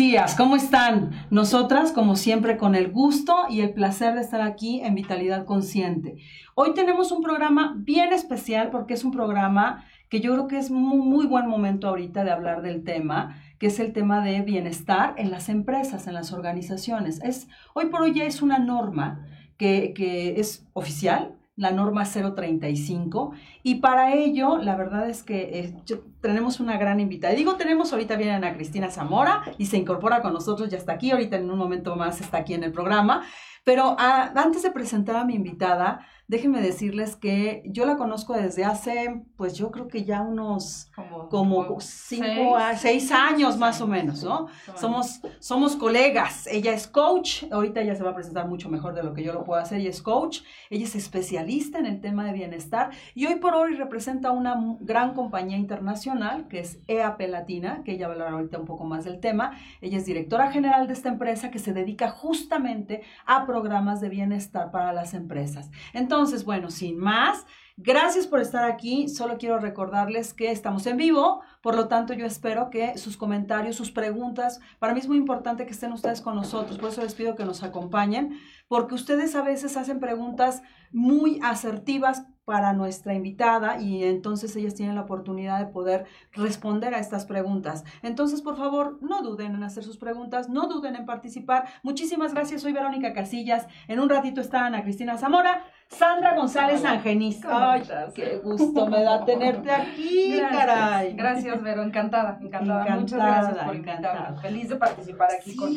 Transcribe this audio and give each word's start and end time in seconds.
días. 0.00 0.34
¿Cómo 0.34 0.56
están? 0.56 1.10
Nosotras, 1.28 1.92
como 1.92 2.16
siempre, 2.16 2.56
con 2.56 2.74
el 2.74 2.90
gusto 2.90 3.36
y 3.50 3.60
el 3.60 3.74
placer 3.74 4.14
de 4.14 4.22
estar 4.22 4.40
aquí 4.40 4.80
en 4.80 4.94
Vitalidad 4.94 5.44
Consciente. 5.44 6.16
Hoy 6.54 6.72
tenemos 6.72 7.12
un 7.12 7.22
programa 7.22 7.74
bien 7.76 8.14
especial 8.14 8.70
porque 8.70 8.94
es 8.94 9.04
un 9.04 9.10
programa 9.10 9.84
que 10.08 10.20
yo 10.20 10.32
creo 10.32 10.48
que 10.48 10.56
es 10.56 10.70
muy, 10.70 11.26
buen 11.26 11.46
momento 11.46 11.86
ahorita 11.86 12.24
de 12.24 12.30
hablar 12.30 12.62
del 12.62 12.82
tema, 12.82 13.36
que 13.58 13.66
es 13.66 13.78
el 13.78 13.92
tema 13.92 14.24
de 14.24 14.40
bienestar 14.40 15.12
en 15.18 15.30
las 15.30 15.50
empresas, 15.50 16.06
en 16.06 16.14
las 16.14 16.32
organizaciones. 16.32 17.20
Es, 17.22 17.46
hoy 17.74 17.90
por 17.90 18.00
hoy 18.00 18.22
es 18.22 18.40
una 18.40 18.58
norma 18.58 19.26
que 19.58 19.92
es 20.38 20.66
oficial, 20.72 21.34
la 21.60 21.72
norma 21.72 22.04
035. 22.06 23.32
Y 23.62 23.76
para 23.76 24.14
ello, 24.14 24.56
la 24.56 24.76
verdad 24.76 25.10
es 25.10 25.22
que 25.22 25.60
eh, 25.60 25.74
tenemos 26.22 26.58
una 26.58 26.78
gran 26.78 27.00
invitada. 27.00 27.34
Digo, 27.34 27.56
tenemos 27.56 27.92
ahorita 27.92 28.16
viene 28.16 28.32
Ana 28.32 28.54
Cristina 28.54 28.88
Zamora 28.88 29.42
y 29.58 29.66
se 29.66 29.76
incorpora 29.76 30.22
con 30.22 30.32
nosotros, 30.32 30.70
ya 30.70 30.78
está 30.78 30.92
aquí, 30.92 31.10
ahorita 31.10 31.36
en 31.36 31.50
un 31.50 31.58
momento 31.58 31.96
más 31.96 32.22
está 32.22 32.38
aquí 32.38 32.54
en 32.54 32.64
el 32.64 32.72
programa. 32.72 33.24
Pero 33.62 33.94
ah, 33.98 34.32
antes 34.36 34.62
de 34.62 34.70
presentar 34.70 35.16
a 35.16 35.26
mi 35.26 35.34
invitada, 35.34 36.00
déjenme 36.30 36.62
decirles 36.62 37.16
que 37.16 37.64
yo 37.66 37.84
la 37.86 37.96
conozco 37.96 38.34
desde 38.34 38.64
hace, 38.64 39.24
pues 39.36 39.54
yo 39.54 39.72
creo 39.72 39.88
que 39.88 40.04
ya 40.04 40.20
unos 40.20 40.88
como, 41.28 41.80
cinco 41.80 42.56
a 42.56 42.76
seis 42.76 43.10
años 43.10 43.58
más 43.58 43.80
o 43.80 43.88
menos, 43.88 44.22
¿no? 44.22 44.46
Somos, 44.76 45.22
somos 45.40 45.74
colegas. 45.74 46.46
Ella 46.46 46.72
es 46.72 46.86
coach, 46.86 47.42
ahorita 47.50 47.80
ella 47.80 47.96
se 47.96 48.04
va 48.04 48.10
a 48.10 48.14
presentar 48.14 48.46
mucho 48.46 48.68
mejor 48.68 48.94
de 48.94 49.02
lo 49.02 49.12
que 49.12 49.24
yo 49.24 49.32
lo 49.32 49.42
puedo 49.42 49.60
hacer, 49.60 49.80
ella 49.80 49.90
es 49.90 50.02
coach, 50.02 50.42
ella 50.70 50.84
es 50.84 50.94
especialista 50.94 51.80
en 51.80 51.86
el 51.86 52.00
tema 52.00 52.24
de 52.24 52.32
bienestar 52.32 52.90
y 53.16 53.26
hoy 53.26 53.34
por 53.40 53.54
hoy 53.54 53.74
representa 53.74 54.30
una 54.30 54.76
gran 54.78 55.14
compañía 55.14 55.56
internacional 55.56 56.46
que 56.46 56.60
es 56.60 56.78
EAP 56.86 57.22
Latina, 57.22 57.82
que 57.84 57.94
ella 57.94 58.06
va 58.06 58.12
a 58.12 58.14
hablar 58.14 58.32
ahorita 58.34 58.56
un 58.56 58.66
poco 58.66 58.84
más 58.84 59.04
del 59.04 59.18
tema. 59.18 59.58
Ella 59.80 59.98
es 59.98 60.06
directora 60.06 60.52
general 60.52 60.86
de 60.86 60.92
esta 60.92 61.08
empresa 61.08 61.50
que 61.50 61.58
se 61.58 61.72
dedica 61.72 62.08
justamente 62.08 63.02
a 63.26 63.46
programas 63.46 64.00
de 64.00 64.10
bienestar 64.10 64.70
para 64.70 64.92
las 64.92 65.12
empresas. 65.12 65.72
Entonces, 65.92 66.19
entonces, 66.20 66.44
bueno, 66.44 66.70
sin 66.70 66.98
más, 66.98 67.46
gracias 67.78 68.26
por 68.26 68.40
estar 68.40 68.70
aquí. 68.70 69.08
Solo 69.08 69.38
quiero 69.38 69.58
recordarles 69.58 70.34
que 70.34 70.50
estamos 70.50 70.86
en 70.86 70.98
vivo, 70.98 71.40
por 71.62 71.74
lo 71.74 71.88
tanto 71.88 72.12
yo 72.12 72.26
espero 72.26 72.68
que 72.68 72.98
sus 72.98 73.16
comentarios, 73.16 73.74
sus 73.74 73.90
preguntas, 73.90 74.60
para 74.78 74.92
mí 74.92 75.00
es 75.00 75.08
muy 75.08 75.16
importante 75.16 75.64
que 75.64 75.72
estén 75.72 75.94
ustedes 75.94 76.20
con 76.20 76.34
nosotros, 76.34 76.76
por 76.76 76.90
eso 76.90 77.00
les 77.00 77.14
pido 77.14 77.36
que 77.36 77.46
nos 77.46 77.62
acompañen, 77.62 78.38
porque 78.68 78.94
ustedes 78.94 79.34
a 79.34 79.40
veces 79.40 79.78
hacen 79.78 79.98
preguntas 79.98 80.62
muy 80.92 81.40
asertivas 81.42 82.26
para 82.44 82.72
nuestra 82.72 83.14
invitada 83.14 83.80
y 83.80 84.02
entonces 84.02 84.56
ellas 84.56 84.74
tienen 84.74 84.96
la 84.96 85.02
oportunidad 85.02 85.60
de 85.60 85.72
poder 85.72 86.06
responder 86.32 86.94
a 86.94 86.98
estas 86.98 87.24
preguntas. 87.24 87.84
Entonces, 88.02 88.42
por 88.42 88.56
favor, 88.56 88.98
no 89.00 89.22
duden 89.22 89.54
en 89.54 89.62
hacer 89.62 89.84
sus 89.84 89.96
preguntas, 89.96 90.48
no 90.48 90.66
duden 90.66 90.96
en 90.96 91.06
participar. 91.06 91.68
Muchísimas 91.82 92.34
gracias, 92.34 92.62
soy 92.62 92.72
Verónica 92.72 93.12
Casillas. 93.12 93.68
En 93.86 94.00
un 94.00 94.10
ratito 94.10 94.40
está 94.40 94.66
Ana 94.66 94.82
Cristina 94.82 95.16
Zamora, 95.16 95.64
Sandra 95.90 96.36
González 96.36 96.84
Angenis. 96.84 97.40
Ay, 97.44 97.82
qué 98.14 98.38
gusto 98.38 98.86
me 98.86 99.02
da 99.02 99.24
tenerte 99.24 99.70
aquí, 99.70 100.36
gracias. 100.36 100.66
caray. 100.66 101.14
Gracias, 101.14 101.62
Vero, 101.62 101.82
encantada, 101.82 102.38
encantada. 102.40 102.96
Muchas 102.96 103.18
gracias 103.18 103.64
por 103.64 103.74
invitarme. 103.74 104.40
Feliz 104.40 104.68
de 104.68 104.76
participar 104.76 105.28
aquí 105.32 105.56
con, 105.56 105.74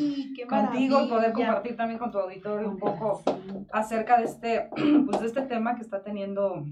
contigo 0.47 1.03
y 1.03 1.09
poder 1.09 1.33
compartir 1.33 1.75
también 1.75 1.99
con 1.99 2.11
tu 2.11 2.19
auditorio 2.19 2.69
un 2.69 2.77
poco 2.77 3.23
acerca 3.71 4.19
de 4.19 4.25
este, 4.25 4.69
pues, 5.05 5.19
de 5.19 5.25
este 5.25 5.41
tema 5.41 5.75
que 5.75 5.81
está 5.81 6.03
teniendo 6.03 6.63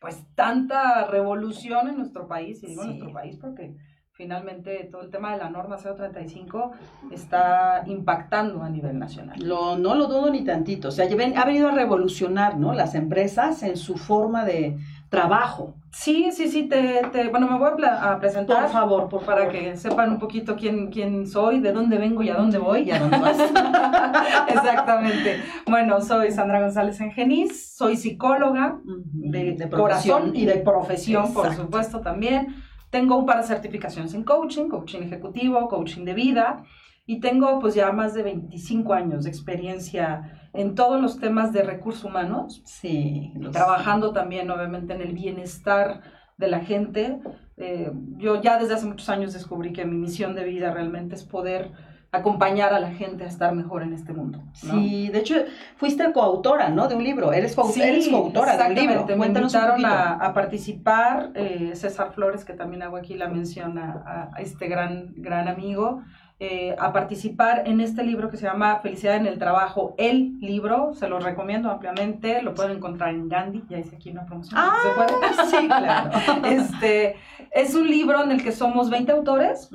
pues 0.00 0.24
tanta 0.34 1.06
revolución 1.06 1.88
en 1.88 1.96
nuestro 1.98 2.26
país, 2.26 2.62
y 2.62 2.68
digo 2.68 2.84
nuestro 2.84 3.12
país 3.12 3.36
porque 3.40 3.74
finalmente 4.16 4.88
todo 4.90 5.02
el 5.02 5.10
tema 5.10 5.32
de 5.32 5.38
la 5.38 5.50
norma 5.50 5.76
035 5.76 6.72
está 7.12 7.82
impactando 7.86 8.62
a 8.62 8.70
nivel 8.70 8.98
nacional. 8.98 9.38
Lo, 9.40 9.76
no 9.76 9.94
lo 9.94 10.06
dudo 10.06 10.30
ni 10.30 10.42
tantito, 10.42 10.88
o 10.88 10.90
sea, 10.90 11.04
ha 11.06 11.44
venido 11.44 11.68
a 11.68 11.72
revolucionar, 11.72 12.56
¿no? 12.56 12.72
Las 12.72 12.94
empresas 12.94 13.62
en 13.62 13.76
su 13.76 13.98
forma 13.98 14.46
de 14.46 14.78
trabajo. 15.10 15.74
Sí, 15.92 16.30
sí, 16.32 16.48
sí, 16.48 16.62
te, 16.64 17.02
te 17.12 17.28
bueno, 17.28 17.46
me 17.46 17.58
voy 17.58 17.68
a, 17.84 18.18
presentar. 18.18 18.62
Por 18.62 18.72
favor, 18.72 19.08
por 19.08 19.22
Para 19.22 19.50
que 19.50 19.76
sepan 19.76 20.12
un 20.12 20.18
poquito 20.18 20.56
quién, 20.56 20.90
quién 20.90 21.26
soy, 21.26 21.60
de 21.60 21.72
dónde 21.72 21.98
vengo 21.98 22.22
y 22.22 22.30
a 22.30 22.36
dónde 22.36 22.56
voy. 22.56 22.82
Y 22.82 22.92
a 22.92 22.98
dónde 22.98 23.18
vas. 23.18 23.38
Exactamente. 24.48 25.42
Bueno, 25.66 26.00
soy 26.00 26.30
Sandra 26.32 26.60
González 26.60 27.00
Engenís, 27.00 27.74
soy 27.74 27.96
psicóloga 27.96 28.78
de, 28.82 29.52
de 29.52 29.70
corazón 29.70 30.32
y 30.34 30.46
de 30.46 30.56
profesión, 30.56 31.32
por 31.34 31.54
supuesto, 31.54 32.00
también 32.00 32.56
tengo 32.96 33.18
un 33.18 33.26
par 33.26 33.42
de 33.42 33.46
certificaciones 33.46 34.14
en 34.14 34.24
coaching, 34.24 34.70
coaching 34.70 35.02
ejecutivo, 35.02 35.68
coaching 35.68 36.06
de 36.06 36.14
vida, 36.14 36.64
y 37.04 37.20
tengo 37.20 37.58
pues 37.60 37.74
ya 37.74 37.92
más 37.92 38.14
de 38.14 38.22
25 38.22 38.94
años 38.94 39.24
de 39.24 39.30
experiencia 39.30 40.48
en 40.54 40.74
todos 40.74 40.98
los 40.98 41.20
temas 41.20 41.52
de 41.52 41.62
recursos 41.62 42.04
humanos. 42.04 42.62
Sí. 42.64 43.34
Trabajando 43.52 44.12
también 44.12 44.50
obviamente 44.50 44.94
en 44.94 45.02
el 45.02 45.12
bienestar 45.12 46.00
de 46.38 46.48
la 46.48 46.60
gente. 46.60 47.20
Eh, 47.58 47.92
yo 48.16 48.40
ya 48.40 48.58
desde 48.58 48.74
hace 48.74 48.86
muchos 48.86 49.10
años 49.10 49.34
descubrí 49.34 49.74
que 49.74 49.84
mi 49.84 49.98
misión 49.98 50.34
de 50.34 50.44
vida 50.44 50.72
realmente 50.72 51.16
es 51.16 51.24
poder 51.24 51.72
acompañar 52.16 52.72
a 52.72 52.80
la 52.80 52.90
gente 52.90 53.24
a 53.24 53.26
estar 53.26 53.54
mejor 53.54 53.82
en 53.82 53.92
este 53.92 54.12
mundo. 54.12 54.42
Sí, 54.52 55.08
de 55.08 55.18
hecho, 55.18 55.34
fuiste 55.76 56.12
coautora, 56.12 56.68
¿no? 56.68 56.88
De 56.88 56.94
un 56.94 57.04
libro. 57.04 57.32
Eres, 57.32 57.56
sí, 57.72 58.10
coautora 58.10 58.56
de 58.56 58.64
un 58.68 58.74
libro. 58.74 59.06
Me 59.16 59.26
invitaron 59.26 59.84
a, 59.84 60.32
participar, 60.34 61.30
eh, 61.34 61.72
César 61.74 62.12
Flores, 62.12 62.44
que 62.44 62.52
también 62.52 62.82
hago 62.82 62.96
aquí 62.96 63.14
la 63.14 63.28
mención 63.28 63.78
a, 63.78 64.30
este 64.38 64.68
gran, 64.68 65.14
gran 65.16 65.48
amigo, 65.48 66.02
eh, 66.38 66.76
a 66.78 66.92
participar 66.92 67.62
en 67.66 67.80
este 67.80 68.04
libro 68.04 68.30
que 68.30 68.36
se 68.36 68.44
llama 68.44 68.80
Felicidad 68.80 69.16
en 69.16 69.26
el 69.26 69.38
Trabajo. 69.38 69.94
El 69.96 70.38
libro, 70.40 70.92
se 70.94 71.08
lo 71.08 71.18
recomiendo 71.18 71.70
ampliamente, 71.70 72.42
lo 72.42 72.54
pueden 72.54 72.76
encontrar 72.76 73.14
en 73.14 73.28
Gandhi, 73.28 73.64
ya 73.70 73.78
hice 73.78 73.96
aquí 73.96 74.10
una 74.10 74.26
promoción. 74.26 74.60
Ah, 74.62 74.76
¿Se 74.82 74.90
puede? 74.90 75.50
sí, 75.50 75.66
claro. 75.66 76.10
este, 76.46 77.16
es 77.52 77.74
un 77.74 77.88
libro 77.88 78.22
en 78.22 78.32
el 78.32 78.42
que 78.42 78.52
somos 78.52 78.90
20 78.90 79.12
autores 79.12 79.70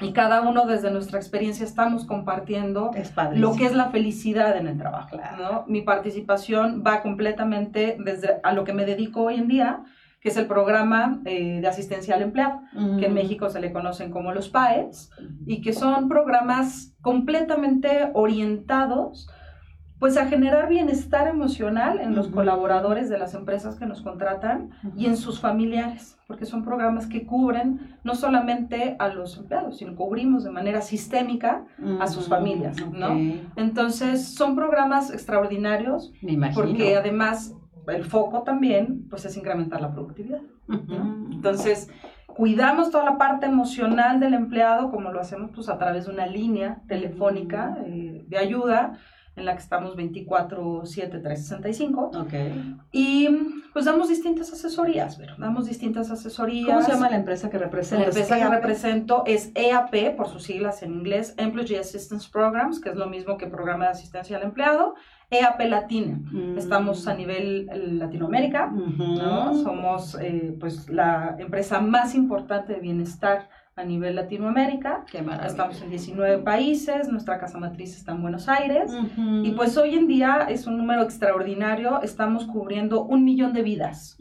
y 0.00 0.12
cada 0.12 0.42
uno 0.42 0.66
desde 0.66 0.90
nuestra 0.90 1.18
experiencia 1.18 1.64
estamos 1.64 2.04
compartiendo 2.04 2.90
lo 3.34 3.54
que 3.54 3.66
es 3.66 3.74
la 3.74 3.90
felicidad 3.90 4.56
en 4.56 4.68
el 4.68 4.78
trabajo. 4.78 5.16
¿no? 5.36 5.64
Mi 5.66 5.82
participación 5.82 6.84
va 6.86 7.02
completamente 7.02 7.96
desde 7.98 8.40
a 8.42 8.52
lo 8.52 8.64
que 8.64 8.72
me 8.72 8.84
dedico 8.84 9.24
hoy 9.24 9.34
en 9.34 9.48
día, 9.48 9.82
que 10.20 10.30
es 10.30 10.36
el 10.36 10.46
programa 10.46 11.20
eh, 11.24 11.60
de 11.60 11.68
asistencia 11.68 12.14
al 12.14 12.22
empleado, 12.22 12.60
que 12.98 13.06
en 13.06 13.14
México 13.14 13.48
se 13.50 13.60
le 13.60 13.72
conocen 13.72 14.10
como 14.10 14.32
los 14.32 14.48
PAES, 14.48 15.10
y 15.46 15.60
que 15.60 15.72
son 15.72 16.08
programas 16.08 16.96
completamente 17.00 18.10
orientados 18.14 19.28
pues 19.98 20.16
a 20.16 20.26
generar 20.26 20.68
bienestar 20.68 21.26
emocional 21.26 22.00
en 22.00 22.14
los 22.14 22.28
colaboradores 22.28 23.08
de 23.08 23.18
las 23.18 23.34
empresas 23.34 23.76
que 23.76 23.86
nos 23.86 24.02
contratan 24.02 24.70
y 24.96 25.06
en 25.06 25.16
sus 25.16 25.40
familiares, 25.40 26.18
porque 26.26 26.46
son 26.46 26.64
programas 26.64 27.06
que 27.06 27.26
cubren 27.26 27.96
no 28.04 28.14
solamente 28.14 28.96
a 28.98 29.08
los 29.08 29.36
empleados, 29.36 29.78
sino 29.78 29.96
cubrimos 29.96 30.44
de 30.44 30.50
manera 30.50 30.82
sistémica 30.82 31.64
a 32.00 32.06
sus 32.06 32.28
familias, 32.28 32.76
¿no? 32.92 33.16
Entonces, 33.56 34.34
son 34.34 34.54
programas 34.54 35.10
extraordinarios, 35.10 36.12
porque 36.54 36.96
además 36.96 37.54
el 37.88 38.04
foco 38.04 38.42
también, 38.42 39.06
pues 39.08 39.24
es 39.24 39.36
incrementar 39.36 39.80
la 39.80 39.92
productividad. 39.92 40.40
Entonces, 41.32 41.90
cuidamos 42.26 42.90
toda 42.90 43.04
la 43.04 43.18
parte 43.18 43.46
emocional 43.46 44.20
del 44.20 44.34
empleado, 44.34 44.90
como 44.90 45.10
lo 45.10 45.20
hacemos 45.20 45.50
pues 45.54 45.68
a 45.68 45.78
través 45.78 46.06
de 46.06 46.12
una 46.12 46.26
línea 46.26 46.82
telefónica 46.86 47.76
eh, 47.86 48.24
de 48.28 48.38
ayuda, 48.38 48.98
en 49.38 49.44
la 49.46 49.54
que 49.54 49.62
estamos 49.62 49.96
24, 49.96 50.82
7, 50.84 51.18
365. 51.18 52.10
Ok. 52.14 52.34
Y 52.92 53.28
pues 53.72 53.84
damos 53.84 54.08
distintas 54.08 54.52
asesorías, 54.52 55.16
pero 55.16 55.34
damos 55.38 55.66
distintas 55.66 56.10
asesorías. 56.10 56.68
¿Cómo 56.68 56.82
se 56.82 56.92
llama 56.92 57.10
la 57.10 57.16
empresa 57.16 57.50
que 57.50 57.58
representa? 57.58 58.04
La 58.04 58.08
empresa 58.08 58.38
que 58.38 58.48
represento 58.48 59.22
es 59.26 59.52
EAP, 59.54 60.16
por 60.16 60.28
sus 60.28 60.42
siglas 60.42 60.82
en 60.82 60.94
inglés, 60.94 61.34
Employee 61.36 61.78
Assistance 61.78 62.28
Programs, 62.30 62.80
que 62.80 62.90
es 62.90 62.96
lo 62.96 63.06
mismo 63.06 63.36
que 63.36 63.46
Programa 63.46 63.84
de 63.84 63.90
Asistencia 63.90 64.36
al 64.36 64.42
Empleado. 64.42 64.94
EAP 65.30 65.60
Latina. 65.68 66.18
Mm. 66.32 66.56
Estamos 66.56 67.06
a 67.06 67.14
nivel 67.14 67.68
eh, 67.70 67.76
Latinoamérica, 67.92 68.66
¿no? 68.70 69.54
Somos 69.62 70.16
eh, 70.20 70.56
pues 70.58 70.88
la 70.88 71.36
empresa 71.38 71.80
más 71.80 72.14
importante 72.14 72.72
de 72.72 72.80
bienestar 72.80 73.50
a 73.78 73.84
nivel 73.84 74.16
Latinoamérica. 74.16 75.04
Qué. 75.10 75.24
Estamos 75.46 75.80
en 75.82 75.90
19 75.90 76.42
países, 76.42 77.08
nuestra 77.08 77.38
casa 77.38 77.58
matriz 77.58 77.96
está 77.96 78.12
en 78.12 78.22
Buenos 78.22 78.48
Aires. 78.48 78.92
Y 79.44 79.52
pues 79.52 79.76
hoy 79.76 79.94
en 79.94 80.08
día 80.08 80.46
es 80.48 80.66
un 80.66 80.76
número 80.76 81.02
extraordinario, 81.02 82.02
estamos 82.02 82.46
cubriendo 82.46 83.04
un 83.04 83.24
millón 83.24 83.52
de 83.52 83.62
vidas. 83.62 84.18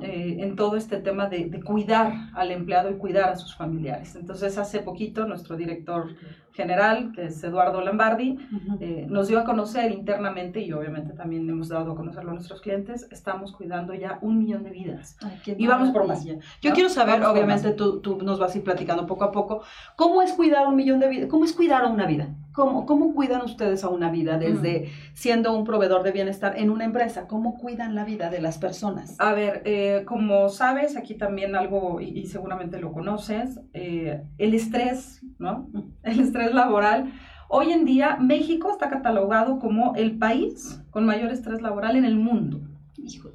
eh, 0.00 0.36
en 0.40 0.56
todo 0.56 0.76
este 0.76 0.98
tema 0.98 1.28
de, 1.28 1.60
cuidar 1.62 2.12
al 2.34 2.50
empleado 2.50 2.90
y 2.90 2.94
cuidar 2.94 3.30
a 3.30 3.36
sus 3.36 3.54
familiares. 3.54 4.14
Entonces, 4.16 4.56
hace 4.56 4.80
poquito 4.80 5.26
nuestro 5.26 5.56
director 5.56 6.14
general, 6.52 7.12
que 7.14 7.26
es 7.26 7.42
Eduardo 7.42 7.80
Lambardi, 7.80 8.38
eh, 8.80 9.06
nos 9.08 9.28
dio 9.28 9.38
a 9.38 9.44
conocer 9.44 9.90
internamente 9.90 10.60
y 10.60 10.72
obviamente 10.72 11.12
también 11.12 11.48
hemos 11.48 11.68
dado 11.68 11.92
a 11.92 11.96
conocerlo 11.96 12.30
a 12.30 12.34
nuestros 12.34 12.60
clientes, 12.60 13.08
estamos 13.10 13.52
cuidando 13.52 13.94
ya 13.94 14.18
un 14.22 14.38
millón 14.38 14.62
de 14.64 14.70
vidas. 14.70 15.16
y 15.46 15.66
vamos 15.66 15.90
por 15.90 16.06
más. 16.06 16.24
Yo 16.24 16.72
quiero 16.72 16.88
saber, 16.88 17.22
obviamente 17.24 17.72
tú, 17.72 18.00
tú, 18.00 18.18
nos 18.22 18.38
vas 18.38 18.54
a 18.54 18.58
ir 18.58 18.64
platicando 18.64 19.06
poco 19.06 19.24
a 19.24 19.32
poco, 19.32 19.62
¿cómo 19.96 20.22
es 20.22 20.32
cuidar 20.32 20.66
un 20.66 20.76
millón 20.76 21.00
de 21.00 21.08
vidas? 21.08 21.28
¿Cómo 21.30 21.44
es 21.44 21.52
cuidar 21.52 21.84
a 21.84 21.88
una 21.88 22.06
vida? 22.06 22.28
¿Cómo, 22.52 22.84
¿Cómo 22.84 23.14
cuidan 23.14 23.42
ustedes 23.42 23.82
a 23.82 23.88
una 23.88 24.10
vida 24.10 24.36
desde 24.36 24.90
siendo 25.14 25.56
un 25.56 25.64
proveedor 25.64 26.02
de 26.02 26.12
bienestar 26.12 26.58
en 26.58 26.70
una 26.70 26.84
empresa? 26.84 27.26
¿Cómo 27.26 27.56
cuidan 27.56 27.94
la 27.94 28.04
vida 28.04 28.28
de 28.28 28.40
las 28.40 28.58
personas? 28.58 29.16
A 29.18 29.32
ver, 29.32 29.62
eh, 29.64 30.04
como 30.06 30.48
sabes, 30.50 30.96
aquí 30.96 31.14
también 31.14 31.56
algo, 31.56 32.00
y, 32.00 32.26
seguramente 32.26 32.78
lo 32.78 32.92
conoces, 32.92 33.60
eh, 33.72 34.22
el 34.38 34.54
estrés, 34.54 35.22
¿no? 35.38 35.68
El 36.02 36.20
estrés 36.20 36.52
laboral. 36.52 37.12
Hoy 37.48 37.72
en 37.72 37.84
día 37.84 38.16
México 38.20 38.70
está 38.70 38.88
catalogado 38.88 39.58
como 39.58 39.94
el 39.94 40.18
país 40.18 40.82
con 40.90 41.04
mayor 41.04 41.30
estrés 41.30 41.62
laboral 41.62 41.96
en 41.96 42.04
el 42.04 42.16
mundo. 42.16 42.60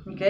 ¿Ok? 0.07 0.21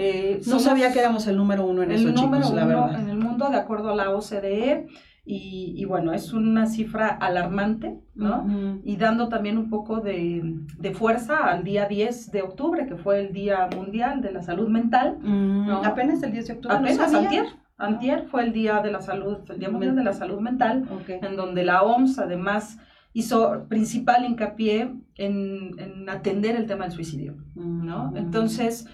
Eh, 0.00 0.40
no 0.46 0.60
sabía 0.60 0.92
que 0.92 1.00
éramos 1.00 1.26
el 1.26 1.36
número 1.36 1.66
uno 1.66 1.82
en 1.82 1.90
el 1.90 2.06
eso, 2.06 2.12
número 2.12 2.44
chicos, 2.44 2.56
la 2.56 2.64
verdad. 2.64 3.00
en 3.00 3.10
el 3.10 3.18
mundo, 3.18 3.50
de 3.50 3.56
acuerdo 3.56 3.90
a 3.90 3.96
la 3.96 4.10
OCDE. 4.10 4.86
Y, 5.30 5.84
bueno, 5.84 6.14
es 6.14 6.32
una 6.32 6.64
cifra 6.64 7.08
alarmante, 7.08 8.00
¿no? 8.14 8.46
Y 8.82 8.96
dando 8.96 9.28
también 9.28 9.58
un 9.58 9.68
poco 9.68 10.00
de, 10.00 10.64
fuerza 10.94 11.44
al 11.44 11.64
día 11.64 11.86
10 11.86 12.32
de 12.32 12.42
octubre, 12.42 12.86
que 12.86 12.96
fue 12.96 13.20
el 13.20 13.34
Día 13.34 13.68
Mundial 13.76 14.22
de 14.22 14.32
la 14.32 14.42
Salud 14.42 14.68
Mental. 14.68 15.18
¿no? 15.22 15.84
Apenas 15.84 16.22
el 16.22 16.32
10 16.32 16.46
de 16.46 16.52
octubre. 16.54 16.76
Apenas 16.76 17.12
antier. 17.12 17.44
Antier 17.76 18.24
fue 18.24 18.42
el 18.42 18.54
Día 18.54 18.80
de 18.80 18.90
la 18.90 19.02
Salud, 19.02 19.38
el 19.50 19.58
Día 19.58 19.68
Mundial 19.68 19.94
de 19.94 20.02
la 20.02 20.14
Salud 20.14 20.40
Mental, 20.40 20.88
en 21.06 21.36
donde 21.36 21.62
la 21.62 21.82
OMS 21.82 22.18
además 22.18 22.78
hizo 23.12 23.66
principal 23.68 24.24
hincapié 24.24 24.94
en, 25.16 26.08
atender 26.08 26.56
el 26.56 26.66
tema 26.66 26.84
del 26.84 26.92
suicidio, 26.92 27.36
¿no? 27.54 28.14
Entonces, 28.16 28.86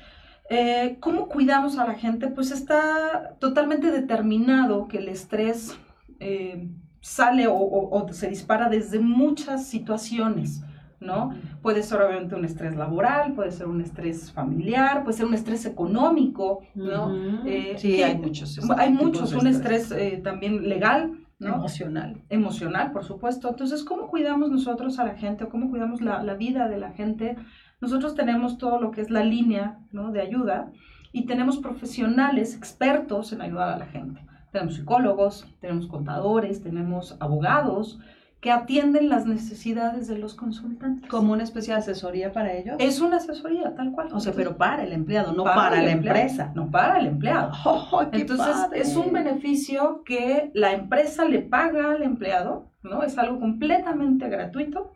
eh, 0.51 0.97
¿cómo 1.01 1.29
cuidamos 1.29 1.79
a 1.79 1.87
la 1.87 1.95
gente? 1.95 2.27
Pues 2.27 2.51
está 2.51 3.37
totalmente 3.39 3.91
determinado 3.91 4.89
que 4.89 4.99
el 4.99 5.09
estrés 5.09 5.79
eh, 6.21 6.69
sale 7.01 7.47
o, 7.49 8.07
se 8.13 8.29
dispara 8.29 8.69
desde 8.69 8.99
muchas 8.99 9.67
situaciones, 9.67 10.63
¿no? 11.01 11.35
Puede 11.61 11.83
ser 11.83 12.01
obviamente 12.01 12.35
un 12.35 12.45
estrés 12.45 12.77
laboral, 12.77 13.35
puede 13.35 13.51
ser 13.51 13.67
un 13.67 13.81
estrés 13.83 14.33
familiar, 14.33 15.05
puede 15.05 15.17
ser 15.17 15.27
un 15.27 15.35
estrés 15.35 15.67
económico, 15.67 16.63
¿no? 16.75 17.45
Eh, 17.45 17.75
sí, 17.77 18.03
hay 18.03 18.17
muchos. 18.17 18.59
Hay 18.79 18.91
muchos, 18.91 19.35
un 19.35 19.47
estrés, 19.47 19.91
eh, 19.91 20.21
también 20.25 20.67
legal, 20.69 21.13
¿no? 21.39 21.57
Emocional. 21.57 22.23
Emocional, 22.31 22.91
por 22.93 23.05
supuesto. 23.05 23.51
Entonces, 23.51 23.85
¿cómo 23.85 24.09
cuidamos 24.09 24.51
nosotros 24.51 24.99
a 24.99 25.05
la 25.05 25.15
gente? 25.15 25.47
¿Cómo 25.49 25.69
cuidamos 25.69 26.01
la, 26.01 26.23
la 26.23 26.35
vida 26.35 26.69
de 26.69 26.79
la 26.79 26.93
gente? 26.93 27.37
Nosotros 27.83 28.15
tenemos 28.15 28.57
todo 28.57 28.81
lo 28.81 28.91
que 28.93 29.03
es 29.03 29.11
la 29.11 29.25
línea, 29.25 29.79
¿no? 29.93 30.11
De 30.11 30.23
ayuda 30.23 30.71
y 31.13 31.27
tenemos 31.27 31.59
profesionales 31.59 32.57
expertos 32.57 33.33
en 33.33 33.41
ayudar 33.41 33.69
a 33.69 33.79
la 33.79 33.87
gente. 33.87 34.21
Tenemos 34.55 34.77
psicólogos, 34.77 35.49
tenemos 35.61 35.89
contadores, 35.89 36.63
tenemos 36.63 37.17
abogados 37.19 37.99
que 38.41 38.53
atienden 38.53 39.09
las 39.09 39.27
necesidades 39.27 40.07
de 40.07 40.17
los 40.17 40.35
consultantes. 40.35 41.11
¿Como 41.11 41.33
una 41.33 41.43
especie 41.43 41.75
de 41.75 41.81
asesoría 41.81 42.33
para 42.33 42.53
ellos? 42.53 42.77
Es 42.79 43.01
una 43.01 43.17
asesoría, 43.17 43.75
tal 43.75 43.91
cual. 43.91 44.11
O 44.13 44.21
sea, 44.21 44.33
pero 44.33 44.57
para 44.57 44.85
el 44.85 44.93
empleado, 44.93 45.33
no 45.33 45.43
para, 45.43 45.83
la 45.83 45.91
empresa. 45.91 46.53
No 46.55 46.71
para 46.71 47.01
el 47.01 47.07
empleado. 47.09 47.51
Oh, 47.65 48.05
Entonces, 48.13 48.55
es 48.75 48.95
un 48.95 49.13
beneficio 49.13 50.05
que 50.05 50.53
la 50.55 50.71
empresa 50.71 51.25
le 51.25 51.41
paga 51.41 51.91
al 51.91 52.05
empleado, 52.05 52.71
¿no? 52.85 53.03
Es 53.03 53.19
algo 53.19 53.41
completamente 53.41 54.29
gratuito, 54.29 54.93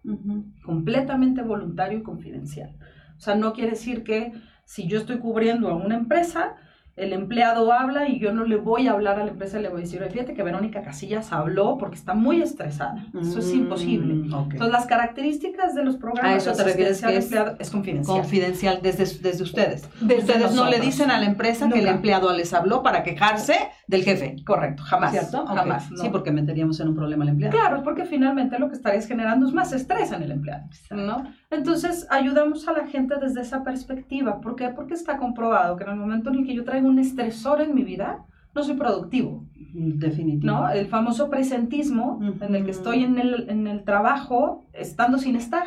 completamente 0.65 1.43
voluntario 1.43 1.99
y 1.99 2.03
confidencial. 2.05 2.77
O 3.17 3.21
sea, 3.21 3.35
no 3.35 3.53
quiere 3.55 3.71
decir 3.71 4.05
que 4.05 4.35
si 4.67 4.87
yo 4.87 4.99
estoy 4.99 5.19
cubriendo 5.19 5.69
a 5.69 5.75
una 5.75 5.97
empresa, 5.97 6.55
el 6.99 7.12
empleado 7.12 7.73
habla 7.73 8.09
y 8.09 8.19
yo 8.19 8.33
no 8.33 8.45
le 8.45 8.57
voy 8.57 8.88
a 8.88 8.93
hablar 8.93 9.19
a 9.21 9.25
la 9.25 9.31
empresa, 9.31 9.59
le 9.59 9.69
voy 9.69 9.78
a 9.78 9.85
decir, 9.85 10.02
fíjate 10.11 10.35
que 10.35 10.43
Verónica 10.43 10.83
Casillas 10.83 11.33
habló 11.33 11.78
porque 11.78 11.95
está 11.97 12.14
muy 12.14 12.43
estresada. 12.43 13.07
Eso 13.21 13.38
es 13.38 13.52
imposible. 13.55 14.14
Mm, 14.14 14.25
Entonces, 14.25 14.71
las 14.71 14.87
características 14.87 15.75
de 15.75 15.85
los 15.85 15.97
programas 15.97 16.33
a 16.33 16.37
eso 16.37 16.52
te 16.52 16.64
refieres 16.64 17.00
que 17.00 17.17
es, 17.17 17.33
es, 17.59 17.71
confidencial. 17.71 18.19
Confidencial 18.19 18.81
desde, 18.83 19.05
desde 19.21 19.43
ustedes. 19.43 19.88
ustedes 20.02 20.55
no 20.55 20.69
le 20.69 20.81
dicen 20.81 21.11
a 21.11 21.19
la 21.19 21.26
empresa 21.26 21.69
que 21.69 21.78
el 21.78 21.87
empleado 21.87 22.33
les 22.33 22.52
habló 22.52 22.83
para 22.83 23.02
quejarse 23.02 23.55
del 23.87 24.05
jefe. 24.05 24.37
Correcto, 24.45 24.83
jamás. 24.83 25.12
¿Cierto? 25.12 25.47
Jamás. 25.47 25.88
Sí, 26.00 26.09
porque 26.11 26.31
meteríamos 26.31 26.78
en 26.81 26.88
un 26.88 26.97
problema 26.97 27.25
al 27.25 27.31
empleado. 27.31 27.57
Claro, 27.57 27.83
porque 27.83 28.05
finalmente 28.05 28.59
lo 28.59 28.69
que 28.69 28.75
estarías 28.75 29.07
generando 29.07 29.47
es 29.47 29.52
más 29.52 29.73
estrés 29.73 30.12
en 30.12 30.23
el 30.23 30.31
empleado. 30.31 30.64
¿no? 30.90 31.33
Entonces, 31.50 32.07
ayudamos 32.11 32.67
a 32.69 32.73
la 32.73 32.87
gente 32.87 33.14
desde 33.21 33.40
esa 33.40 33.64
perspectiva. 33.64 34.40
¿Por 34.40 34.57
qué? 34.57 34.69
Porque 34.69 34.95
está 34.95 35.17
comprobado 35.17 35.76
que 35.76 35.85
en 35.85 35.90
el 35.90 35.97
momento 35.97 36.31
en 36.31 36.37
el 36.37 36.47
que 36.47 36.55
yo 36.55 36.64
traigo 36.64 36.88
un 36.88 36.99
estresor 36.99 37.61
en 37.61 37.75
mi 37.75 37.83
vida, 37.83 38.25
no 38.54 38.62
soy 38.62 38.76
productivo. 38.76 39.45
Definitivo. 39.54 40.52
¿no? 40.52 40.71
El 40.71 40.87
famoso 40.87 41.28
presentismo 41.28 42.21
en 42.40 42.54
el 42.54 42.64
que 42.64 42.71
estoy 42.71 43.04
en 43.04 43.18
el, 43.18 43.49
en 43.50 43.66
el 43.66 43.85
trabajo 43.85 44.66
estando 44.73 45.18
sin 45.18 45.37
estar. 45.37 45.66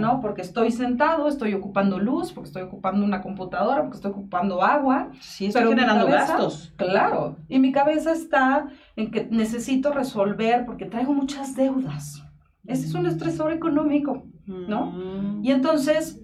¿no? 0.00 0.20
Porque 0.20 0.42
estoy 0.42 0.70
sentado, 0.70 1.28
estoy 1.28 1.54
ocupando 1.54 1.98
luz, 1.98 2.32
porque 2.32 2.48
estoy 2.48 2.62
ocupando 2.62 3.04
una 3.04 3.20
computadora, 3.20 3.82
porque 3.82 3.96
estoy 3.96 4.10
ocupando 4.10 4.62
agua. 4.62 5.10
Sí, 5.20 5.46
estoy 5.46 5.68
generando 5.68 6.06
gastos. 6.06 6.72
Claro. 6.76 7.36
Y 7.48 7.58
mi 7.58 7.72
cabeza 7.72 8.12
está 8.12 8.68
en 8.96 9.10
que 9.10 9.28
necesito 9.30 9.92
resolver 9.92 10.64
porque 10.66 10.86
traigo 10.86 11.12
muchas 11.12 11.54
deudas. 11.54 12.24
Ese 12.66 12.86
es 12.86 12.94
un 12.94 13.06
estresor 13.06 13.52
económico, 13.52 14.24
¿no? 14.46 14.90
Mm. 14.90 15.44
Y 15.44 15.52
entonces, 15.52 16.20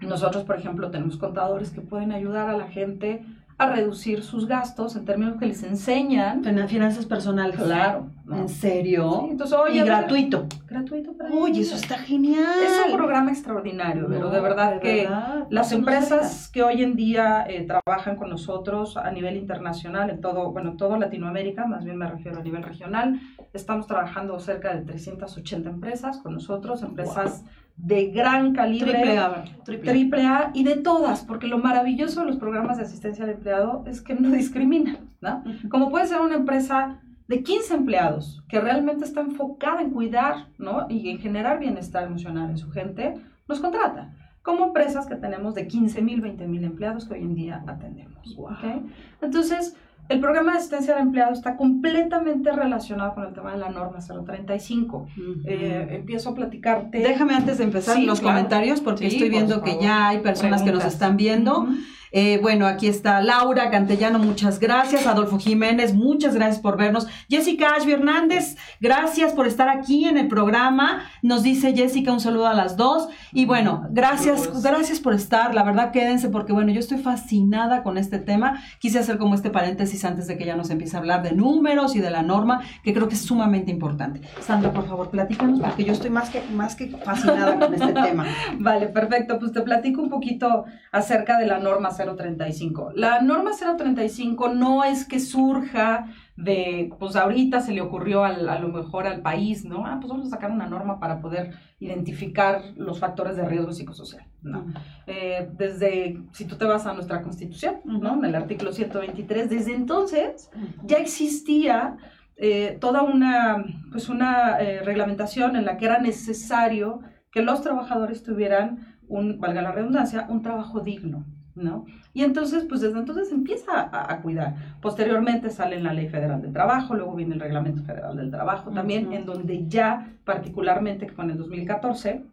nosotros, 0.00 0.44
por 0.44 0.56
ejemplo, 0.56 0.90
tenemos 0.90 1.16
contadores 1.16 1.70
que 1.70 1.80
pueden 1.80 2.12
ayudar 2.12 2.48
a 2.48 2.56
la 2.56 2.68
gente 2.68 3.24
a 3.58 3.66
reducir 3.66 4.22
sus 4.22 4.46
gastos 4.46 4.94
en 4.94 5.04
términos 5.04 5.36
que 5.38 5.46
les 5.46 5.64
enseñan. 5.64 6.44
Finanzas 6.68 7.06
personales. 7.06 7.56
Claro. 7.56 8.10
¿En 8.30 8.48
serio? 8.48 9.22
Sí, 9.24 9.30
entonces, 9.32 9.58
oye, 9.58 9.80
y 9.80 9.84
gratuito. 9.84 10.46
Gratuito 10.68 11.16
para 11.16 11.30
Oye, 11.30 11.62
eso 11.62 11.74
está 11.74 11.98
genial. 11.98 12.44
Es 12.62 12.90
un 12.90 12.96
programa 12.96 13.30
extraordinario, 13.30 14.06
pero 14.08 14.30
de 14.30 14.40
verdad 14.40 14.80
que 14.80 15.08
las 15.50 15.72
empresas 15.72 16.48
que 16.48 16.62
hoy 16.62 16.82
en 16.82 16.94
día 16.94 17.46
eh, 17.48 17.66
trabajan 17.66 18.16
con 18.16 18.30
nosotros 18.30 18.96
a 18.96 19.10
nivel 19.10 19.36
internacional, 19.36 20.10
en 20.10 20.20
todo, 20.20 20.52
bueno, 20.52 20.76
todo 20.76 20.96
Latinoamérica, 20.96 21.66
más 21.66 21.84
bien 21.84 21.96
me 21.96 22.06
refiero 22.06 22.38
a 22.38 22.42
nivel 22.42 22.62
regional, 22.62 23.20
estamos 23.52 23.86
trabajando 23.86 24.38
cerca 24.38 24.74
de 24.74 24.82
380 24.82 25.68
empresas 25.68 26.18
con 26.18 26.34
nosotros, 26.34 26.82
empresas 26.82 27.44
de 27.78 28.10
gran 28.10 28.52
calibre. 28.54 28.92
Triple 28.92 29.18
A, 29.18 29.44
triple, 29.64 30.26
A. 30.26 30.50
y 30.52 30.64
de 30.64 30.76
todas, 30.76 31.24
porque 31.24 31.46
lo 31.46 31.58
maravilloso 31.58 32.20
de 32.20 32.26
los 32.26 32.36
programas 32.36 32.76
de 32.76 32.82
asistencia 32.82 33.24
al 33.24 33.30
empleado 33.30 33.84
es 33.86 34.02
que 34.02 34.14
no 34.14 34.30
discriminan, 34.36 35.08
¿no? 35.20 35.44
Como 35.70 35.90
puede 35.90 36.06
ser 36.06 36.20
una 36.20 36.34
empresa 36.34 37.00
de 37.28 37.42
15 37.42 37.74
empleados 37.74 38.42
que 38.48 38.60
realmente 38.60 39.04
está 39.04 39.20
enfocada 39.20 39.80
en 39.80 39.90
cuidar, 39.90 40.48
¿no? 40.58 40.86
Y 40.88 41.08
en 41.10 41.18
generar 41.18 41.60
bienestar 41.60 42.04
emocional 42.04 42.50
en 42.50 42.58
su 42.58 42.70
gente, 42.70 43.14
nos 43.46 43.60
contrata. 43.60 44.14
Como 44.42 44.66
empresas 44.66 45.06
que 45.06 45.16
tenemos 45.16 45.54
de 45.54 45.68
15 45.68 46.00
mil, 46.02 46.20
20 46.20 46.46
mil 46.48 46.64
empleados 46.64 47.06
que 47.06 47.14
hoy 47.14 47.20
en 47.20 47.34
día 47.34 47.62
atendemos. 47.66 48.36
¿okay? 48.38 48.82
Entonces, 49.20 49.76
el 50.08 50.20
programa 50.20 50.52
de 50.52 50.58
asistencia 50.58 50.94
al 50.96 51.02
empleado 51.02 51.32
está 51.32 51.56
completamente 51.56 52.50
relacionado 52.50 53.14
con 53.14 53.26
el 53.26 53.34
tema 53.34 53.52
de 53.52 53.58
la 53.58 53.68
norma 53.68 53.98
035. 53.98 55.06
Eh, 55.44 55.88
empiezo 55.90 56.30
a 56.30 56.34
platicarte. 56.34 56.98
Déjame 56.98 57.34
antes 57.34 57.58
de 57.58 57.64
empezar 57.64 57.98
los 58.00 58.20
comentarios, 58.20 58.80
porque 58.80 59.06
estoy 59.06 59.28
viendo 59.28 59.62
que 59.62 59.78
ya 59.80 60.08
hay 60.08 60.20
personas 60.20 60.62
que 60.62 60.72
nos 60.72 60.84
están 60.84 61.16
viendo. 61.16 61.68
Eh, 62.12 62.38
bueno, 62.40 62.66
aquí 62.66 62.86
está 62.86 63.20
Laura 63.20 63.70
Cantellano, 63.70 64.18
muchas 64.18 64.58
gracias. 64.58 65.06
Adolfo 65.06 65.38
Jiménez, 65.38 65.94
muchas 65.94 66.34
gracias 66.34 66.60
por 66.60 66.76
vernos. 66.76 67.06
Jessica 67.28 67.74
Ashby 67.76 67.92
Hernández, 67.92 68.56
gracias 68.80 69.32
por 69.32 69.46
estar 69.46 69.68
aquí 69.68 70.06
en 70.06 70.16
el 70.16 70.28
programa. 70.28 71.02
Nos 71.22 71.42
dice 71.42 71.74
Jessica 71.74 72.12
un 72.12 72.20
saludo 72.20 72.46
a 72.46 72.54
las 72.54 72.76
dos. 72.76 73.08
Y 73.32 73.44
bueno, 73.44 73.86
gracias, 73.90 74.62
gracias 74.62 75.00
por 75.00 75.14
estar. 75.14 75.54
La 75.54 75.62
verdad, 75.62 75.90
quédense 75.92 76.28
porque 76.28 76.52
bueno, 76.52 76.72
yo 76.72 76.80
estoy 76.80 76.98
fascinada 76.98 77.82
con 77.82 77.98
este 77.98 78.18
tema. 78.18 78.62
Quise 78.78 78.98
hacer 78.98 79.18
como 79.18 79.34
este 79.34 79.50
paréntesis 79.50 80.04
antes 80.04 80.26
de 80.26 80.38
que 80.38 80.44
ya 80.44 80.56
nos 80.56 80.70
empiece 80.70 80.96
a 80.96 81.00
hablar 81.00 81.22
de 81.22 81.32
números 81.32 81.96
y 81.96 82.00
de 82.00 82.10
la 82.10 82.22
norma, 82.22 82.62
que 82.82 82.94
creo 82.94 83.08
que 83.08 83.14
es 83.14 83.22
sumamente 83.22 83.70
importante. 83.70 84.20
Sandra, 84.40 84.72
por 84.72 84.86
favor, 84.86 85.10
platícanos 85.10 85.60
porque 85.60 85.84
yo 85.84 85.92
estoy 85.92 86.10
más 86.10 86.30
que, 86.30 86.42
más 86.52 86.74
que 86.74 86.88
fascinada 86.88 87.58
con 87.58 87.74
este 87.74 87.92
tema. 88.02 88.26
Vale, 88.58 88.86
perfecto. 88.88 89.38
Pues 89.38 89.52
te 89.52 89.60
platico 89.60 90.00
un 90.00 90.08
poquito 90.08 90.64
acerca 90.92 91.38
de 91.38 91.46
la 91.46 91.58
norma 91.58 91.90
035. 91.98 92.92
La 92.94 93.20
norma 93.20 93.50
035 93.76 94.48
no 94.54 94.84
es 94.84 95.04
que 95.04 95.20
surja 95.20 96.06
de, 96.36 96.90
pues 97.00 97.16
ahorita 97.16 97.60
se 97.60 97.72
le 97.72 97.80
ocurrió 97.80 98.24
al, 98.24 98.48
a 98.48 98.60
lo 98.60 98.68
mejor 98.68 99.06
al 99.06 99.22
país, 99.22 99.64
¿no? 99.64 99.84
Ah, 99.84 99.98
pues 100.00 100.08
vamos 100.08 100.28
a 100.28 100.30
sacar 100.30 100.52
una 100.52 100.68
norma 100.68 101.00
para 101.00 101.20
poder 101.20 101.54
identificar 101.80 102.62
los 102.76 103.00
factores 103.00 103.36
de 103.36 103.44
riesgo 103.44 103.72
psicosocial, 103.72 104.24
¿no? 104.42 104.66
Eh, 105.06 105.50
desde, 105.56 106.22
si 106.32 106.44
tú 106.44 106.56
te 106.56 106.64
vas 106.64 106.86
a 106.86 106.94
nuestra 106.94 107.22
constitución, 107.22 107.80
¿no? 107.84 108.14
En 108.14 108.24
el 108.24 108.34
artículo 108.36 108.72
123, 108.72 109.50
desde 109.50 109.74
entonces 109.74 110.50
ya 110.84 110.98
existía 110.98 111.96
eh, 112.36 112.78
toda 112.80 113.02
una, 113.02 113.64
pues 113.90 114.08
una 114.08 114.60
eh, 114.60 114.80
reglamentación 114.84 115.56
en 115.56 115.64
la 115.64 115.76
que 115.76 115.86
era 115.86 115.98
necesario 115.98 117.00
que 117.32 117.42
los 117.42 117.62
trabajadores 117.62 118.22
tuvieran 118.22 118.96
un, 119.08 119.40
valga 119.40 119.60
la 119.60 119.72
redundancia, 119.72 120.26
un 120.28 120.42
trabajo 120.42 120.80
digno, 120.80 121.26
¿no? 121.58 121.86
Y 122.14 122.22
entonces, 122.22 122.64
pues 122.68 122.80
desde 122.80 122.98
entonces 122.98 123.30
empieza 123.32 123.90
a, 123.92 124.20
cuidar. 124.22 124.54
Posteriormente 124.80 125.50
sale 125.50 125.80
la 125.80 125.92
Ley 125.92 126.08
Federal 126.08 126.40
del 126.40 126.52
Trabajo, 126.52 126.94
luego 126.94 127.14
viene 127.14 127.34
el 127.34 127.40
Reglamento 127.40 127.82
Federal 127.82 128.16
del 128.16 128.30
Trabajo 128.30 128.70
también, 128.70 129.12
en 129.12 129.26
donde 129.26 129.66
ya 129.68 130.14
particularmente 130.24 131.06
con 131.06 131.30
el 131.30 131.38
2014 131.38 132.24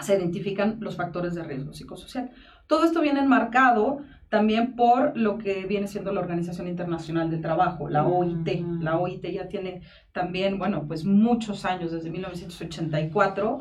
se 0.00 0.16
identifican 0.16 0.76
los 0.80 0.96
factores 0.96 1.34
de 1.34 1.44
riesgo 1.44 1.72
psicosocial. 1.72 2.30
Todo 2.66 2.84
esto 2.84 3.00
viene 3.00 3.20
enmarcado 3.20 4.00
también 4.28 4.74
por 4.74 5.16
lo 5.16 5.38
que 5.38 5.66
viene 5.66 5.86
siendo 5.86 6.12
la 6.12 6.20
Organización 6.20 6.66
Internacional 6.66 7.30
del 7.30 7.40
Trabajo, 7.40 7.88
la 7.88 8.06
OIT. 8.06 8.48
La 8.80 8.98
OIT 8.98 9.24
ya 9.26 9.48
tiene 9.48 9.82
también, 10.12 10.58
bueno, 10.58 10.86
pues 10.86 11.04
muchos 11.04 11.64
años, 11.64 11.92
desde 11.92 12.10
1984, 12.10 13.60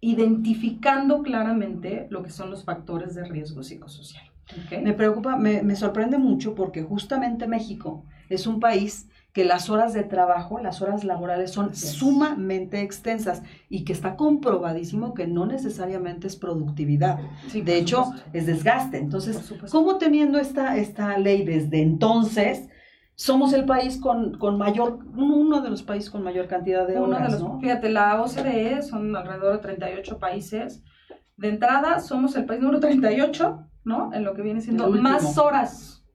identificando 0.00 1.22
claramente 1.22 2.06
lo 2.10 2.22
que 2.22 2.30
son 2.30 2.50
los 2.50 2.64
factores 2.64 3.14
de 3.14 3.24
riesgo 3.24 3.62
psicosocial. 3.62 4.24
Me 4.82 4.94
preocupa, 4.94 5.36
me, 5.36 5.62
me, 5.62 5.76
sorprende 5.76 6.16
mucho 6.16 6.54
porque 6.54 6.82
justamente 6.82 7.46
México 7.46 8.04
es 8.30 8.46
un 8.46 8.60
país 8.60 9.08
que 9.32 9.44
las 9.44 9.68
horas 9.68 9.92
de 9.92 10.04
trabajo, 10.04 10.58
las 10.58 10.80
horas 10.80 11.04
laborales 11.04 11.50
son 11.50 11.74
sumamente 11.74 12.80
extensas 12.80 13.42
y 13.68 13.84
que 13.84 13.92
está 13.92 14.16
comprobadísimo 14.16 15.14
que 15.14 15.26
no 15.26 15.46
necesariamente 15.46 16.26
es 16.26 16.36
productividad. 16.36 17.18
de 17.52 17.76
hecho, 17.76 18.12
es 18.32 18.46
desgaste. 18.46 18.98
Entonces, 18.98 19.52
¿cómo 19.70 19.98
teniendo 19.98 20.38
esta, 20.38 20.76
esta 20.76 21.16
ley 21.18 21.44
desde 21.44 21.82
entonces 21.82 22.68
somos 23.18 23.52
el 23.52 23.64
país 23.64 24.00
con, 24.00 24.38
con, 24.38 24.56
mayor, 24.58 25.00
uno 25.16 25.60
de 25.60 25.70
los 25.70 25.82
países 25.82 26.08
con 26.08 26.22
mayor 26.22 26.46
cantidad 26.46 26.86
de 26.86 27.00
uno 27.00 27.16
horas, 27.16 27.32
de 27.32 27.40
los, 27.40 27.60
Fíjate, 27.60 27.88
la 27.88 28.22
OCDE 28.22 28.80
son 28.82 29.14
alrededor 29.16 29.54
de 29.54 29.58
38 29.58 30.18
países. 30.20 30.84
De 31.36 31.48
entrada, 31.48 31.98
somos 31.98 32.36
el 32.36 32.44
país 32.44 32.60
número 32.60 32.78
38, 32.78 33.66
¿no? 33.84 34.14
En 34.14 34.22
lo 34.22 34.34
que 34.34 34.42
viene 34.42 34.60
siendo 34.60 34.88
más 34.90 35.36
horas, 35.36 36.06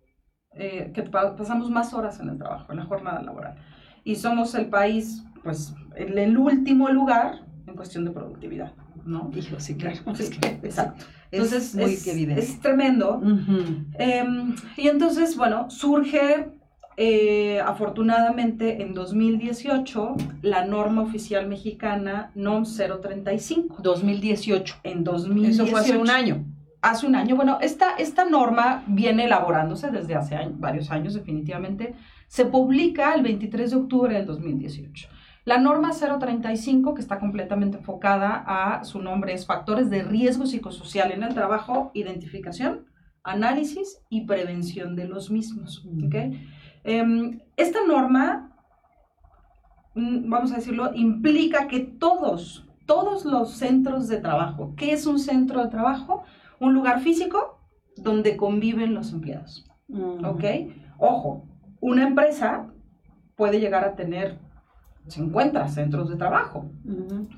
eh, 0.52 0.94
que 0.94 1.04
pasamos 1.04 1.70
más 1.70 1.94
horas 1.94 2.22
en 2.22 2.30
el 2.30 2.38
trabajo, 2.38 2.72
en 2.72 2.80
la 2.80 2.86
jornada 2.86 3.22
laboral. 3.22 3.58
Y 4.06 4.16
somos 4.16 4.56
el 4.56 4.70
país, 4.70 5.26
pues, 5.44 5.76
en 5.98 6.18
el 6.18 6.38
último 6.38 6.88
lugar 6.88 7.46
en 7.68 7.76
cuestión 7.76 8.06
de 8.06 8.12
productividad, 8.12 8.76
¿no? 9.06 9.30
Hijo, 9.36 9.60
sí, 9.60 9.76
claro. 9.76 9.98
exacto. 10.64 11.04
Entonces, 11.32 11.76
es, 11.76 12.08
es, 12.08 12.60
tremendo. 12.62 13.22
Em, 14.00 14.56
y 14.78 14.88
entonces, 14.88 15.36
bueno, 15.36 15.70
surge 15.70 16.63
eh, 16.98 17.60
afortunadamente, 17.60 18.82
en 18.82 18.94
2018, 18.94 20.16
la 20.42 20.66
norma 20.66 21.02
oficial 21.02 21.48
mexicana 21.48 22.32
NOM 22.36 22.64
035. 22.66 23.78
2018. 23.82 24.76
En 24.84 25.04
2018. 25.04 25.64
Eso 25.64 25.72
fue 25.72 25.80
hace 25.80 25.98
un 25.98 26.10
año. 26.10 26.46
Hace 26.82 27.08
un 27.08 27.16
año. 27.16 27.36
Bueno, 27.36 27.58
esta, 27.62 27.96
esta 27.98 28.26
norma 28.26 28.84
viene 28.88 29.26
elaborándose 29.26 29.90
desde 29.90 30.16
hace 30.16 30.38
varios 30.56 30.92
años, 30.92 31.14
definitivamente. 31.14 31.96
Se 32.28 32.46
publica 32.46 33.14
el 33.14 33.24
23 33.24 33.72
de 33.72 33.78
octubre 33.78 34.14
del 34.14 34.26
2018. 34.26 35.10
La 35.46 35.58
norma 35.58 35.92
035, 35.92 36.94
que 36.94 37.02
está 37.02 37.20
completamente 37.20 37.78
enfocada 37.78 38.44
a 38.48 38.84
su 38.86 39.02
nombre, 39.02 39.34
es 39.34 39.46
Factores 39.46 39.90
de 39.90 40.02
Riesgo 40.04 40.46
Psicosocial 40.46 41.12
en 41.12 41.24
el 41.24 41.34
Trabajo, 41.34 41.92
Identificación, 41.94 42.86
Análisis 43.24 44.00
y 44.10 44.22
Prevención 44.22 44.96
de 44.96 45.06
los 45.06 45.32
mismos. 45.32 45.86
¿okay? 46.06 46.48
Em, 46.84 47.40
esta 47.56 47.80
norma, 47.86 48.52
mm, 49.96 50.30
vamos 50.30 50.52
a 50.52 50.56
decirlo, 50.56 50.92
implica 50.94 51.68
que 51.68 51.80
todos, 51.80 52.68
todos 52.86 53.26
los 53.26 53.52
centros 53.52 54.08
de 54.08 54.18
trabajo, 54.18 54.74
¿qué 54.76 54.92
es 54.92 55.06
un 55.06 55.20
centro 55.20 55.64
de 55.64 55.70
trabajo? 55.70 56.24
Un 56.60 56.74
lugar 56.74 57.00
físico 57.00 57.60
donde 57.96 58.38
conviven 58.38 58.94
los 58.94 59.14
empleados. 59.14 59.66
¿Ok? 60.26 60.44
Ojo, 60.98 61.48
una 61.80 62.08
empresa 62.08 62.68
puede 63.36 63.60
llegar 63.60 63.84
a 63.84 63.96
tener 63.96 64.40
50 65.08 65.68
centros 65.68 66.10
de 66.10 66.16
trabajo, 66.16 66.72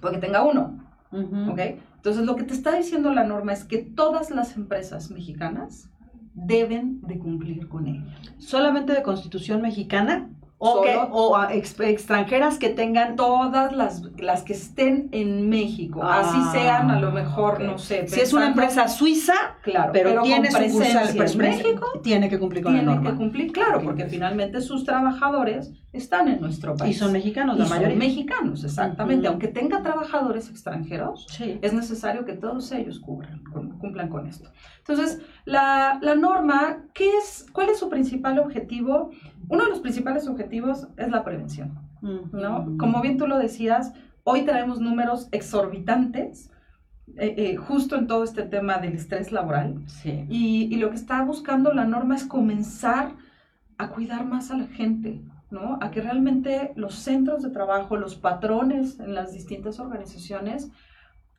puede 0.02 0.16
que 0.16 0.22
tenga 0.22 0.44
uno. 0.44 0.80
¿Ok? 1.12 1.60
Entonces, 1.96 2.25
lo 2.25 2.36
que 2.36 2.44
te 2.44 2.54
está 2.54 2.75
diciendo 2.75 3.12
la 3.14 3.24
norma 3.24 3.54
es 3.54 3.64
que 3.64 3.80
todas 3.80 4.30
las 4.30 4.56
empresas 4.56 5.10
mexicanas 5.10 5.90
deben 6.36 7.01
de 7.01 7.18
cumplir 7.18 7.68
con 7.68 7.88
ella. 7.88 8.04
¿Solamente 8.38 8.94
de 8.94 9.01
constitución 9.01 9.62
mexicana? 9.62 10.30
O, 10.58 10.86
o 11.12 11.50
extranjeras 11.50 12.58
que 12.58 12.70
tengan 12.70 13.18
todas 13.18 13.74
las, 13.74 14.04
las 14.18 14.42
que 14.44 14.54
estén 14.54 15.10
en 15.12 15.50
México, 15.50 16.01
así 16.01 16.38
ah, 16.39 16.50
sean 16.54 16.92
a 16.92 17.00
lo 17.01 17.12
mejor, 17.12 17.60
no 17.62 17.77
sé. 17.77 18.08
Si 18.08 18.22
es 18.22 18.32
una 18.32 18.48
empresa 18.48 18.88
suiza, 18.88 19.34
claro, 19.62 19.92
pero, 19.92 20.22
tiene 20.24 20.50
su 20.50 20.58
en 20.58 21.38
México, 21.38 22.00
tiene 22.01 22.30
que 22.30 22.39
cumplir 22.39 22.63
con 22.63 22.74
la 22.74 22.82
norma. 22.84 23.01
Tiene 23.01 23.12
que 23.12 23.18
cumplir, 23.18 23.51
claro, 23.51 23.82
porque 23.84 24.06
finalmente 24.06 24.62
sus 24.62 24.86
trabajadores 24.86 25.74
están 25.92 26.30
en 26.30 26.39
nuestro 26.39 26.75
país. 26.75 26.96
Y 26.96 27.00
son 27.00 27.12
mexicanos, 27.12 27.58
la 27.60 27.65
mayoría. 27.65 27.89
Son 27.89 28.00
mexicanos, 28.00 28.63
exactamente. 28.63 29.27
Aunque 29.27 29.50
tenga 29.50 29.84
trabajadores 29.84 30.50
extranjeros, 30.50 31.27
es 31.62 31.74
necesario 31.74 32.24
que 32.24 32.34
todos 32.34 32.72
ellos 32.72 33.01
cubran, 33.01 33.44
cumplan 33.77 34.08
con 34.08 34.25
esto. 34.25 34.50
Entonces, 34.88 35.20
la, 35.46 35.98
la 36.04 36.13
norma, 36.13 36.84
¿qué 36.94 37.10
es, 37.18 37.48
¿cuál 37.51 37.70
es 37.70 37.80
su 37.80 37.89
principal 37.89 38.38
objetivo? 38.38 39.10
Uno 39.50 39.63
de 39.63 39.70
los 39.72 39.80
principales 39.80 40.27
objetivos 40.27 40.88
es 40.98 41.10
la 41.10 41.24
prevención, 41.24 41.80
¿no? 42.01 42.77
Como 42.77 43.01
bien 43.01 43.18
tú 43.18 43.25
lo 43.25 43.39
decías, 43.39 43.94
hoy 44.24 44.44
traemos 44.44 44.80
números 44.80 45.27
exorbitantes 45.32 46.51
eh, 47.18 47.34
eh, 47.38 47.56
justo 47.56 47.96
en 47.96 48.06
todo 48.06 48.24
este 48.24 48.44
tema 48.44 48.77
del 48.77 48.94
estrés 48.94 49.32
laboral. 49.32 49.84
Sí. 49.88 50.25
Y, 50.30 50.63
y, 50.72 50.75
lo 50.77 50.92
que 50.92 50.98
está 50.98 51.24
buscando 51.24 51.74
la 51.74 51.86
norma 51.86 52.15
es 52.15 52.25
comenzar 52.25 53.13
a 53.80 53.89
cuidar 53.89 54.25
más 54.25 54.51
a 54.51 54.58
la 54.58 54.68
gente, 54.68 55.24
¿no? 55.50 55.80
A 55.82 55.89
que 55.89 56.01
realmente 56.01 56.74
los 56.75 56.94
centros 56.94 57.42
de 57.42 57.50
trabajo, 57.50 57.98
los 57.98 58.15
patrones 58.15 59.00
en 59.00 59.15
las 59.15 59.34
distintas 59.34 59.80
organizaciones 59.80 60.70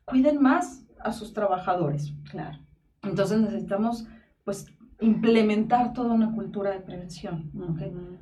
cuiden 0.05 0.43
más 0.43 0.85
a 1.01 1.13
sus 1.13 1.33
trabajadores. 1.33 2.13
Claro. 2.31 2.66
Entonces 3.07 3.41
necesitamos, 3.41 4.07
pues, 4.45 4.67
implementar 5.01 5.93
toda 5.93 6.13
una 6.13 6.33
cultura 6.33 6.71
de 6.71 6.81
prevención. 6.81 7.51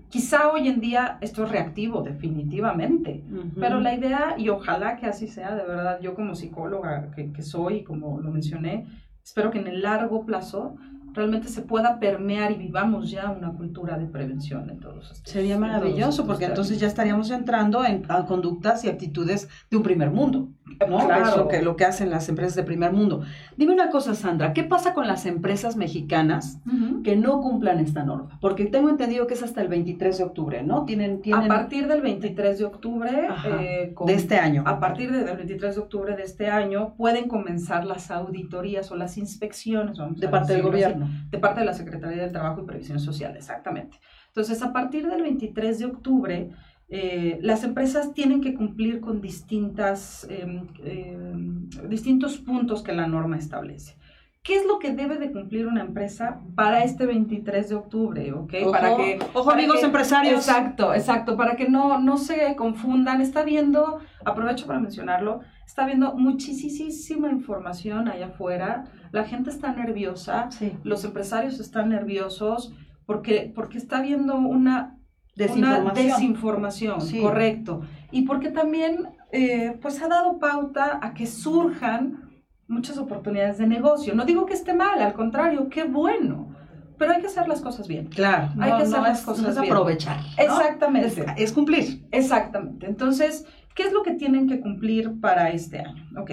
Quizá 0.08 0.50
hoy 0.50 0.68
en 0.68 0.80
día 0.80 1.18
esto 1.20 1.44
es 1.44 1.50
reactivo, 1.50 2.02
definitivamente, 2.02 3.24
pero 3.58 3.80
la 3.80 3.94
idea, 3.94 4.34
y 4.36 4.48
ojalá 4.48 4.96
que 4.96 5.06
así 5.06 5.28
sea, 5.28 5.54
de 5.54 5.64
verdad, 5.64 6.00
yo 6.00 6.14
como 6.14 6.34
psicóloga 6.34 7.10
que, 7.12 7.32
que 7.32 7.42
soy, 7.42 7.84
como 7.84 8.20
lo 8.20 8.30
mencioné, 8.32 8.86
espero 9.22 9.50
que 9.50 9.58
en 9.58 9.68
el 9.68 9.82
largo 9.82 10.26
plazo 10.26 10.76
realmente 11.14 11.48
se 11.48 11.62
pueda 11.62 12.00
permear 12.00 12.50
y 12.52 12.56
vivamos 12.56 13.10
ya 13.10 13.30
una 13.30 13.52
cultura 13.52 13.96
de 13.96 14.06
prevención 14.06 14.68
en 14.68 14.80
todos 14.80 15.12
estos 15.12 15.32
Sería 15.32 15.56
maravilloso, 15.56 16.26
porque 16.26 16.46
entonces 16.46 16.80
ya 16.80 16.88
estaríamos 16.88 17.30
entrando 17.30 17.84
en 17.84 18.02
conductas 18.26 18.84
y 18.84 18.88
actitudes 18.88 19.48
de 19.70 19.76
un 19.76 19.82
primer 19.82 20.10
mundo, 20.10 20.48
¿no? 20.88 21.06
Claro. 21.06 21.28
Es 21.28 21.36
lo 21.36 21.48
que, 21.48 21.62
lo 21.62 21.76
que 21.76 21.84
hacen 21.84 22.10
las 22.10 22.28
empresas 22.28 22.54
de 22.54 22.62
primer 22.62 22.92
mundo. 22.92 23.22
Dime 23.56 23.72
una 23.72 23.90
cosa, 23.90 24.14
Sandra, 24.14 24.52
¿qué 24.52 24.64
pasa 24.64 24.94
con 24.94 25.06
las 25.06 25.26
empresas 25.26 25.76
mexicanas 25.76 26.60
que 27.02 27.16
no 27.16 27.40
cumplan 27.40 27.78
esta 27.78 28.04
norma? 28.04 28.38
Porque 28.40 28.66
tengo 28.66 28.88
entendido 28.88 29.26
que 29.26 29.34
es 29.34 29.42
hasta 29.42 29.60
el 29.62 29.68
23 29.68 30.18
de 30.18 30.24
octubre, 30.24 30.62
¿no? 30.62 30.84
Tienen, 30.84 31.20
tienen... 31.20 31.50
A 31.50 31.54
partir 31.54 31.86
del 31.86 32.00
23 32.00 32.58
de 32.58 32.64
octubre 32.64 33.28
eh, 33.46 33.94
de 34.06 34.12
este 34.12 34.36
año. 34.36 34.64
A 34.66 34.80
partir 34.80 35.12
del 35.12 35.36
23 35.36 35.74
de 35.74 35.80
octubre 35.80 36.16
de 36.16 36.22
este 36.22 36.48
año 36.48 36.94
pueden 36.96 37.28
comenzar 37.28 37.84
las 37.84 38.10
auditorías 38.10 38.90
o 38.90 38.96
las 38.96 39.18
inspecciones, 39.18 39.98
vamos 39.98 40.20
de 40.20 40.28
parte 40.28 40.54
del 40.54 40.62
gobierno 40.62 41.08
de 41.30 41.38
parte 41.38 41.60
de 41.60 41.66
la 41.66 41.74
Secretaría 41.74 42.22
del 42.22 42.32
Trabajo 42.32 42.62
y 42.62 42.66
Previsión 42.66 42.98
Social, 42.98 43.36
exactamente. 43.36 43.98
Entonces, 44.28 44.62
a 44.62 44.72
partir 44.72 45.08
del 45.08 45.22
23 45.22 45.78
de 45.78 45.84
octubre, 45.84 46.50
eh, 46.88 47.38
las 47.40 47.64
empresas 47.64 48.12
tienen 48.12 48.40
que 48.40 48.54
cumplir 48.54 49.00
con 49.00 49.20
distintas, 49.20 50.26
em, 50.30 50.66
em, 50.84 51.68
distintos 51.88 52.38
puntos 52.38 52.82
que 52.82 52.92
la 52.92 53.06
norma 53.06 53.36
establece. 53.38 53.96
¿Qué 54.42 54.56
es 54.56 54.66
lo 54.66 54.78
que 54.78 54.92
debe 54.92 55.16
de 55.16 55.32
cumplir 55.32 55.66
una 55.66 55.80
empresa 55.80 56.42
para 56.54 56.84
este 56.84 57.06
23 57.06 57.70
de 57.70 57.74
octubre? 57.76 58.32
¿okay? 58.34 58.62
Ojo, 58.62 58.72
para 58.72 58.94
que, 58.96 59.18
ojo 59.32 59.50
amigos 59.50 59.82
empresarios. 59.82 60.46
Exacto, 60.46 60.92
exacto, 60.92 61.34
para 61.34 61.56
que 61.56 61.66
no, 61.66 61.98
no 61.98 62.18
se 62.18 62.54
confundan. 62.54 63.22
Está 63.22 63.42
viendo, 63.42 64.00
aprovecho 64.22 64.66
para 64.66 64.80
mencionarlo, 64.80 65.40
está 65.66 65.86
viendo 65.86 66.14
muchísima 66.14 67.30
información 67.30 68.06
allá 68.06 68.26
afuera. 68.26 68.84
La 69.12 69.24
gente 69.24 69.48
está 69.48 69.72
nerviosa, 69.72 70.50
los 70.82 71.04
empresarios 71.04 71.58
están 71.58 71.88
nerviosos 71.88 72.74
porque, 73.06 73.50
porque 73.54 73.78
está 73.78 74.02
viendo 74.02 74.36
una 74.36 74.98
Desinformación. 75.36 75.82
Una 75.82 75.94
desinformación, 75.94 76.98
correcto. 77.20 77.82
Y 78.10 78.22
porque 78.22 78.50
también 78.50 79.08
eh, 79.32 79.76
pues 79.82 80.00
ha 80.00 80.08
dado 80.08 80.38
pauta 80.38 81.00
a 81.02 81.12
que 81.12 81.26
surjan 81.26 82.30
muchas 82.68 82.98
oportunidades 82.98 83.58
de 83.58 83.66
negocio. 83.66 84.14
No 84.14 84.24
digo 84.24 84.46
que 84.46 84.54
esté 84.54 84.74
mal, 84.74 85.00
al 85.00 85.12
contrario, 85.14 85.68
qué 85.68 85.84
bueno. 85.84 86.54
Pero 86.96 87.12
hay 87.12 87.20
que 87.20 87.26
hacer 87.26 87.48
las 87.48 87.60
cosas 87.60 87.88
bien. 87.88 88.06
Claro, 88.06 88.52
hay 88.60 88.76
que 88.76 88.82
hacer 88.84 89.00
las 89.00 89.22
cosas 89.22 89.60
bien. 89.60 89.72
aprovechar. 89.72 90.20
Exactamente. 90.38 91.26
Es, 91.36 91.52
cumplir. 91.52 92.06
Exactamente. 92.12 92.86
Entonces, 92.86 93.46
¿qué 93.74 93.82
es 93.82 93.92
lo 93.92 94.02
que 94.02 94.12
tienen 94.12 94.48
que 94.48 94.60
cumplir 94.60 95.20
para 95.20 95.50
este 95.50 95.80
año? 95.80 96.06
Ok. 96.16 96.30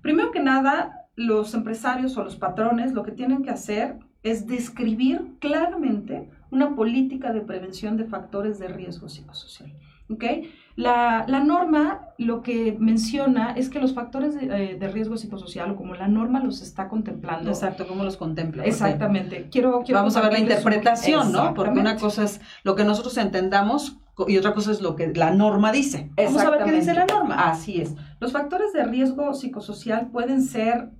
Primero 0.00 0.30
que 0.30 0.40
nada, 0.40 1.06
los 1.14 1.52
empresarios 1.52 2.16
o 2.16 2.24
los 2.24 2.36
patrones 2.36 2.92
lo 2.92 3.02
que 3.02 3.12
tienen 3.12 3.42
que 3.42 3.50
hacer 3.50 3.98
es 4.22 4.46
describir 4.46 5.36
claramente 5.40 6.30
una 6.50 6.74
política 6.74 7.32
de 7.32 7.40
prevención 7.40 7.96
de 7.96 8.04
factores 8.04 8.58
de 8.58 8.68
riesgo 8.68 9.08
psicosocial. 9.08 9.72
¿okay? 10.10 10.52
La, 10.76 11.26
norma 11.26 12.02
lo 12.18 12.42
que 12.42 12.76
menciona 12.78 13.52
es 13.52 13.68
que 13.68 13.80
los 13.80 13.94
factores 13.94 14.34
de, 14.34 14.76
eh, 14.80 14.88
riesgo 14.92 15.16
psicosocial, 15.16 15.72
o 15.72 15.76
como 15.76 15.94
la 15.94 16.08
norma 16.08 16.40
los 16.40 16.62
está 16.62 16.88
contemplando. 16.88 17.50
Exacto, 17.50 17.86
¿cómo 17.86 18.04
los 18.04 18.16
contempla? 18.16 18.64
Exactamente. 18.64 19.48
Quiero, 19.50 19.82
Vamos 19.92 20.16
a 20.16 20.22
ver 20.22 20.32
la 20.32 20.38
interpretación, 20.38 21.32
¿no? 21.32 21.54
Porque 21.54 21.80
una 21.80 21.96
cosa 21.96 22.24
es 22.24 22.40
lo 22.62 22.76
que 22.76 22.84
nosotros 22.84 23.16
entendamos 23.18 23.98
y 24.26 24.36
otra 24.36 24.52
cosa 24.52 24.72
es 24.72 24.80
lo 24.80 24.96
que 24.96 25.12
la 25.14 25.32
norma 25.32 25.72
dice. 25.72 26.10
Vamos 26.16 26.42
a 26.42 26.50
ver 26.50 26.64
qué 26.64 26.72
dice 26.72 26.94
la 26.94 27.06
norma. 27.06 27.50
Así 27.50 27.80
es. 27.80 27.94
Los 28.20 28.32
factores 28.32 28.72
de 28.72 28.84
riesgo 28.84 29.34
psicosocial 29.34 30.08
pueden 30.10 30.42
ser 30.42 30.90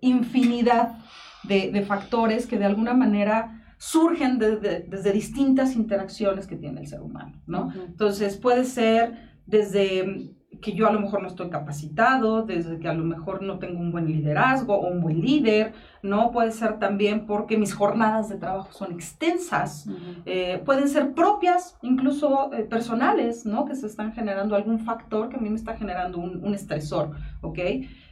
infinidad 0.00 0.96
de, 1.44 1.70
de 1.70 1.82
factores 1.82 2.46
que 2.46 2.58
de 2.58 2.64
alguna 2.64 2.94
manera 2.94 3.61
surgen 3.82 4.38
desde 4.38 5.12
distintas 5.12 5.74
interacciones 5.74 6.46
que 6.46 6.54
tiene 6.54 6.82
el 6.82 6.86
ser 6.86 7.02
humano, 7.02 7.42
¿no? 7.48 7.72
Entonces 7.74 8.36
puede 8.36 8.64
ser 8.64 9.32
desde 9.44 10.30
que 10.60 10.72
yo 10.72 10.86
a 10.86 10.92
lo 10.92 11.00
mejor 11.00 11.20
no 11.20 11.26
estoy 11.26 11.50
capacitado, 11.50 12.44
desde 12.44 12.78
que 12.78 12.86
a 12.86 12.94
lo 12.94 13.02
mejor 13.02 13.42
no 13.42 13.58
tengo 13.58 13.80
un 13.80 13.90
buen 13.90 14.06
liderazgo 14.06 14.76
o 14.76 14.86
un 14.86 15.00
buen 15.00 15.20
líder, 15.20 15.72
¿no? 16.00 16.30
Puede 16.30 16.52
ser 16.52 16.78
también 16.78 17.26
porque 17.26 17.58
mis 17.58 17.74
jornadas 17.74 18.28
de 18.28 18.36
trabajo 18.36 18.72
son 18.72 18.92
extensas, 18.92 19.88
eh, 20.26 20.62
pueden 20.64 20.88
ser 20.88 21.12
propias, 21.12 21.76
incluso 21.82 22.52
eh, 22.52 22.62
personales, 22.62 23.44
¿no? 23.44 23.64
Que 23.64 23.74
se 23.74 23.88
están 23.88 24.12
generando 24.12 24.54
algún 24.54 24.78
factor 24.78 25.28
que 25.28 25.38
a 25.38 25.40
mí 25.40 25.50
me 25.50 25.56
está 25.56 25.76
generando 25.76 26.18
un, 26.18 26.54
estresor, 26.54 27.16
¿ok? 27.40 27.58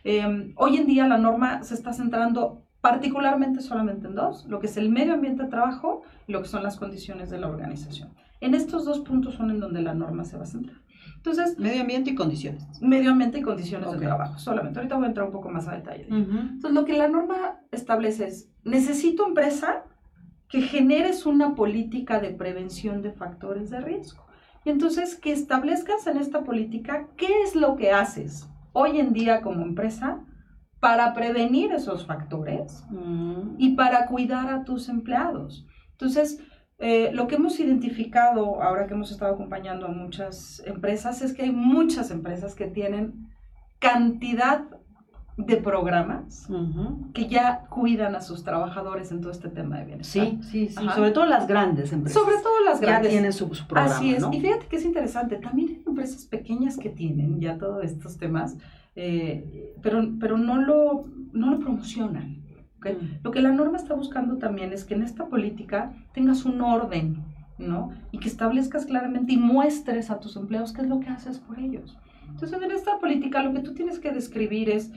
Em, 0.03 0.53
hoy 0.57 0.79
en 0.79 0.87
día 0.87 1.07
la 1.07 1.19
norma 1.19 1.63
se 1.63 1.75
está 1.75 1.93
centrando 1.93 2.65
particularmente 2.81 3.61
solamente 3.61 4.07
en 4.07 4.15
dos, 4.15 4.47
lo 4.47 4.61
que 4.61 4.67
es 4.67 4.77
el 4.77 4.91
medio 4.91 5.15
ambiente 5.15 5.43
de 5.43 5.49
trabajo 5.49 6.03
y 6.27 6.33
lo 6.33 6.43
que 6.43 6.49
son 6.49 6.63
las 6.63 6.77
condiciones 6.77 7.31
de 7.31 7.39
la 7.39 7.49
organización. 7.49 8.11
En 8.41 8.55
estos 8.55 8.85
dos 8.85 9.01
puntos 9.01 9.35
son 9.35 9.51
en 9.51 9.61
donde 9.61 9.83
la 9.83 9.95
norma 9.95 10.25
se 10.25 10.37
va 10.37 10.45
a 10.45 10.47
centrar. 10.47 10.79
Entonces, 11.17 11.59
medio 11.59 11.83
ambiente 11.83 12.11
y 12.11 12.15
condiciones. 12.15 12.65
Medio 12.81 13.11
ambiente 13.11 13.39
y 13.39 13.43
condiciones 13.43 13.93
de 13.93 13.99
trabajo, 13.99 14.39
solamente. 14.39 14.79
Ahorita 14.79 14.97
voy 14.97 15.05
a 15.05 15.09
entrar 15.09 15.27
un 15.27 15.33
poco 15.33 15.51
más 15.51 15.69
a 15.69 15.77
detalle. 15.77 16.07
Entonces, 16.09 16.73
lo 16.73 16.87
que 16.87 16.97
la 16.97 17.09
norma 17.09 17.61
establece 17.71 18.27
es, 18.27 18.51
necesito 18.65 19.27
empresa 19.27 19.85
que 20.49 20.63
generes 20.63 21.27
una 21.27 21.55
política 21.55 22.21
de 22.21 22.31
prevención 22.31 23.03
de 23.03 23.13
factores 23.13 23.69
de 23.69 23.81
riesgo. 23.81 24.25
Y 24.65 24.71
entonces, 24.71 25.15
que 25.15 25.33
establezcas 25.33 26.07
en 26.07 26.17
esta 26.17 26.43
política 26.43 27.09
qué 27.19 27.43
es 27.45 27.55
lo 27.55 27.77
que 27.77 27.93
haces 27.93 28.49
hoy 28.73 28.99
en 28.99 29.13
día 29.13 29.43
como 29.43 29.63
empresa 29.63 30.21
para 30.81 31.13
prevenir 31.13 31.73
esos 31.73 32.07
factores 32.07 32.85
mm. 32.91 33.57
y 33.59 33.77
para 33.77 34.07
cuidar 34.07 34.49
a 34.49 34.65
tus 34.65 34.89
empleados. 34.89 35.67
Entonces, 35.93 36.41
eh, 36.79 37.11
lo 37.13 37.27
que 37.27 37.35
hemos 37.35 37.61
identificado 37.61 38.63
ahora 38.63 38.87
que 38.87 38.95
hemos 38.95 39.11
estado 39.11 39.35
acompañando 39.35 39.87
a 39.87 39.91
muchas 39.91 40.63
empresas 40.65 41.21
es 41.21 41.35
que 41.35 41.43
hay 41.43 41.53
muchas 41.53 42.11
empresas 42.11 42.55
que 42.55 42.67
tienen 42.67 43.29
cantidad 43.79 44.65
de 45.37 45.57
programas 45.57 46.49
que 47.15 47.29
ya 47.29 47.67
cuidan 47.71 48.15
a 48.15 48.21
sus 48.21 48.45
trabajadores 48.45 49.11
en 49.11 49.21
todo 49.21 49.33
este 49.33 49.49
tema 49.49 49.79
de 49.79 49.85
bienestar. 49.87 50.27
Sí, 50.27 50.39
sí, 50.43 50.69
sí. 50.69 50.89
Sobre 50.95 51.13
todo 51.13 51.25
las 51.27 51.47
grandes 51.47 51.93
empresas. 51.93 52.21
Sobre 52.21 52.37
todo 52.43 52.65
las 52.65 52.81
grandes. 52.81 53.11
Ya 53.11 53.11
tienen 53.11 53.33
su, 53.33 53.49
programa. 53.49 53.97
Así 53.97 54.15
es. 54.15 54.25
Y 54.33 54.41
fíjate 54.41 54.67
que 54.67 54.77
es 54.77 54.85
interesante. 54.85 55.37
También 55.37 55.69
hay 55.69 55.83
empresas 55.87 56.25
pequeñas 56.27 56.77
que 56.77 56.91
tienen 56.91 57.41
ya 57.41 57.59
todos 57.59 57.85
estos 57.85 58.19
temas 58.19 58.57
eh, 58.97 59.75
pero, 59.83 60.09
pero 60.19 60.39
no, 60.39 60.61
lo, 60.61 61.07
no 61.33 61.51
lo 61.51 61.59
promocionan. 61.59 62.41
Mm. 62.81 63.23
Lo 63.23 63.31
que 63.31 63.43
la 63.43 63.53
norma 63.53 63.77
está 63.77 63.95
buscando 63.95 64.39
también 64.39 64.73
es 64.73 64.85
que 64.85 64.95
en 64.95 65.03
esta 65.03 65.27
política 65.27 65.93
tengas 66.13 66.45
un 66.45 66.61
orden, 66.61 67.23
¿no? 67.59 67.91
Y 68.11 68.19
que 68.19 68.29
establezcas 68.29 68.87
claramente 68.87 69.33
y 69.33 69.37
muestres 69.37 70.11
a 70.11 70.21
tus 70.21 70.37
empleados 70.37 70.73
qué 70.73 70.83
es 70.83 70.89
lo 70.89 71.01
que 71.01 71.09
haces 71.09 71.39
por 71.39 71.59
ellos. 71.59 71.99
Entonces, 72.29 72.61
en 72.63 72.71
esta 72.71 72.99
política 72.99 73.43
lo 73.43 73.53
que 73.53 73.61
tú 73.61 73.75
tienes 73.75 73.99
que 73.99 74.13
describir 74.13 74.71
es 74.71 74.93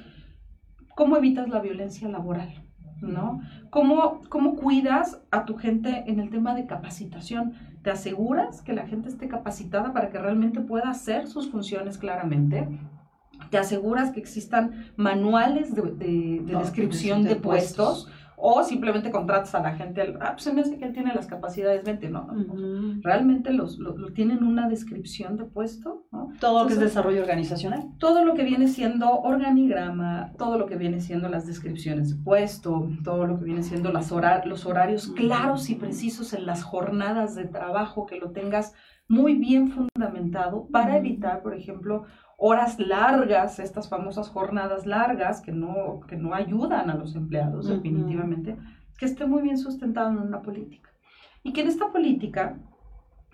cómo 0.95 1.17
evitas 1.17 1.49
la 1.49 1.59
violencia 1.59 2.07
laboral, 2.07 2.63
¿no? 3.01 3.41
¿Cómo, 3.69 4.21
¿Cómo 4.29 4.55
cuidas 4.55 5.21
a 5.31 5.45
tu 5.45 5.55
gente 5.55 6.03
en 6.07 6.19
el 6.19 6.29
tema 6.29 6.55
de 6.55 6.67
capacitación? 6.67 7.53
¿Te 7.81 7.89
aseguras 7.89 8.61
que 8.61 8.73
la 8.73 8.87
gente 8.87 9.09
esté 9.09 9.27
capacitada 9.27 9.91
para 9.91 10.09
que 10.09 10.19
realmente 10.19 10.61
pueda 10.61 10.89
hacer 10.89 11.27
sus 11.27 11.49
funciones 11.49 11.97
claramente? 11.97 12.67
Te 13.49 13.57
aseguras 13.57 14.11
que 14.11 14.19
existan 14.19 14.91
manuales 14.95 15.73
de, 15.75 16.41
descripción 16.43 17.23
de, 17.23 17.35
puestos, 17.35 18.07
o 18.45 18.61
simplemente 18.63 19.09
contratas 19.09 19.55
a 19.55 19.61
la 19.61 19.75
gente, 19.75 20.15
ah, 20.19 20.31
pues 20.33 20.43
se 20.43 20.51
me 20.51 20.59
hace 20.59 20.77
que 20.77 20.83
él 20.83 20.91
tiene 20.91 21.13
las 21.13 21.27
capacidades, 21.27 21.85
vente, 21.85 22.09
no, 22.09 22.27
realmente 23.01 23.53
los, 23.53 23.79
tienen 24.13 24.43
una 24.43 24.67
descripción 24.67 25.37
de 25.37 25.45
puesto, 25.45 26.07
¿no? 26.11 26.31
Todo 26.41 26.63
lo 26.63 26.67
que 26.67 26.73
es 26.73 26.79
desarrollo 26.81 27.21
organizacional. 27.21 27.85
Todo 27.99 28.25
lo 28.25 28.33
que 28.33 28.43
viene 28.43 28.67
siendo 28.67 29.09
organigrama, 29.11 30.33
todo 30.37 30.57
lo 30.57 30.65
que 30.65 30.75
viene 30.75 30.99
siendo 30.99 31.29
las 31.29 31.47
descripciones 31.47 32.09
de 32.09 32.21
puesto, 32.21 32.89
todo 33.05 33.25
lo 33.25 33.39
que 33.39 33.45
viene 33.45 33.63
siendo 33.63 33.93
las 33.93 34.11
los 34.45 34.65
horarios 34.65 35.07
claros 35.15 35.69
y 35.69 35.75
precisos 35.75 36.33
en 36.33 36.45
las 36.45 36.63
jornadas 36.63 37.35
de 37.35 37.45
trabajo, 37.45 38.05
que 38.05 38.17
lo 38.17 38.31
tengas 38.31 38.73
muy 39.07 39.35
bien 39.35 39.69
fundamentado 39.69 40.67
para 40.71 40.97
evitar, 40.97 41.41
por 41.41 41.53
ejemplo, 41.53 42.03
horas 42.37 42.79
largas, 42.79 43.59
estas 43.59 43.87
famosas 43.87 44.29
jornadas 44.29 44.85
largas 44.85 45.41
que 45.41 45.51
no, 45.51 46.01
que 46.07 46.15
no 46.15 46.33
ayudan 46.33 46.89
a 46.89 46.95
los 46.95 47.15
empleados, 47.15 47.67
definitivamente, 47.67 48.57
que 48.97 49.05
esté 49.05 49.25
muy 49.25 49.41
bien 49.41 49.57
sustentado 49.57 50.09
en 50.09 50.19
una 50.19 50.41
política. 50.41 50.89
Y 51.43 51.53
que 51.53 51.61
en 51.61 51.67
esta 51.67 51.91
política 51.91 52.57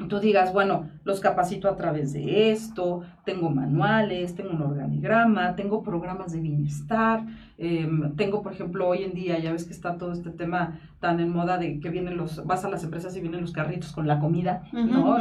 tú 0.08 0.20
digas, 0.20 0.54
bueno, 0.54 0.88
los 1.04 1.20
capacito 1.20 1.68
a 1.68 1.76
través 1.76 2.14
de 2.14 2.52
esto, 2.52 3.02
tengo 3.26 3.50
manuales, 3.50 4.36
tengo 4.36 4.52
un 4.52 4.62
organigrama, 4.62 5.56
tengo 5.56 5.84
programas 5.84 6.32
de 6.32 6.40
bienestar, 6.40 7.24
em, 7.58 8.16
tengo, 8.16 8.42
por 8.42 8.54
ejemplo, 8.54 8.88
hoy 8.88 9.04
en 9.04 9.14
día, 9.14 9.38
ya 9.40 9.52
ves 9.52 9.66
que 9.66 9.74
está 9.74 9.98
todo 9.98 10.14
este 10.14 10.30
tema 10.30 10.80
tan 11.00 11.20
en 11.20 11.30
moda 11.30 11.58
de 11.58 11.80
que 11.80 11.90
vienen 11.90 12.18
los, 12.18 12.46
vas 12.46 12.66
a 12.66 12.70
las 12.70 12.84
empresas 12.84 13.16
y 13.16 13.22
vienen 13.22 13.42
los 13.42 13.52
carritos 13.52 13.92
con 13.92 14.08
la 14.08 14.20
comida, 14.20 14.64
¿no? 14.72 15.18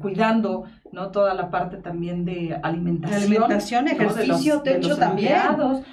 cuidando, 0.00 0.64
¿no? 0.92 1.08
Toda 1.08 1.34
la 1.34 1.50
parte 1.50 1.76
también 1.76 2.24
de 2.24 2.58
alimentación. 2.62 3.22
alimentación, 3.22 3.88
ejercicio, 3.88 4.60
techo 4.62 4.96
también. 4.96 5.34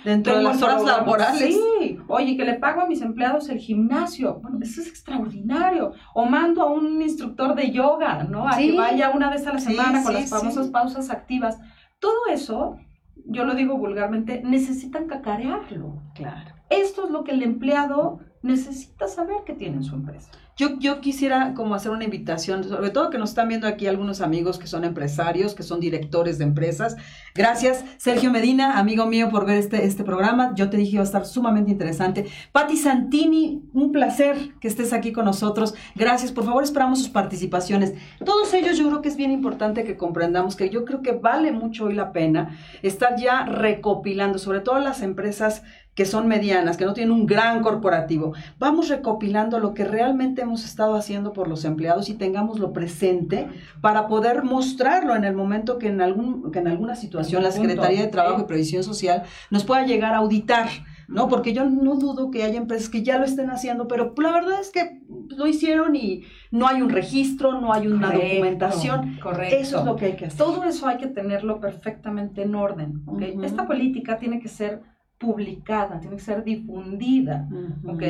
Dentro 0.04 0.38
de 0.38 0.44
las 0.44 0.62
horas 0.62 0.84
laborales. 0.84 1.56
Sí, 1.56 1.87
oye, 2.08 2.38
que 2.38 2.46
le 2.46 2.56
pago 2.56 2.82
a 2.82 2.88
mis 2.88 3.02
empleados 3.02 3.50
el 3.50 3.60
gimnasio. 3.60 4.40
Bueno, 4.42 4.60
eso 4.62 4.82
es 4.82 4.88
extraordinario. 4.88 5.94
O 6.14 6.26
mando 6.26 6.62
a 6.62 6.72
un 6.72 7.02
instructor 7.02 7.56
de 7.56 7.72
yoga, 7.72 8.24
¿no? 8.24 8.48
A 8.48 8.58
que 8.58 8.76
vaya 8.76 9.12
una 9.12 9.30
vez 9.30 9.46
a 9.48 9.54
la 9.54 9.60
semana 9.60 10.04
con 10.04 10.14
las 10.14 10.30
famosas 10.30 10.68
pausas 10.68 11.10
activas. 11.10 11.60
Todo 12.00 12.28
eso, 12.30 12.78
yo 13.26 13.46
lo 13.46 13.56
digo 13.56 13.78
vulgarmente, 13.78 14.42
necesitan 14.44 15.08
cacarearlo. 15.08 16.02
Claro. 16.16 16.56
Esto 16.70 17.06
es 17.06 17.12
lo 17.12 17.24
que 17.24 17.32
el 17.32 17.44
empleado 17.44 18.20
necesita 18.42 19.08
saber 19.08 19.38
que 19.46 19.54
tiene 19.54 19.78
en 19.78 19.84
su 19.84 19.96
empresa. 19.96 20.32
Yo, 20.58 20.80
yo 20.80 21.02
quisiera 21.02 21.54
como 21.54 21.76
hacer 21.76 21.92
una 21.92 22.04
invitación, 22.04 22.64
sobre 22.64 22.90
todo 22.90 23.12
que 23.12 23.20
nos 23.20 23.30
están 23.30 23.48
viendo 23.48 23.68
aquí 23.68 23.86
algunos 23.86 24.22
amigos 24.22 24.58
que 24.58 24.66
son 24.66 24.86
empresarios, 24.86 25.54
que 25.54 25.62
son 25.62 25.80
directores 25.80 26.40
de 26.40 26.46
empresas. 26.46 26.96
Gracias, 27.36 27.86
Sergio 27.98 28.32
Medina, 28.32 28.80
amigo 28.80 29.06
mío, 29.06 29.30
por 29.30 29.46
ver 29.46 29.58
este, 29.58 29.86
este 29.86 30.04
programa. 30.04 30.54
Yo 30.56 30.72
te 30.72 30.78
dije 30.78 30.94
iba 30.94 31.02
a 31.02 31.06
estar 31.06 31.28
sumamente 31.28 31.70
interesante. 31.70 32.26
Patti 32.52 32.76
Santini, 32.76 33.70
un 33.74 33.92
placer 33.92 34.56
que 34.60 34.68
estés 34.68 34.94
aquí 34.94 35.12
con 35.12 35.26
nosotros. 35.26 35.76
Gracias, 35.94 36.32
por 36.32 36.44
favor, 36.44 36.64
esperamos 36.64 36.98
sus 36.98 37.10
participaciones. 37.10 37.94
Todos 38.26 38.52
ellos 38.56 38.80
yo 38.80 38.88
creo 38.88 39.04
que 39.04 39.10
es 39.10 39.16
bien 39.16 39.30
importante 39.30 39.84
que 39.84 39.96
comprendamos 39.96 40.56
que 40.56 40.72
yo 40.72 40.86
creo 40.86 41.04
que 41.04 41.12
vale 41.12 41.52
mucho 41.52 41.86
hoy 41.86 41.94
la 41.94 42.12
pena 42.12 42.58
estar 42.82 43.16
ya 43.16 43.46
recopilando, 43.46 44.40
sobre 44.40 44.62
todo 44.62 44.80
las 44.80 45.04
empresas 45.04 45.62
que 45.98 46.06
son 46.06 46.28
medianas, 46.28 46.78
que 46.78 46.86
no 46.86 46.94
tienen 46.94 47.12
un 47.12 47.26
gran 47.26 47.64
corporativo. 47.64 48.34
Vamos 48.60 48.88
recopilando 48.88 49.58
lo 49.58 49.74
que 49.74 49.84
realmente 49.84 50.44
hemos 50.44 50.64
estado 50.64 50.94
haciendo 50.94 51.34
por 51.34 51.48
los 51.48 51.66
empleados 51.66 52.08
y 52.10 52.14
tengámoslo 52.14 52.72
presente 52.72 53.48
para 53.82 54.08
poder 54.08 54.44
mostrarlo 54.44 55.16
en 55.16 55.24
el 55.24 55.34
momento 55.34 55.80
que 55.80 55.88
en, 55.88 56.02
algún, 56.02 56.52
que 56.52 56.60
en 56.60 56.68
alguna 56.68 56.96
situación 56.96 57.42
la 57.42 57.52
Secretaría 57.52 58.04
de 58.04 58.10
Trabajo 58.10 58.42
y 58.42 58.46
Previsión 58.46 58.84
Social 58.84 59.24
nos 59.50 59.64
pueda 59.64 59.88
llegar 59.88 60.14
a 60.14 60.18
auditar 60.18 60.70
¿no? 61.08 61.30
Porque 61.30 61.54
yo 61.54 61.64
no 61.66 61.96
dudo 61.96 62.32
que 62.32 62.44
haya 62.44 62.58
empresas 62.58 62.90
que 62.90 63.02
ya 63.02 63.18
lo 63.18 63.24
estén 63.24 63.50
haciendo, 63.50 63.88
pero 63.88 64.14
la 64.18 64.32
verdad 64.34 64.60
es 64.60 64.72
que 64.72 65.00
lo 65.30 65.48
hicieron 65.48 65.96
y 65.96 66.24
no 66.52 66.68
hay 66.68 66.82
un 66.82 66.90
registro, 66.90 67.62
no 67.62 67.72
hay 67.72 67.88
una 67.88 68.12
documentación. 68.12 69.18
Correcto. 69.24 69.56
Eso 69.56 69.80
es 69.80 69.86
lo 69.86 69.96
que 69.96 70.06
hay 70.06 70.16
que 70.18 70.26
hacer. 70.26 70.38
Todo 70.38 70.66
eso 70.66 70.86
hay 70.86 70.98
que 70.98 71.08
tenerlo 71.08 71.62
perfectamente 71.62 72.42
en 72.42 72.56
orden. 72.56 73.04
Esta 73.42 73.66
política 73.66 74.18
tiene 74.18 74.42
que 74.42 74.50
ser 74.50 74.82
publicada, 75.18 76.00
tiene 76.00 76.18
que 76.18 76.22
ser 76.22 76.44
difundida, 76.44 77.48
¿ok? 77.86 78.04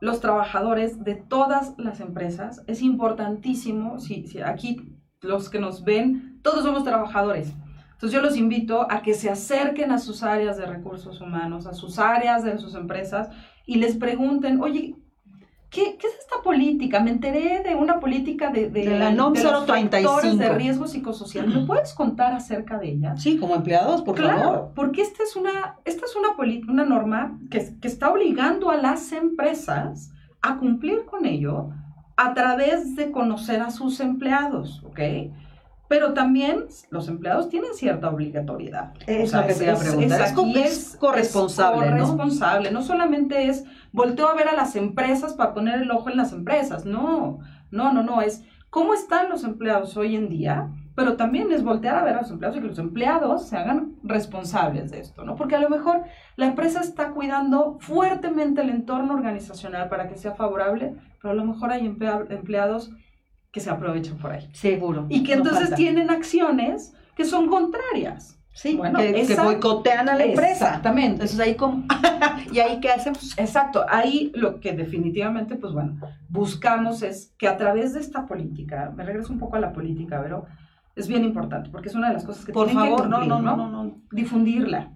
Los 0.00 0.20
trabajadores 0.20 1.02
de 1.04 1.14
todas 1.14 1.74
las 1.78 2.00
empresas, 2.00 2.62
es 2.66 2.82
importantísimo, 2.82 3.98
si, 3.98 4.26
si 4.26 4.40
aquí 4.40 4.96
los 5.20 5.48
que 5.50 5.58
nos 5.58 5.84
ven, 5.84 6.40
todos 6.42 6.64
somos 6.64 6.84
trabajadores. 6.84 7.54
Entonces 7.92 8.12
yo 8.12 8.20
los 8.20 8.36
invito 8.36 8.86
a 8.90 9.00
que 9.00 9.14
se 9.14 9.30
acerquen 9.30 9.90
a 9.90 9.98
sus 9.98 10.22
áreas 10.22 10.58
de 10.58 10.66
recursos 10.66 11.20
humanos, 11.22 11.66
a 11.66 11.72
sus 11.72 11.98
áreas 11.98 12.44
de 12.44 12.58
sus 12.58 12.74
empresas 12.74 13.30
y 13.64 13.76
les 13.76 13.96
pregunten, 13.96 14.60
oye, 14.60 14.96
¿qué, 15.70 15.96
qué 15.96 16.06
es 16.06 16.14
esta 16.18 16.42
política? 16.42 17.00
Me 17.00 17.10
enteré 17.10 17.62
de 17.62 17.74
una 17.74 18.00
política 18.00 18.50
de, 18.50 18.70
de, 18.70 18.98
la 18.98 19.10
NOM 19.10 19.32
de 19.32 19.42
los 19.42 19.66
factores 19.66 20.38
de 20.38 20.48
riesgo 20.50 20.86
psicosocial. 20.86 21.48
¿Me 21.48 21.66
puedes 21.66 21.92
contar 21.92 22.32
acerca 22.32 22.78
de 22.78 22.90
ella? 22.90 23.16
Sí, 23.16 23.38
como 23.38 23.54
empleados, 23.54 24.02
por 24.02 24.16
claro, 24.16 24.38
favor. 24.38 24.72
porque 24.74 25.02
esta 25.02 25.22
es 25.22 25.36
una, 25.36 25.76
esta 25.84 26.04
es 26.06 26.16
una, 26.16 26.28
una 26.68 26.84
norma 26.84 27.38
que, 27.50 27.74
que 27.80 27.88
está 27.88 28.10
obligando 28.10 28.70
a 28.70 28.76
las 28.76 29.12
empresas 29.12 30.12
a 30.42 30.58
cumplir 30.58 31.04
con 31.04 31.26
ello 31.26 31.70
a 32.16 32.32
través 32.34 32.96
de 32.96 33.10
conocer 33.10 33.60
a 33.60 33.70
sus 33.70 34.00
empleados, 34.00 34.82
¿ok? 34.84 35.00
pero 35.88 36.14
también 36.14 36.66
los 36.90 37.08
empleados 37.08 37.48
tienen 37.48 37.74
cierta 37.74 38.10
obligatoriedad. 38.10 38.92
Es 39.06 39.32
lo 39.32 39.46
que 39.46 39.54
se 39.54 39.70
es, 39.70 39.80
es, 39.80 40.96
corresponsable. 40.98 41.86
Es 41.86 41.86
corresponsable. 41.88 42.70
¿no? 42.72 42.82
solamente 42.82 43.48
es 43.48 43.64
volteo 43.96 44.28
a 44.28 44.34
ver 44.34 44.48
a 44.48 44.54
las 44.54 44.76
empresas 44.76 45.34
para 45.34 45.54
poner 45.54 45.80
el 45.80 45.90
ojo 45.90 46.10
en 46.10 46.18
las 46.18 46.32
empresas. 46.32 46.84
No, 46.84 47.40
no, 47.70 47.92
no, 47.92 48.02
no. 48.02 48.20
Es 48.20 48.44
cómo 48.70 48.92
están 48.92 49.30
los 49.30 49.42
empleados 49.42 49.96
hoy 49.96 50.14
en 50.14 50.28
día, 50.28 50.70
pero 50.94 51.16
también 51.16 51.50
es 51.50 51.64
voltear 51.64 51.96
a 51.96 52.04
ver 52.04 52.14
a 52.14 52.20
los 52.20 52.30
empleados 52.30 52.58
y 52.58 52.60
que 52.60 52.68
los 52.68 52.78
empleados 52.78 53.48
se 53.48 53.56
hagan 53.56 53.96
responsables 54.04 54.90
de 54.90 55.00
esto, 55.00 55.24
¿no? 55.24 55.34
Porque 55.34 55.56
a 55.56 55.60
lo 55.60 55.70
mejor 55.70 56.04
la 56.36 56.46
empresa 56.46 56.80
está 56.80 57.12
cuidando 57.12 57.78
fuertemente 57.80 58.60
el 58.60 58.68
entorno 58.68 59.14
organizacional 59.14 59.88
para 59.88 60.08
que 60.08 60.16
sea 60.16 60.34
favorable, 60.34 60.94
pero 61.20 61.32
a 61.32 61.34
lo 61.34 61.46
mejor 61.46 61.72
hay 61.72 61.86
empleados 61.86 62.92
que 63.50 63.60
se 63.60 63.70
aprovechan 63.70 64.18
por 64.18 64.32
ahí. 64.32 64.46
Seguro. 64.52 65.06
Y 65.08 65.24
que 65.24 65.32
entonces 65.32 65.74
tienen 65.74 66.10
acciones 66.10 66.94
que 67.16 67.24
son 67.24 67.48
contrarias. 67.48 68.35
Sí, 68.56 68.74
bueno, 68.74 68.98
que, 68.98 69.36
boicotean 69.36 70.08
a 70.08 70.14
la 70.14 70.24
empresa. 70.24 70.68
Exactamente. 70.68 71.12
Entonces 71.12 71.38
ahí 71.38 71.56
como, 71.56 71.84
¿y 72.52 72.58
ahí 72.58 72.80
qué 72.80 72.88
hacemos? 72.88 73.38
Exacto, 73.38 73.84
ahí 73.86 74.32
lo 74.34 74.60
que 74.60 74.72
definitivamente, 74.72 75.56
pues 75.56 75.74
bueno, 75.74 75.98
buscamos 76.30 77.02
es 77.02 77.34
que 77.38 77.48
a 77.48 77.58
través 77.58 77.92
de 77.92 78.00
esta 78.00 78.26
política, 78.26 78.92
me 78.96 79.04
regreso 79.04 79.30
un 79.30 79.38
poco 79.38 79.56
a 79.56 79.60
la 79.60 79.74
política, 79.74 80.20
pero 80.22 80.46
es 80.94 81.06
bien 81.06 81.22
importante, 81.22 81.68
porque 81.68 81.90
es 81.90 81.94
una 81.94 82.08
de 82.08 82.14
las 82.14 82.24
cosas 82.24 82.46
que 82.46 82.52
Por 82.52 82.68
tienen 82.68 82.84
favor, 82.84 83.02
que 83.02 83.08
no, 83.08 83.24
no, 83.26 83.42
no, 83.42 83.56
no, 83.56 83.68
no, 83.68 84.00
difundirla, 84.10 84.90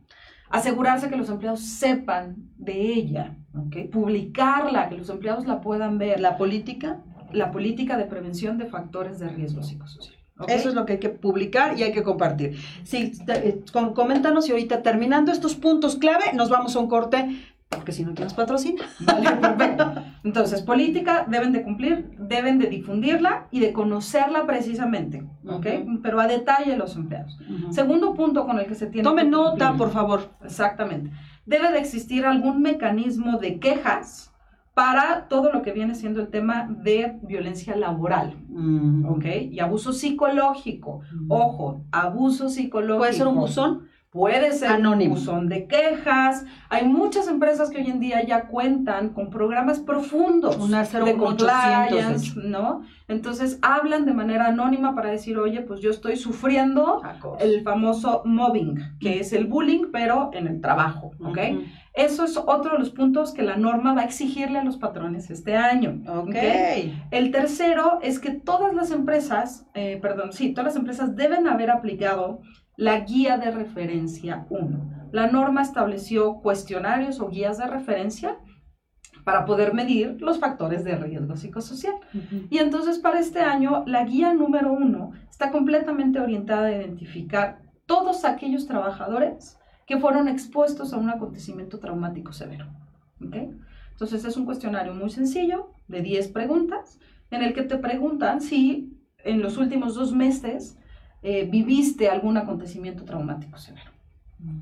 asegurarse 0.48 1.10
que 1.10 1.16
los 1.16 1.28
empleados 1.28 1.60
sepan 1.60 2.36
de 2.56 2.80
ella, 2.80 3.36
¿okay? 3.54 3.88
publicarla, 3.88 4.88
que 4.88 4.96
los 4.96 5.10
empleados 5.10 5.46
la 5.46 5.60
puedan 5.60 5.98
ver. 5.98 6.18
La 6.18 6.38
política 6.38 7.00
la 7.32 7.50
política 7.50 7.96
de 7.96 8.04
prevención 8.04 8.58
de 8.58 8.66
factores 8.66 9.18
de 9.18 9.28
riesgo 9.28 9.62
psicosocial. 9.62 10.19
Eso 10.48 10.68
es 10.68 10.74
lo 10.74 10.86
que 10.86 10.94
hay 10.94 10.98
que 10.98 11.08
publicar 11.08 11.78
y 11.78 11.82
hay 11.82 11.92
que 11.92 12.02
compartir. 12.02 12.58
Sí, 12.84 13.12
eh, 13.28 13.62
coméntanos 13.94 14.48
y 14.48 14.52
ahorita 14.52 14.82
terminando 14.82 15.32
estos 15.32 15.54
puntos 15.54 15.96
clave, 15.96 16.32
nos 16.34 16.48
vamos 16.48 16.76
a 16.76 16.78
un 16.78 16.88
corte, 16.88 17.40
porque 17.68 17.92
si 17.92 18.04
no, 18.04 18.14
¿quién 18.14 18.24
nos 18.24 18.34
patrocina? 18.34 18.82
Vale, 19.00 19.30
perfecto. 19.32 19.94
Entonces, 20.24 20.62
política 20.62 21.24
deben 21.28 21.52
de 21.52 21.62
cumplir, 21.62 22.10
deben 22.18 22.58
de 22.58 22.66
difundirla 22.66 23.46
y 23.50 23.60
de 23.60 23.72
conocerla 23.72 24.46
precisamente, 24.46 25.24
¿ok? 25.46 25.66
Pero 26.02 26.20
a 26.20 26.26
detalle 26.26 26.76
los 26.76 26.96
empleados. 26.96 27.38
Segundo 27.70 28.14
punto 28.14 28.44
con 28.44 28.58
el 28.58 28.66
que 28.66 28.74
se 28.74 28.86
tiene 28.86 29.08
Tome 29.08 29.24
nota, 29.24 29.74
por 29.74 29.90
favor. 29.90 30.30
Exactamente. 30.44 31.10
Debe 31.46 31.70
de 31.70 31.78
existir 31.78 32.26
algún 32.26 32.60
mecanismo 32.60 33.38
de 33.38 33.58
quejas 33.58 34.29
para 34.80 35.28
todo 35.28 35.52
lo 35.52 35.60
que 35.60 35.72
viene 35.72 35.94
siendo 35.94 36.22
el 36.22 36.28
tema 36.28 36.66
de 36.70 37.18
violencia 37.20 37.76
laboral, 37.76 38.38
mm. 38.48 39.04
¿ok? 39.10 39.24
Y 39.50 39.60
abuso 39.60 39.92
psicológico. 39.92 41.02
Mm. 41.12 41.30
Ojo, 41.30 41.84
abuso 41.92 42.48
psicológico. 42.48 42.98
¿Puede 42.98 43.12
ser 43.12 43.26
un 43.26 43.34
buzón? 43.34 43.90
Puede 44.10 44.52
ser 44.52 44.70
Anónimo. 44.70 45.12
un 45.12 45.20
buzón 45.20 45.48
de 45.50 45.66
quejas. 45.66 46.46
Hay 46.70 46.88
muchas 46.88 47.28
empresas 47.28 47.68
que 47.68 47.76
hoy 47.76 47.90
en 47.90 48.00
día 48.00 48.24
ya 48.24 48.48
cuentan 48.48 49.10
con 49.10 49.28
programas 49.28 49.80
profundos 49.80 50.56
de 50.68 51.16
compliance, 51.16 52.32
¿no? 52.42 52.80
Entonces 53.06 53.58
hablan 53.60 54.06
de 54.06 54.14
manera 54.14 54.46
anónima 54.46 54.94
para 54.94 55.10
decir, 55.10 55.36
oye, 55.36 55.60
pues 55.60 55.80
yo 55.80 55.90
estoy 55.90 56.16
sufriendo 56.16 57.02
el 57.38 57.62
famoso 57.62 58.22
mobbing, 58.24 58.96
que 58.98 59.20
es 59.20 59.34
el 59.34 59.46
bullying, 59.46 59.90
pero 59.92 60.30
en 60.32 60.46
el 60.46 60.60
trabajo, 60.62 61.12
¿ok? 61.20 61.38
Eso 61.92 62.24
es 62.24 62.36
otro 62.36 62.72
de 62.72 62.78
los 62.78 62.90
puntos 62.90 63.32
que 63.32 63.42
la 63.42 63.56
norma 63.56 63.94
va 63.94 64.02
a 64.02 64.04
exigirle 64.04 64.58
a 64.58 64.64
los 64.64 64.76
patrones 64.76 65.28
este 65.30 65.56
año. 65.56 66.00
Okay. 66.06 67.02
El 67.10 67.32
tercero 67.32 67.98
es 68.02 68.20
que 68.20 68.30
todas 68.30 68.74
las 68.74 68.92
empresas, 68.92 69.66
eh, 69.74 69.98
perdón, 70.00 70.32
sí, 70.32 70.52
todas 70.52 70.66
las 70.66 70.76
empresas 70.76 71.16
deben 71.16 71.48
haber 71.48 71.70
aplicado 71.70 72.40
la 72.76 73.00
guía 73.00 73.38
de 73.38 73.50
referencia 73.50 74.46
1. 74.48 75.10
La 75.12 75.26
norma 75.26 75.62
estableció 75.62 76.36
cuestionarios 76.40 77.20
o 77.20 77.28
guías 77.28 77.58
de 77.58 77.66
referencia 77.66 78.38
para 79.24 79.44
poder 79.44 79.74
medir 79.74 80.16
los 80.20 80.38
factores 80.38 80.84
de 80.84 80.96
riesgo 80.96 81.36
psicosocial. 81.36 81.94
Y 82.48 82.58
entonces 82.58 82.98
para 82.98 83.20
este 83.20 83.40
año, 83.40 83.84
la 83.86 84.04
guía 84.04 84.32
número 84.32 84.72
uno 84.72 85.12
está 85.28 85.50
completamente 85.50 86.20
orientada 86.20 86.68
a 86.68 86.76
identificar 86.76 87.60
todos 87.84 88.24
aquellos 88.24 88.66
trabajadores 88.66 89.59
que 89.90 89.98
fueron 89.98 90.28
expuestos 90.28 90.92
a 90.92 90.98
un 90.98 91.10
acontecimiento 91.10 91.80
traumático 91.80 92.32
severo. 92.32 92.66
Entonces 93.20 94.24
es 94.24 94.36
un 94.36 94.44
cuestionario 94.44 94.94
muy 94.94 95.10
sencillo 95.10 95.72
de 95.88 96.00
10 96.00 96.28
preguntas 96.28 97.00
en 97.32 97.42
el 97.42 97.54
que 97.54 97.62
te 97.62 97.76
preguntan 97.76 98.40
si 98.40 98.96
en 99.24 99.42
los 99.42 99.56
últimos 99.58 99.96
dos 99.96 100.12
meses 100.12 100.78
eh, 101.22 101.44
viviste 101.50 102.08
algún 102.08 102.36
acontecimiento 102.36 103.04
traumático 103.04 103.58
severo. 103.58 103.90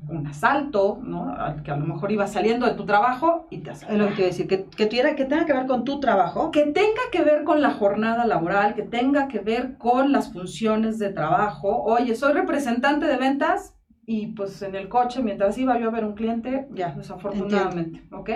Un 0.09 0.25
asalto, 0.25 0.99
¿no? 1.03 1.37
Que 1.63 1.69
a 1.69 1.77
lo 1.77 1.85
mejor 1.85 2.11
ibas 2.11 2.33
saliendo 2.33 2.65
de 2.65 2.73
tu 2.73 2.87
trabajo 2.87 3.45
y 3.51 3.59
te 3.59 3.69
asaltaron. 3.69 4.01
Es 4.01 4.01
lo 4.01 4.09
que 4.09 4.15
quiero 4.15 4.31
decir, 4.31 4.47
que, 4.47 4.65
que, 4.65 4.87
tuviera, 4.87 5.15
que 5.15 5.25
tenga 5.25 5.45
que 5.45 5.53
ver 5.53 5.67
con 5.67 5.83
tu 5.83 5.99
trabajo. 5.99 6.49
Que 6.49 6.63
tenga 6.63 7.03
que 7.11 7.21
ver 7.21 7.43
con 7.43 7.61
la 7.61 7.69
jornada 7.69 8.25
laboral, 8.25 8.73
que 8.73 8.81
tenga 8.81 9.27
que 9.27 9.39
ver 9.39 9.77
con 9.77 10.11
las 10.11 10.33
funciones 10.33 10.97
de 10.97 11.13
trabajo. 11.13 11.83
Oye, 11.83 12.15
soy 12.15 12.33
representante 12.33 13.05
de 13.05 13.15
ventas, 13.15 13.75
y 14.11 14.25
pues 14.25 14.59
en 14.63 14.73
el 14.73 14.89
coche, 14.89 15.21
mientras 15.21 15.55
iba 15.59 15.79
yo 15.79 15.89
a 15.89 15.91
ver 15.91 16.03
un 16.03 16.13
cliente, 16.13 16.67
ya, 16.73 16.93
desafortunadamente, 16.97 18.01
¿ok? 18.11 18.29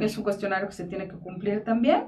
Es 0.00 0.16
un 0.16 0.24
cuestionario 0.24 0.68
que 0.68 0.72
se 0.72 0.84
tiene 0.84 1.06
que 1.06 1.16
cumplir 1.16 1.64
también. 1.64 2.04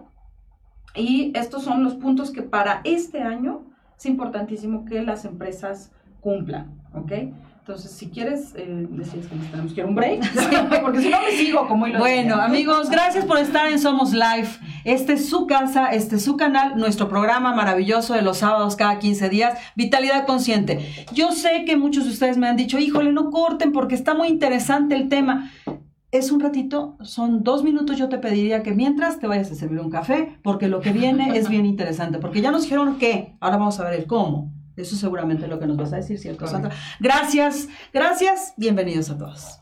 Y 0.95 1.31
estos 1.35 1.65
son 1.65 1.85
los 1.85 1.97
puntos 1.97 2.31
que 2.31 2.41
para 2.41 2.81
este 2.83 3.21
año 3.21 3.67
es 3.99 4.07
importantísimo 4.07 4.87
que 4.87 5.03
las 5.03 5.27
empresas 5.27 5.93
cumplan, 6.23 6.81
¿ok? 6.95 7.13
Entonces, 7.59 7.91
si 7.91 8.09
quieres, 8.09 8.55
eh, 8.57 8.87
decir 8.89 9.21
que 9.29 9.37
nos 9.37 9.51
tenemos 9.51 9.75
que 9.75 9.81
ir 9.83 9.87
un 9.87 9.95
break, 9.95 10.23
porque 10.83 11.03
si 11.03 11.11
no 11.11 11.21
me 11.21 11.33
sigo 11.33 11.69
como 11.69 11.87
Bueno, 11.99 12.37
amigos, 12.37 12.89
gracias 12.89 13.27
por 13.27 13.37
estar 13.37 13.71
en 13.71 13.79
Somos 13.79 14.15
Live. 14.15 14.49
Este 14.85 15.15
es 15.15 15.29
su 15.29 15.47
casa, 15.47 15.89
este 15.89 16.17
es 16.17 16.25
su 16.25 16.37
canal, 16.37 16.77
nuestro 16.77 17.09
programa 17.09 17.55
maravilloso 17.55 18.15
de 18.15 18.23
los 18.23 18.39
sábados 18.39 18.77
cada 18.77 18.99
15 18.99 19.29
días, 19.29 19.59
Vitalidad 19.77 20.27
Consciente. 20.27 21.07
Yo 21.13 21.33
sé 21.33 21.65
que 21.67 21.77
muchos 21.77 22.05
de 22.05 22.11
ustedes 22.11 22.39
me 22.39 22.49
han 22.49 22.57
dicho, 22.57 22.79
híjole, 22.79 23.13
no 23.13 23.31
corten 23.31 23.73
porque 23.73 23.95
está 23.95 24.15
muy 24.15 24.29
interesante 24.29 24.95
el 24.95 25.09
tema. 25.09 25.51
Es 26.11 26.33
un 26.33 26.41
ratito, 26.41 26.97
son 27.03 27.45
dos 27.45 27.63
minutos, 27.63 27.97
yo 27.97 28.09
te 28.09 28.19
pediría 28.19 28.63
que 28.63 28.73
mientras 28.73 29.21
te 29.21 29.27
vayas 29.27 29.51
a 29.53 29.55
servir 29.55 29.81
un 29.81 29.91
café, 29.91 30.39
porque 30.43 30.67
lo 30.67 30.81
que 30.81 30.93
viene 30.93 31.39
es 31.39 31.49
bien 31.49 31.67
interesante, 31.67 32.19
porque 32.19 32.41
ya 32.41 32.51
nos 32.51 32.63
dijeron 32.63 32.99
qué, 32.99 33.37
ahora 33.41 33.59
vamos 33.59 33.79
a 33.79 33.85
ver 33.85 34.01
el 34.01 34.07
cómo. 34.07 34.53
Eso 34.77 34.97
seguramente 34.97 35.45
es 35.45 35.51
lo 35.51 35.59
que 35.59 35.67
nos 35.67 35.77
vas 35.77 35.93
a 35.93 35.97
decir, 35.97 36.19
¿cierto, 36.19 36.47
Sandra? 36.47 36.73
Gracias, 37.01 37.69
gracias, 37.93 38.55
bienvenidos 38.57 39.11
a 39.11 39.19
todos. 39.19 39.60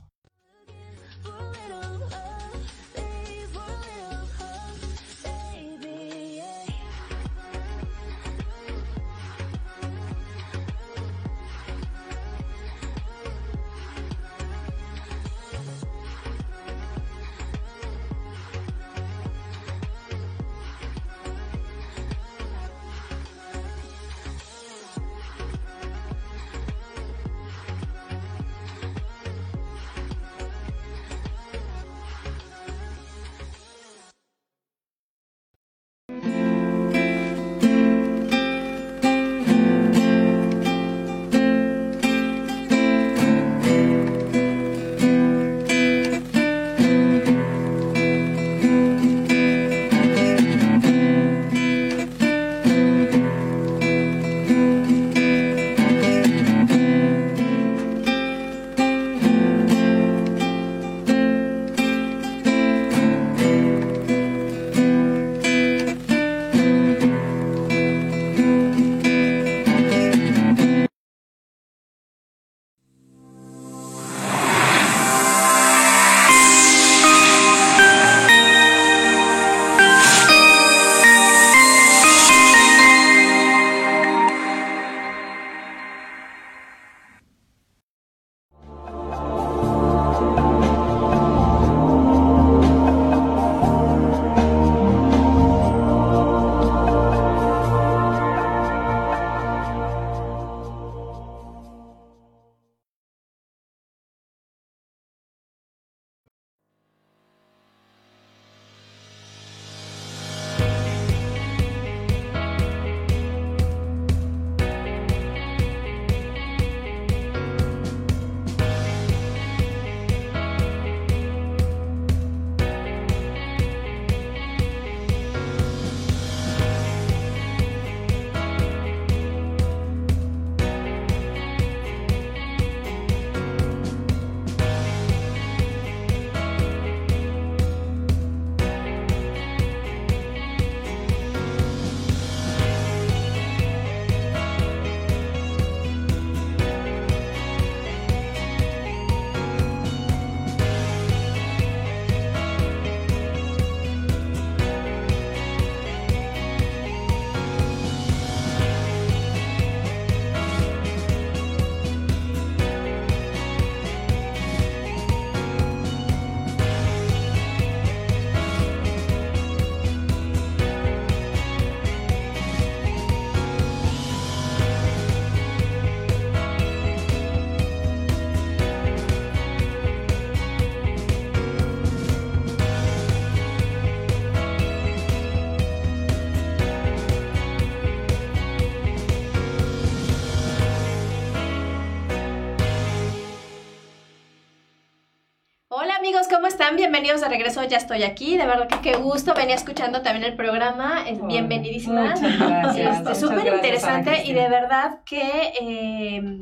Están? 196.58 196.74
Bienvenidos 196.74 197.20
de 197.20 197.28
regreso, 197.28 197.62
ya 197.62 197.76
estoy 197.76 198.02
aquí. 198.02 198.36
De 198.36 198.44
verdad 198.44 198.66
que 198.66 198.80
qué 198.80 198.96
gusto. 198.96 199.32
Venía 199.32 199.54
escuchando 199.54 200.02
también 200.02 200.24
el 200.24 200.34
programa. 200.34 201.04
Bienvenidísima. 201.28 202.16
Muchas 202.16 202.36
gracias. 202.36 202.98
Este, 202.98 203.14
Súper 203.14 203.54
interesante 203.54 204.24
y 204.24 204.32
de 204.32 204.48
verdad 204.48 204.98
que... 205.04 205.52
Eh, 205.60 206.38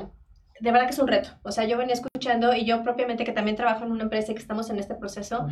de 0.59 0.71
verdad 0.71 0.87
que 0.87 0.93
es 0.93 0.97
un 0.97 1.07
reto. 1.07 1.29
O 1.43 1.51
sea, 1.51 1.65
yo 1.65 1.77
venía 1.77 1.93
escuchando 1.93 2.55
y 2.55 2.65
yo 2.65 2.81
propiamente 2.81 3.25
que 3.25 3.31
también 3.31 3.55
trabajo 3.55 3.85
en 3.85 3.91
una 3.91 4.01
empresa 4.01 4.31
y 4.31 4.35
que 4.35 4.41
estamos 4.41 4.71
en 4.71 4.79
este 4.79 4.95
proceso, 4.95 5.45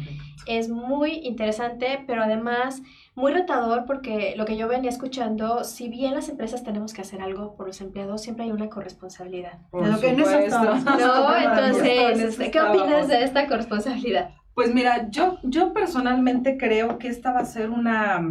es 0.48 0.68
muy 0.68 1.12
interesante, 1.12 2.04
pero 2.08 2.24
además 2.24 2.82
muy 3.14 3.34
retador 3.34 3.86
porque 3.86 4.34
lo 4.36 4.46
que 4.46 4.58
yo 4.58 4.68
venía 4.68 4.90
escuchando, 4.90 5.64
si 5.64 5.90
bien 5.90 6.16
las 6.16 6.28
empresas 6.28 6.64
tenemos 6.64 6.92
que 6.96 7.02
hacer 7.02 7.22
algo 7.22 7.56
por 7.56 7.68
los 7.68 7.82
empleados, 7.82 8.24
siempre 8.24 8.46
hay 8.46 8.52
una 8.52 8.68
corresponsabilidad. 8.68 9.60
Por 9.70 9.86
lo 9.86 10.00
que 10.00 10.10
en 10.10 10.22
eso 10.22 10.42
No, 10.42 11.38
entonces, 11.38 12.20
este, 12.20 12.50
¿qué 12.50 12.62
opinas 12.62 13.08
de 13.08 13.24
esta 13.24 13.46
corresponsabilidad? 13.46 14.32
Pues 14.56 14.74
mira, 14.74 15.10
yo, 15.12 15.38
yo 15.44 15.74
personalmente 15.74 16.58
creo 16.58 16.98
que 16.98 17.10
esta 17.10 17.34
va 17.34 17.42
a 17.42 17.46
ser 17.46 17.70
una, 17.70 18.26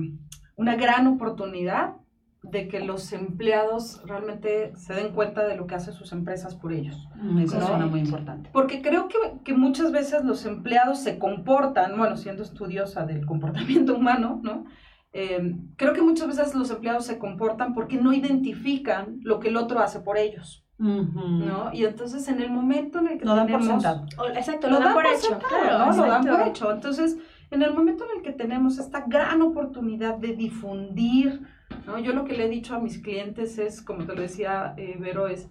una 0.56 0.74
gran 0.74 1.06
oportunidad 1.06 1.96
de 2.42 2.68
que 2.68 2.80
los 2.80 3.12
empleados 3.12 4.02
realmente 4.04 4.74
se 4.76 4.94
den 4.94 5.12
cuenta 5.12 5.46
de 5.46 5.56
lo 5.56 5.66
que 5.66 5.74
hacen 5.74 5.94
sus 5.94 6.12
empresas 6.12 6.54
por 6.54 6.72
ellos. 6.72 7.08
Mm, 7.16 7.38
eso 7.40 7.60
suena 7.60 7.87
muy 7.87 8.00
importante. 8.00 8.50
Porque 8.52 8.82
creo 8.82 9.08
que, 9.08 9.16
que, 9.44 9.54
muchas 9.54 9.92
veces 9.92 10.24
los 10.24 10.44
empleados 10.44 10.98
se 10.98 11.18
comportan, 11.18 11.96
bueno, 11.96 12.16
siendo 12.16 12.42
estudiosa 12.42 13.06
del 13.06 13.24
comportamiento 13.24 13.94
humano, 13.94 14.40
¿no? 14.42 14.64
Eh, 15.12 15.56
creo 15.76 15.92
que 15.92 16.02
muchas 16.02 16.26
veces 16.26 16.54
los 16.54 16.70
empleados 16.70 17.06
se 17.06 17.18
comportan 17.18 17.72
porque 17.72 17.96
no 17.96 18.12
identifican 18.12 19.20
lo 19.22 19.40
que 19.40 19.48
el 19.48 19.56
otro 19.56 19.80
hace 19.80 20.00
por 20.00 20.18
ellos. 20.18 20.63
¿No? 20.78 21.72
Y 21.72 21.84
entonces 21.84 22.26
en 22.28 22.40
el 22.40 22.50
momento 22.50 22.98
en 22.98 23.08
el 23.08 23.18
que 23.18 23.24
lo 23.24 23.34
dan 23.34 23.48
por 23.48 23.62
sentado. 23.62 24.06
Exacto, 24.34 24.68
lo, 24.68 24.80
dan, 24.80 24.94
por, 24.94 25.06
hecho. 25.06 25.38
claro, 25.38 25.96
Lo 25.96 26.06
dan 26.06 26.26
por 26.26 26.48
hecho. 26.48 26.72
Entonces, 26.72 27.16
en 27.50 27.62
el 27.62 27.72
momento 27.72 28.04
en 28.04 28.18
el 28.18 28.22
que 28.22 28.32
tenemos 28.32 28.78
esta 28.78 29.04
gran 29.06 29.42
oportunidad 29.42 30.16
de 30.16 30.34
difundir 30.34 31.42
¿no? 31.87 31.98
Yo 31.98 32.12
lo 32.12 32.24
que 32.24 32.34
le 32.34 32.46
he 32.46 32.48
dicho 32.48 32.74
a 32.74 32.78
mis 32.78 32.98
clientes 32.98 33.58
es, 33.58 33.82
como 33.82 34.04
te 34.04 34.14
lo 34.14 34.22
decía 34.22 34.74
eh, 34.76 34.96
Vero, 34.98 35.26
es 35.26 35.48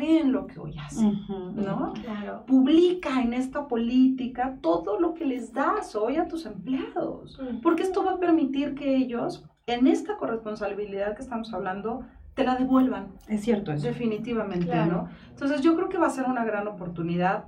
en 0.00 0.30
lo 0.30 0.46
que 0.46 0.60
hoy 0.60 0.78
hacen, 0.78 1.26
¿no? 1.56 1.92
Claro. 2.04 2.44
Publica 2.46 3.20
en 3.20 3.34
esta 3.34 3.66
política 3.66 4.58
todo 4.60 5.00
lo 5.00 5.12
que 5.14 5.24
les 5.24 5.52
das 5.52 5.96
hoy 5.96 6.18
a 6.18 6.28
tus 6.28 6.46
empleados, 6.46 7.40
porque 7.60 7.82
esto 7.82 8.04
va 8.04 8.12
a 8.12 8.18
permitir 8.18 8.76
que 8.76 8.94
ellos, 8.94 9.44
en 9.66 9.88
esta 9.88 10.16
corresponsabilidad 10.18 11.16
que 11.16 11.22
estamos 11.22 11.52
hablando, 11.52 12.04
te 12.34 12.44
la 12.44 12.56
devuelvan. 12.56 13.08
Es 13.28 13.42
cierto 13.42 13.72
eso. 13.72 13.86
Definitivamente, 13.86 14.74
¿no? 14.86 15.08
Entonces 15.28 15.60
yo 15.60 15.74
creo 15.76 15.88
que 15.88 15.98
va 15.98 16.06
a 16.06 16.10
ser 16.10 16.26
una 16.26 16.44
gran 16.44 16.66
oportunidad. 16.68 17.44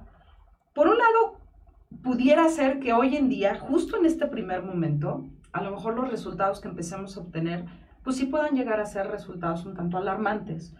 Por 0.75 0.89
un 0.89 0.99
lado, 0.99 1.39
pudiera 2.03 2.49
ser 2.49 2.81
que 2.81 2.93
hoy 2.93 3.17
en 3.17 3.29
día, 3.29 3.59
justo 3.59 3.97
en 3.97 4.07
este 4.07 4.27
primer 4.27 4.63
momento, 4.63 5.27
a 5.53 5.63
lo 5.63 5.71
mejor 5.71 5.95
los 5.95 6.11
resultados 6.11 6.61
que 6.61 6.69
empecemos 6.69 7.17
a 7.17 7.21
obtener, 7.21 7.67
pues 8.03 8.17
sí 8.17 8.27
puedan 8.27 8.55
llegar 8.55 8.81
a 8.81 8.87
ser 8.87 9.09
resultados 9.09 9.65
un 9.67 9.75
tanto 9.75 9.97
alarmantes. 9.99 10.75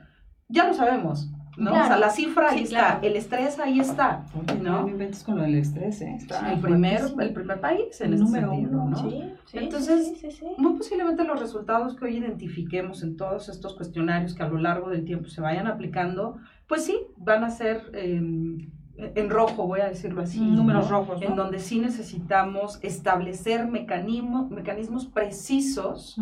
Ya 0.49 0.67
lo 0.67 0.75
sabemos, 0.75 1.31
¿no? 1.57 1.73
o 1.73 1.75
sea, 1.75 1.99
la 1.99 2.11
cifra 2.11 2.51
ahí 2.51 2.63
está, 2.63 2.99
el 3.03 3.17
estrés 3.17 3.59
ahí 3.59 3.81
está, 3.81 4.25
¿no? 4.61 4.87
No 4.87 5.11
con 5.25 5.37
lo 5.37 5.43
del 5.43 5.57
estrés, 5.57 6.01
¿eh? 6.01 6.19
el, 6.51 6.61
primer, 6.61 7.03
el 7.19 7.33
primer 7.33 7.61
país 7.61 8.01
en 8.01 8.09
el 8.09 8.15
este 8.15 8.25
número 8.25 8.53
uno, 8.53 8.91
¿no? 8.91 8.97
Sí, 8.97 9.23
Entonces, 9.53 10.13
muy 10.59 10.75
posiblemente 10.75 11.25
los 11.25 11.39
resultados 11.39 11.97
que 11.97 12.05
hoy 12.07 12.17
identifiquemos 12.17 13.03
en 13.03 13.17
todos 13.17 13.49
estos 13.49 13.75
cuestionarios 13.75 14.35
que 14.35 14.43
a 14.43 14.49
lo 14.49 14.59
largo 14.59 14.91
del 14.91 15.05
tiempo 15.05 15.29
se 15.29 15.41
vayan 15.41 15.67
aplicando, 15.67 16.39
pues 16.67 16.85
sí, 16.85 16.99
van 17.17 17.45
a 17.45 17.51
ser... 17.51 17.91
Eh, 17.95 18.69
en 18.97 19.31
rojo, 19.31 19.67
voy 19.67 19.81
a 19.81 19.89
decirlo 19.89 20.23
así. 20.23 20.41
Números 20.41 20.91
rojos. 20.91 21.21
En 21.23 21.35
donde 21.35 21.59
sí 21.59 21.81
necesitamos 21.81 22.79
establecer 22.83 23.67
mecanismos, 23.67 24.51
mecanismos 24.51 25.07
precisos 25.07 26.17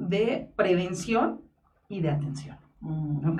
de 0.00 0.50
prevención 0.56 1.40
y 1.88 2.00
de 2.00 2.10
atención. 2.10 2.56
Mm. 2.80 3.36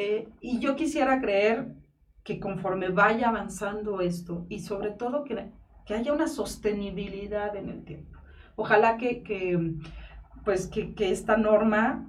Eh, 0.00 0.28
y 0.40 0.60
yo 0.60 0.76
quisiera 0.76 1.20
creer 1.20 1.74
que 2.22 2.38
conforme 2.38 2.88
vaya 2.88 3.30
avanzando 3.30 4.00
esto 4.00 4.46
y 4.48 4.60
sobre 4.60 4.92
todo 4.92 5.24
que, 5.24 5.50
que 5.86 5.94
haya 5.94 6.12
una 6.12 6.28
sostenibilidad 6.28 7.56
en 7.56 7.68
el 7.68 7.84
tiempo. 7.84 8.16
Ojalá 8.54 8.96
que, 8.96 9.24
que 9.24 9.74
pues, 10.44 10.68
que, 10.68 10.94
que, 10.94 11.10
esta 11.10 11.36
norma 11.36 12.08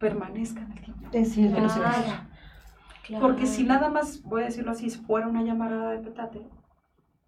permanezca 0.00 0.62
en 0.62 0.72
el 0.72 0.80
tiempo. 0.80 1.08
Es 1.12 1.32
cierto. 1.32 1.62
Porque 3.20 3.46
si 3.46 3.62
nada 3.62 3.88
más, 3.88 4.20
voy 4.24 4.42
a 4.42 4.46
decirlo 4.46 4.72
así, 4.72 4.90
fuera 4.90 5.28
una 5.28 5.44
llamada 5.44 5.92
de 5.92 5.98
petate, 5.98 6.42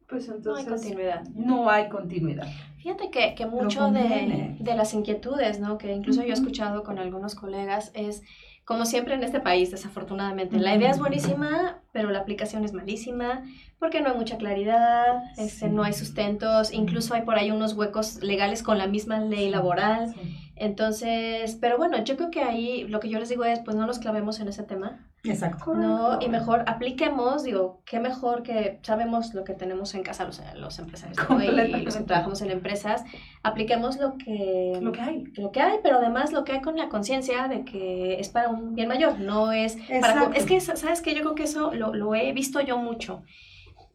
pues 0.08 0.28
entonces 0.28 0.44
no 0.44 0.56
hay 0.56 0.66
continuidad. 0.66 1.24
No 1.36 1.70
hay 1.70 1.88
continuidad. 1.88 2.48
Fíjate 2.78 3.12
que, 3.12 3.36
que 3.36 3.46
mucho 3.46 3.92
de, 3.92 4.56
de, 4.58 4.74
las 4.74 4.92
inquietudes, 4.92 5.60
¿no? 5.60 5.78
que 5.78 5.92
incluso 5.92 6.22
yo 6.22 6.30
he 6.30 6.32
escuchado 6.32 6.82
con 6.82 6.98
algunos 6.98 7.36
colegas, 7.36 7.92
es 7.94 8.22
como 8.70 8.87
siempre 8.87 9.14
en 9.14 9.24
este 9.24 9.40
país, 9.40 9.72
desafortunadamente. 9.72 10.56
La 10.56 10.76
idea 10.76 10.92
es 10.92 11.00
buenísima, 11.00 11.80
pero 11.90 12.09
la 12.11 12.20
aplicación 12.20 12.64
es 12.64 12.72
malísima, 12.72 13.42
porque 13.80 14.00
no 14.00 14.11
hay 14.11 14.16
mucha 14.16 14.37
claridad, 14.37 15.24
este, 15.37 15.68
no 15.68 15.83
hay 15.83 15.92
sustentos, 15.92 16.72
incluso 16.72 17.14
hay 17.14 17.22
por 17.22 17.35
ahí 17.35 17.50
unos 17.50 17.72
huecos 17.72 18.22
legales 18.22 18.62
con 18.62 18.78
la 18.78 18.87
misma 18.87 19.18
ley 19.18 19.50
laboral. 19.50 20.14
Entonces, 20.60 21.56
pero 21.58 21.78
bueno, 21.78 22.04
yo 22.04 22.18
creo 22.18 22.30
que 22.30 22.42
ahí 22.42 22.84
lo 22.86 23.00
que 23.00 23.08
yo 23.08 23.18
les 23.18 23.30
digo 23.30 23.44
es, 23.44 23.60
pues 23.60 23.78
no 23.78 23.86
nos 23.86 23.98
clavemos 23.98 24.40
en 24.40 24.48
ese 24.48 24.62
tema. 24.62 25.06
Exacto. 25.24 25.72
No, 25.72 26.18
y 26.20 26.28
mejor 26.28 26.64
apliquemos, 26.66 27.44
digo, 27.44 27.80
qué 27.86 27.98
mejor 27.98 28.42
que 28.42 28.78
sabemos 28.82 29.32
lo 29.32 29.42
que 29.42 29.54
tenemos 29.54 29.94
en 29.94 30.02
casa 30.02 30.26
los, 30.26 30.42
los 30.56 30.78
empresarios 30.78 31.16
y 31.42 31.82
los 31.82 31.96
que 31.96 32.04
trabajamos 32.04 32.42
en 32.42 32.50
empresas, 32.50 33.04
apliquemos 33.42 33.96
lo 33.96 34.18
que, 34.18 34.78
lo 34.82 34.92
que 34.92 35.00
hay. 35.00 35.24
Lo 35.38 35.50
que 35.50 35.62
hay, 35.62 35.78
pero 35.82 35.96
además 35.96 36.30
lo 36.30 36.44
que 36.44 36.52
hay 36.52 36.60
con 36.60 36.76
la 36.76 36.90
conciencia 36.90 37.48
de 37.48 37.64
que 37.64 38.20
es 38.20 38.28
para 38.28 38.50
un 38.50 38.74
bien 38.74 38.88
mayor, 38.88 39.18
no 39.18 39.52
es 39.52 39.78
para... 40.02 40.30
Es 40.34 40.44
que, 40.44 40.60
¿sabes 40.60 41.00
que 41.00 41.14
Yo 41.14 41.22
creo 41.22 41.34
que 41.34 41.44
eso 41.44 41.72
lo, 41.72 41.94
lo 41.94 42.14
he 42.14 42.34
visto 42.34 42.60
yo 42.60 42.76
mucho. 42.76 43.22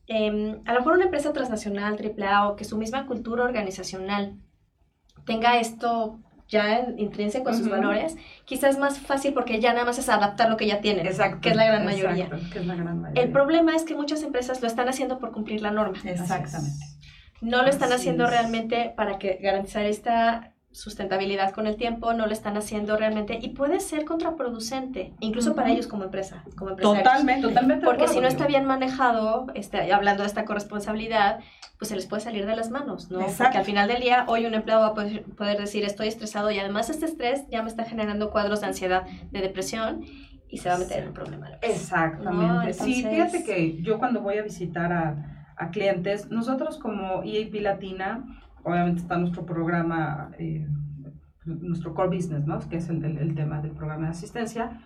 Eh, 0.08 0.60
a 0.66 0.74
lo 0.74 0.80
mejor 0.80 0.94
una 0.94 1.06
empresa 1.06 1.32
transnacional, 1.32 1.96
AAA, 1.96 2.50
o 2.50 2.56
que 2.56 2.66
su 2.66 2.76
misma 2.76 3.06
cultura 3.06 3.44
organizacional 3.44 4.40
tenga 5.26 5.60
esto 5.60 6.22
ya 6.48 6.88
intrínseco 6.98 7.46
con 7.46 7.58
sus 7.58 7.70
valores, 7.70 8.18
quizás 8.46 8.72
es 8.72 8.80
más 8.80 9.00
fácil 9.00 9.34
porque 9.34 9.60
ya 9.60 9.74
nada 9.74 9.86
más 9.86 9.98
es 9.98 10.10
adaptar 10.10 10.50
lo 10.50 10.58
que 10.58 10.68
ya 10.68 10.82
tienen, 10.82 11.04
que 11.42 11.50
es 11.50 11.56
la 11.56 11.66
gran 11.66 11.86
mayoría. 11.86 12.30
El 13.16 13.32
problema 13.32 13.76
es 13.76 13.84
que 13.84 13.96
muchas 13.96 14.22
empresas 14.24 14.62
lo 14.62 14.68
están 14.68 14.88
haciendo 14.88 15.20
por 15.20 15.32
cumplir 15.32 15.62
la 15.62 15.72
norma. 15.72 15.98
Exactamente. 16.04 16.86
No 17.42 17.64
lo 17.64 17.70
están 17.70 17.92
haciendo 17.92 18.28
realmente 18.28 18.94
para 18.96 19.20
que 19.20 19.40
garantizar 19.42 19.86
esta 19.86 20.52
sustentabilidad 20.76 21.52
con 21.52 21.68
el 21.68 21.78
tiempo, 21.78 22.14
no 22.14 22.26
lo 22.26 22.34
están 22.34 22.58
haciendo 22.58 22.98
realmente 22.98 23.40
y 23.42 23.50
puede 23.50 23.80
ser 23.80 24.04
contraproducente, 24.04 25.14
incluso 25.22 25.56
para 25.56 25.72
ellos 25.72 25.88
como 25.88 26.04
empresa, 26.04 26.44
como 26.58 26.76
Totalmente, 26.76 27.48
totalmente. 27.48 27.86
Porque 27.86 28.10
si 28.10 28.20
no 28.20 28.28
está 28.28 28.46
bien 28.46 28.66
manejado, 28.66 29.48
este, 29.56 29.94
hablando 29.94 30.24
de 30.24 30.28
esta 30.28 30.44
corresponsabilidad, 30.44 31.40
pues 31.78 31.90
se 31.90 31.96
les 31.96 32.06
puede 32.06 32.22
salir 32.22 32.46
de 32.46 32.56
las 32.56 32.70
manos, 32.70 33.12
¿no? 33.12 33.20
Porque 33.20 33.58
al 33.58 33.66
final 33.66 33.88
del 33.88 34.02
día, 34.02 34.26
hoy 34.28 34.46
un 34.46 34.54
empleado 34.54 34.82
va 34.82 34.88
a 34.88 34.94
poder, 34.94 35.58
decir, 35.58 35.84
estoy 35.84 36.08
estresado 36.08 36.52
y 36.52 36.60
además 36.60 36.90
este 36.90 37.06
estrés 37.06 37.48
ya 37.50 37.62
me 37.64 37.70
está 37.70 37.84
generando 37.84 38.32
cuadros 38.32 38.62
de 38.62 38.68
ansiedad, 38.68 39.06
de 39.32 39.42
depresión 39.42 40.04
y 40.50 40.58
se 40.58 40.70
va 40.70 40.76
a 40.76 40.78
meter 40.78 41.04
en 41.04 41.08
un 41.10 41.14
problema. 41.14 41.50
Exactamente. 41.62 42.74
Sí, 42.74 43.04
fíjate 43.04 43.44
que 43.44 43.82
yo 43.82 44.00
cuando 44.00 44.22
voy 44.22 44.38
a 44.38 44.44
visitar 44.44 44.94
a, 44.94 45.52
a 45.58 45.70
clientes, 45.72 46.32
nosotros 46.32 46.78
como 46.78 47.24
EAP 47.24 47.56
Latina, 47.56 48.24
obviamente 48.64 49.02
está 49.02 49.18
nuestro 49.18 49.46
programa, 49.46 50.32
eh, 50.40 50.68
nuestro 51.46 51.94
core 51.94 52.16
business, 52.16 52.46
¿no? 52.46 52.60
que 52.68 52.78
es 52.78 52.90
el, 52.90 53.04
el, 53.04 53.36
tema 53.36 53.62
del 53.62 53.72
programa 53.72 54.06
de 54.06 54.12
asistencia. 54.12 54.82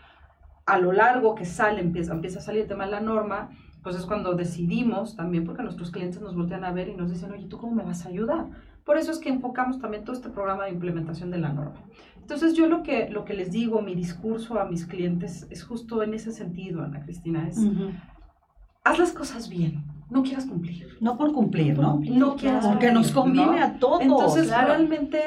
A 0.65 0.77
lo 0.77 0.91
largo 0.91 1.35
que 1.35 1.45
sale, 1.45 1.81
empieza, 1.81 2.13
empieza 2.13 2.39
a 2.39 2.41
salir 2.41 2.63
el 2.63 2.67
tema 2.67 2.85
de 2.85 2.91
la 2.91 2.99
norma, 2.99 3.49
pues 3.83 3.95
es 3.95 4.05
cuando 4.05 4.33
decidimos 4.33 5.15
también, 5.15 5.45
porque 5.45 5.63
nuestros 5.63 5.91
clientes 5.91 6.21
nos 6.21 6.35
voltean 6.35 6.63
a 6.65 6.71
ver 6.71 6.89
y 6.89 6.95
nos 6.95 7.09
dicen, 7.09 7.31
oye, 7.31 7.45
¿tú 7.45 7.57
cómo 7.57 7.75
me 7.75 7.83
vas 7.83 8.05
a 8.05 8.09
ayudar? 8.09 8.47
Por 8.83 8.97
eso 8.97 9.11
es 9.11 9.19
que 9.19 9.29
enfocamos 9.29 9.79
también 9.79 10.03
todo 10.03 10.15
este 10.15 10.29
programa 10.29 10.65
de 10.65 10.71
implementación 10.71 11.31
de 11.31 11.37
la 11.37 11.53
norma. 11.53 11.81
Entonces 12.19 12.53
yo 12.53 12.67
lo 12.67 12.83
que, 12.83 13.09
lo 13.09 13.25
que 13.25 13.33
les 13.33 13.51
digo, 13.51 13.81
mi 13.81 13.95
discurso 13.95 14.59
a 14.59 14.65
mis 14.65 14.85
clientes 14.85 15.47
es 15.49 15.63
justo 15.63 16.03
en 16.03 16.13
ese 16.13 16.31
sentido, 16.31 16.83
Ana 16.83 17.01
Cristina, 17.01 17.47
es 17.47 17.59
haz 18.83 18.99
las 18.99 19.11
cosas 19.11 19.49
bien, 19.49 19.83
no 20.09 20.23
quieras 20.23 20.45
cumplir. 20.45 20.97
No 20.99 21.17
por 21.17 21.31
cumplir, 21.31 21.77
¿no? 21.77 22.01
No 22.09 22.35
quieras 22.35 22.65
Porque 22.65 22.91
nos 22.91 23.11
conviene 23.11 23.61
a 23.61 23.79
todos. 23.79 24.01
Entonces, 24.01 24.49
realmente 24.49 25.19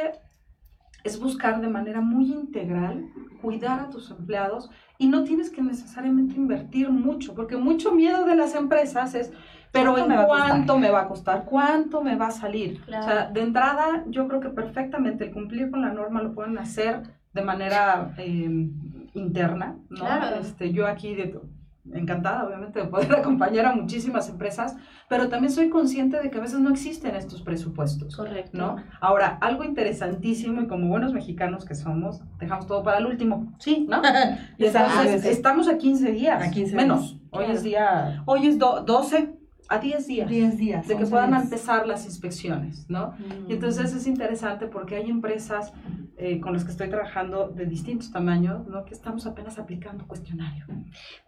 es 1.05 1.19
buscar 1.19 1.61
de 1.61 1.69
manera 1.69 2.01
muy 2.01 2.33
integral, 2.33 3.07
cuidar 3.41 3.81
a 3.81 3.91
tus 3.91 4.11
empleados 4.11 4.71
y 4.99 5.09
no 5.09 5.25
tienes 5.25 5.51
que 5.51 5.63
necesariamente 5.63 6.37
invertir 6.37 6.91
mucho, 6.91 7.35
porque 7.35 7.57
mucho 7.57 7.93
miedo 7.93 8.25
de 8.25 8.37
las 8.37 8.55
empresas 8.55 9.15
es, 9.15 9.33
pero 9.73 9.97
¿en 9.99 10.15
cuánto 10.27 10.79
me 10.79 10.91
va 10.91 11.03
a 11.03 11.09
costar? 11.09 11.45
¿Cuánto 11.45 12.03
me 12.03 12.17
va 12.17 12.29
a 12.29 12.31
salir? 12.31 12.81
O 12.87 13.03
sea, 13.03 13.31
de 13.31 13.41
entrada, 13.41 14.05
yo 14.09 14.29
creo 14.29 14.41
que 14.41 14.51
perfectamente 14.51 15.25
el 15.25 15.33
cumplir 15.33 15.71
con 15.71 15.81
la 15.81 15.93
norma 15.93 16.23
lo 16.23 16.35
pueden 16.35 16.59
hacer 16.59 17.03
de 17.33 17.43
manera 17.43 18.15
eh, 18.19 18.69
interna, 19.15 19.77
¿no? 19.89 20.07
Este, 20.39 20.73
yo 20.73 20.87
aquí 20.87 21.15
de 21.15 21.41
encantada 21.93 22.47
obviamente 22.47 22.81
de 22.81 22.87
poder 22.87 23.13
acompañar 23.19 23.67
a 23.67 23.73
muchísimas 23.75 24.29
empresas, 24.29 24.77
pero 25.09 25.29
también 25.29 25.53
soy 25.53 25.69
consciente 25.69 26.21
de 26.21 26.31
que 26.31 26.39
a 26.39 26.41
veces 26.41 26.61
no 26.61 26.71
existen 26.71 27.17
estos 27.17 27.43
presupuestos. 27.43 28.17
Correcto. 28.17 28.57
¿no? 28.57 28.77
Ahora, 29.01 29.39
algo 29.41 29.65
interesantísimo 29.65 30.63
y 30.63 30.67
como 30.67 30.89
buenos 30.89 31.13
mexicanos 31.13 31.65
que 31.65 31.75
somos, 31.75 32.23
dejamos 32.39 32.67
todo 32.67 32.83
para 32.83 32.99
el 32.99 33.07
último. 33.07 33.53
Sí, 33.59 33.87
¿no? 33.89 34.01
y 34.59 34.65
entonces, 34.67 35.25
estamos 35.25 35.69
a 35.69 35.79
15 35.79 36.13
días. 36.13 36.43
A 36.43 36.51
15 36.51 36.77
menos. 36.77 37.19
Hoy 37.31 37.47
es 37.49 37.63
día... 37.63 38.23
Hoy 38.27 38.47
es 38.47 38.59
12 38.59 39.32
a 39.73 39.79
10 39.79 40.07
días. 40.07 40.29
10 40.29 40.57
días. 40.57 40.89
De 40.89 40.97
que 40.97 41.07
puedan 41.07 41.35
empezar 41.35 41.87
las 41.87 42.05
inspecciones, 42.05 42.89
¿no? 42.89 43.15
Y 43.49 43.55
entonces 43.55 43.93
es 43.95 44.07
interesante 44.07 44.67
porque 44.67 44.97
hay 44.97 45.11
empresas 45.11 45.73
eh, 46.19 46.41
con 46.41 46.53
las 46.53 46.65
que 46.65 46.71
estoy 46.71 46.89
trabajando 46.89 47.49
de 47.49 47.67
distintos 47.67 48.13
tamaños, 48.13 48.67
¿no? 48.69 48.85
Que 48.85 48.95
estamos 48.95 49.27
apenas 49.27 49.59
aplicando 49.59 50.07
cuestionario. 50.07 50.67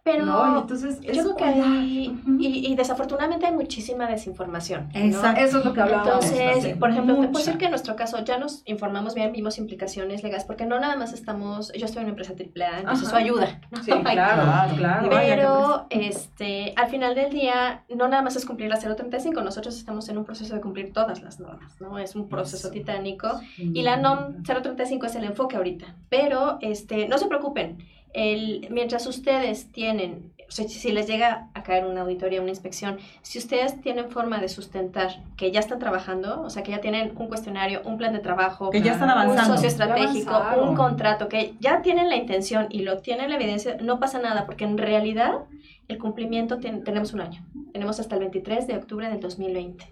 Pero 0.03 0.59
entonces 0.59 1.01
yo 1.01 1.11
creo 1.11 1.35
que 1.35 1.43
hay, 1.43 2.23
y, 2.39 2.75
desafortunadamente 2.75 3.45
hay 3.45 3.53
muchísima 3.53 4.07
desinformación. 4.07 4.89
Exacto. 4.93 5.41
Eso 5.41 5.59
es 5.59 5.65
lo 5.65 5.73
que 5.73 5.81
hablamos. 5.81 6.31
Entonces, 6.31 6.77
por 6.77 6.91
ejemplo, 6.91 7.15
te 7.15 7.27
puedo 7.27 7.43
decir 7.43 7.57
que 7.57 7.65
en 7.65 7.71
nuestro 7.71 7.95
caso 7.95 8.23
ya 8.23 8.37
nos 8.37 8.61
informamos 8.65 9.15
bien, 9.15 9.33
vimos 9.33 9.57
implicaciones 9.57 10.23
legales, 10.23 10.45
porque 10.45 10.65
no 10.65 10.79
nada 10.79 10.95
más 10.95 11.13
estamos, 11.13 11.73
yo 11.73 11.85
estoy 11.85 12.03
en 12.03 12.05
una 12.05 12.11
empresa 12.11 12.33
AAA, 12.33 12.79
entonces 12.79 13.07
eso 13.07 13.17
ayuda. 13.17 13.59
Sí, 13.83 13.91
claro, 13.91 14.75
claro. 14.77 15.09
Pero, 15.09 15.87
este, 15.89 16.73
al 16.77 16.87
final 16.87 17.15
del 17.15 17.31
día, 17.31 17.83
no 17.93 18.07
nada 18.07 18.21
más 18.21 18.34
es 18.39 18.45
cumplir 18.45 18.69
la 18.69 18.77
035, 18.77 19.41
nosotros 19.41 19.77
estamos 19.77 20.07
en 20.09 20.17
un 20.17 20.25
proceso 20.25 20.55
de 20.55 20.61
cumplir 20.61 20.93
todas 20.93 21.21
las 21.21 21.39
normas, 21.39 21.79
¿no? 21.79 21.97
Es 21.99 22.15
un 22.15 22.27
proceso 22.27 22.69
titánico. 22.69 23.39
Y 23.57 23.81
la 23.81 23.97
NOM 23.97 24.43
035 24.43 25.05
es 25.05 25.15
el 25.15 25.23
enfoque 25.23 25.55
ahorita, 25.57 25.95
pero 26.09 26.57
este, 26.61 27.07
no 27.07 27.17
se 27.17 27.27
preocupen, 27.27 27.77
el, 28.15 28.67
mientras 28.71 29.05
ustedes 29.07 29.71
tienen, 29.73 30.31
o 30.47 30.51
sea, 30.51 30.67
si 30.67 30.91
les 30.93 31.05
llega 31.05 31.49
a 31.53 31.63
caer 31.63 31.85
una 31.85 32.01
auditoría, 32.01 32.39
una 32.39 32.49
inspección, 32.49 32.97
si 33.21 33.37
ustedes 33.37 33.81
tienen 33.81 34.09
forma 34.09 34.39
de 34.39 34.47
sustentar 34.47 35.21
que 35.35 35.51
ya 35.51 35.59
están 35.59 35.79
trabajando, 35.79 36.41
o 36.41 36.49
sea, 36.49 36.63
que 36.63 36.71
ya 36.71 36.79
tienen 36.79 37.11
un 37.17 37.27
cuestionario, 37.27 37.81
un 37.83 37.97
plan 37.97 38.13
de 38.13 38.19
trabajo, 38.19 38.69
que 38.69 38.81
ya 38.81 38.93
están 38.93 39.09
avanzando, 39.09 39.51
un 39.51 39.55
socio 39.57 39.67
estratégico, 39.67 40.31
un 40.61 40.75
contrato, 40.75 41.27
que 41.27 41.55
ya 41.59 41.81
tienen 41.81 42.07
la 42.07 42.15
intención 42.15 42.67
y 42.69 42.83
lo 42.83 42.99
tienen 42.99 43.29
la 43.29 43.35
evidencia, 43.35 43.75
no 43.81 43.99
pasa 43.99 44.17
nada, 44.19 44.45
porque 44.45 44.63
en 44.63 44.77
realidad 44.77 45.41
el 45.89 45.97
cumplimiento 45.97 46.59
tenemos 46.59 47.13
un 47.13 47.19
año. 47.19 47.43
Tenemos 47.75 47.99
hasta 47.99 48.15
el 48.15 48.21
23 48.21 48.67
de 48.67 48.77
octubre 48.77 49.09
del 49.09 49.19
2020 49.19 49.85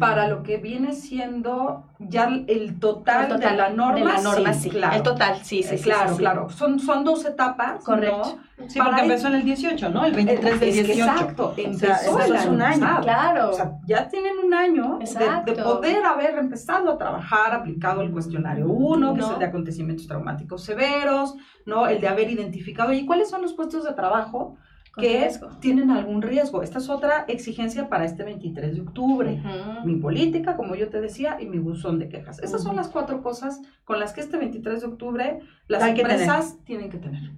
para 0.00 0.26
lo 0.26 0.42
que 0.42 0.56
viene 0.56 0.92
siendo 0.94 1.84
ya 2.00 2.28
el 2.48 2.80
total, 2.80 3.38
de 3.38 3.56
la 3.56 3.70
norma. 3.70 3.94
De 3.94 4.04
la 4.04 4.20
norma, 4.20 4.52
sí, 4.52 4.68
Claro. 4.68 4.96
El 4.96 5.02
total, 5.04 5.38
sí, 5.44 5.62
sí, 5.62 5.76
Claro, 5.76 6.16
claro. 6.16 6.50
Son, 6.50 6.80
son 6.80 7.04
dos 7.04 7.24
etapas. 7.24 7.84
Correcto. 7.84 8.40
Sí, 8.66 8.80
porque 8.80 9.02
empezó 9.02 9.28
en 9.28 9.36
el 9.36 9.44
18, 9.44 9.90
¿no? 9.90 10.04
El 10.04 10.12
23 10.12 10.58
del 10.58 10.72
18. 10.72 10.92
Exacto. 10.92 11.54
Empezó 11.56 12.18
es 12.18 12.46
un 12.46 12.60
año. 12.60 13.00
Claro. 13.00 13.50
O 13.50 13.52
sea, 13.52 13.78
ya 13.86 14.08
tienen 14.08 14.32
un 14.44 14.52
año 14.52 14.98
de, 14.98 15.52
de, 15.52 15.62
poder 15.62 16.04
haber 16.04 16.36
empezado 16.36 16.90
a 16.90 16.98
trabajar, 16.98 17.54
aplicado 17.54 18.02
el 18.02 18.10
cuestionario 18.10 18.66
1, 18.66 19.14
que 19.14 19.20
es 19.20 19.30
el 19.30 19.38
de 19.38 19.44
acontecimientos 19.44 20.08
traumáticos 20.08 20.64
severos, 20.64 21.36
¿no? 21.64 21.86
El 21.86 22.00
de 22.00 22.08
haber 22.08 22.28
identificado, 22.28 22.92
¿y 22.92 23.06
cuáles 23.06 23.30
son 23.30 23.40
los 23.40 23.52
puestos 23.52 23.84
de 23.84 23.92
trabajo? 23.92 24.56
Que 24.96 25.30
tienen 25.60 25.90
algún 25.90 26.22
riesgo. 26.22 26.62
Esta 26.62 26.78
es 26.78 26.88
otra 26.88 27.24
exigencia 27.28 27.88
para 27.88 28.04
este 28.04 28.22
23 28.22 28.74
de 28.74 28.80
octubre. 28.80 29.42
Mi 29.84 29.96
política, 29.96 30.56
como 30.56 30.74
yo 30.74 30.88
te 30.88 31.00
decía, 31.00 31.38
y 31.40 31.46
mi 31.46 31.58
buzón 31.58 31.98
de 31.98 32.08
quejas. 32.08 32.38
Esas 32.40 32.62
son 32.62 32.76
las 32.76 32.88
cuatro 32.88 33.22
cosas 33.22 33.60
con 33.84 33.98
las 33.98 34.12
que 34.12 34.20
este 34.20 34.36
23 34.36 34.80
de 34.80 34.86
octubre 34.86 35.40
las 35.68 35.82
empresas 35.82 36.58
tienen 36.64 36.90
que 36.90 36.98
tener. 36.98 37.32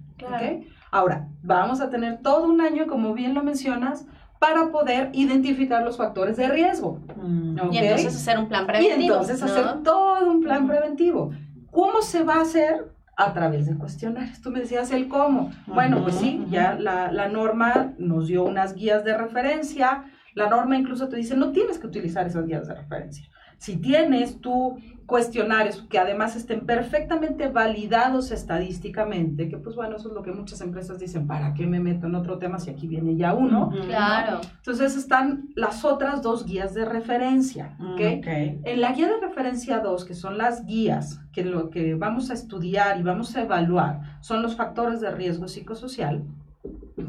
Ahora, 0.91 1.27
vamos 1.43 1.81
a 1.81 1.89
tener 1.89 2.21
todo 2.21 2.45
un 2.45 2.61
año, 2.61 2.87
como 2.87 3.13
bien 3.13 3.33
lo 3.33 3.43
mencionas, 3.43 4.05
para 4.39 4.71
poder 4.71 5.09
identificar 5.13 5.83
los 5.83 5.97
factores 5.97 6.37
de 6.37 6.47
riesgo. 6.47 6.99
Mm. 7.15 7.57
Y 7.71 7.77
entonces 7.77 8.15
hacer 8.15 8.37
un 8.37 8.47
plan 8.47 8.67
preventivo. 8.67 9.01
Y 9.01 9.05
entonces 9.05 9.41
hacer 9.41 9.83
todo 9.83 10.29
un 10.29 10.41
plan 10.41 10.67
preventivo. 10.67 11.31
¿Cómo 11.71 12.01
se 12.01 12.23
va 12.23 12.35
a 12.35 12.41
hacer? 12.41 12.96
A 13.17 13.33
través 13.33 13.65
de 13.65 13.75
cuestionarios. 13.75 14.39
Tú 14.41 14.51
me 14.51 14.59
decías 14.59 14.91
el 14.91 15.07
cómo. 15.07 15.51
Bueno, 15.65 16.03
pues 16.03 16.15
sí, 16.15 16.45
ya 16.49 16.75
la, 16.75 17.11
la, 17.11 17.27
norma 17.27 17.93
nos 17.97 18.27
dio 18.27 18.43
unas 18.43 18.75
guías 18.75 19.03
de 19.03 19.17
referencia. 19.17 20.05
La 20.35 20.47
norma 20.47 20.77
incluso 20.77 21.09
te 21.09 21.17
dice, 21.17 21.35
no 21.35 21.51
tienes 21.51 21.79
que 21.79 21.87
utilizar 21.87 22.27
esas 22.27 22.45
guías 22.45 22.67
de 22.67 22.75
referencia. 22.75 23.27
Si 23.57 23.77
tienes 23.77 24.39
tú 24.39 24.77
cuestionarios 25.07 25.83
que 25.89 25.97
además 25.97 26.35
estén 26.35 26.65
perfectamente 26.65 27.47
validados 27.47 28.31
estadísticamente, 28.31 29.47
que 29.47 29.57
pues 29.57 29.75
bueno, 29.75 29.95
eso 29.95 30.09
es 30.09 30.13
lo 30.13 30.21
que 30.21 30.33
muchas 30.33 30.59
empresas 30.59 30.99
dicen, 30.99 31.25
¿para 31.25 31.53
qué 31.53 31.65
me 31.65 31.79
meto 31.79 32.07
en 32.07 32.15
otro 32.15 32.37
tema 32.37 32.59
si 32.59 32.69
aquí 32.69 32.87
viene 32.87 33.15
ya 33.15 33.33
uno? 33.33 33.71
Claro. 33.85 34.41
Entonces 34.57 34.97
están 34.97 35.47
las 35.55 35.85
otras 35.85 36.21
dos 36.21 36.45
guías 36.45 36.73
de 36.73 36.83
referencia, 36.83 37.77
mm, 37.79 37.93
¿okay? 37.93 38.59
En 38.65 38.81
la 38.81 38.91
guía 38.91 39.07
de 39.07 39.19
referencia 39.21 39.79
2, 39.79 40.03
que 40.03 40.13
son 40.13 40.37
las 40.37 40.65
guías 40.65 41.21
que 41.31 41.45
lo 41.45 41.69
que 41.69 41.95
vamos 41.95 42.29
a 42.29 42.33
estudiar 42.33 42.99
y 42.99 43.03
vamos 43.03 43.33
a 43.37 43.43
evaluar 43.43 44.19
son 44.19 44.41
los 44.41 44.57
factores 44.57 44.99
de 44.99 45.11
riesgo 45.11 45.47
psicosocial, 45.47 46.25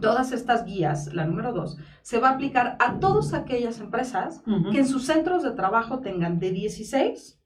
todas 0.01 0.31
estas 0.31 0.65
guías, 0.65 1.13
la 1.15 1.25
número 1.25 1.53
dos, 1.53 1.79
se 2.03 2.21
va 2.21 2.29
a 2.29 2.33
aplicar 2.35 2.77
a 2.79 3.01
todas 3.01 3.35
aquellas 3.35 3.81
empresas 3.81 4.43
que 4.71 4.79
en 4.79 4.87
sus 4.87 5.05
centros 5.05 5.43
de 5.43 5.51
trabajo 5.51 5.99
tengan 5.99 6.39
de 6.39 6.53
16 6.53 7.38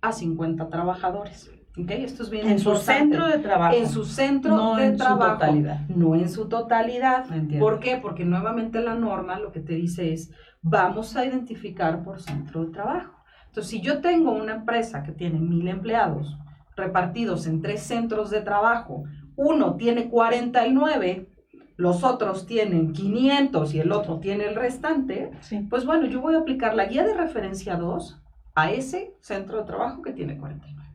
a 0.00 0.12
50 0.12 0.68
trabajadores. 0.68 1.50
¿Okay? 1.80 2.04
Esto 2.04 2.24
es 2.24 2.30
bien 2.30 2.48
en 2.48 2.58
su 2.58 2.74
centro 2.76 3.26
de 3.28 3.38
trabajo. 3.38 3.76
En 3.76 3.88
su 3.88 4.04
centro 4.04 4.56
no 4.56 4.76
de 4.76 4.86
en 4.86 4.96
trabajo. 4.96 5.34
Su 5.34 5.38
totalidad. 5.38 5.88
No 5.88 6.14
en 6.14 6.28
su 6.28 6.48
totalidad. 6.48 7.32
Entiendo. 7.32 7.64
¿Por 7.64 7.78
qué? 7.78 7.96
Porque 7.96 8.24
nuevamente 8.24 8.80
la 8.80 8.94
norma 8.94 9.38
lo 9.38 9.52
que 9.52 9.60
te 9.60 9.74
dice 9.74 10.12
es, 10.12 10.32
vamos 10.60 11.16
a 11.16 11.24
identificar 11.24 12.02
por 12.02 12.20
centro 12.20 12.64
de 12.64 12.72
trabajo. 12.72 13.14
Entonces, 13.46 13.70
si 13.70 13.80
yo 13.80 14.00
tengo 14.00 14.32
una 14.32 14.56
empresa 14.56 15.02
que 15.02 15.12
tiene 15.12 15.38
mil 15.38 15.68
empleados 15.68 16.36
repartidos 16.76 17.46
en 17.46 17.62
tres 17.62 17.82
centros 17.82 18.30
de 18.30 18.40
trabajo, 18.40 19.04
uno 19.36 19.76
tiene 19.76 20.08
49 20.08 21.28
los 21.78 22.02
otros 22.02 22.44
tienen 22.44 22.92
500 22.92 23.72
y 23.72 23.78
el 23.78 23.92
otro 23.92 24.18
tiene 24.18 24.46
el 24.46 24.56
restante, 24.56 25.30
pues 25.70 25.86
bueno, 25.86 26.06
yo 26.06 26.20
voy 26.20 26.34
a 26.34 26.38
aplicar 26.38 26.74
la 26.74 26.86
guía 26.86 27.04
de 27.04 27.14
referencia 27.14 27.76
2 27.76 28.20
a 28.58 28.72
ese 28.72 29.14
centro 29.20 29.58
de 29.58 29.64
trabajo 29.64 30.02
que 30.02 30.12
tiene 30.12 30.36
49. 30.36 30.88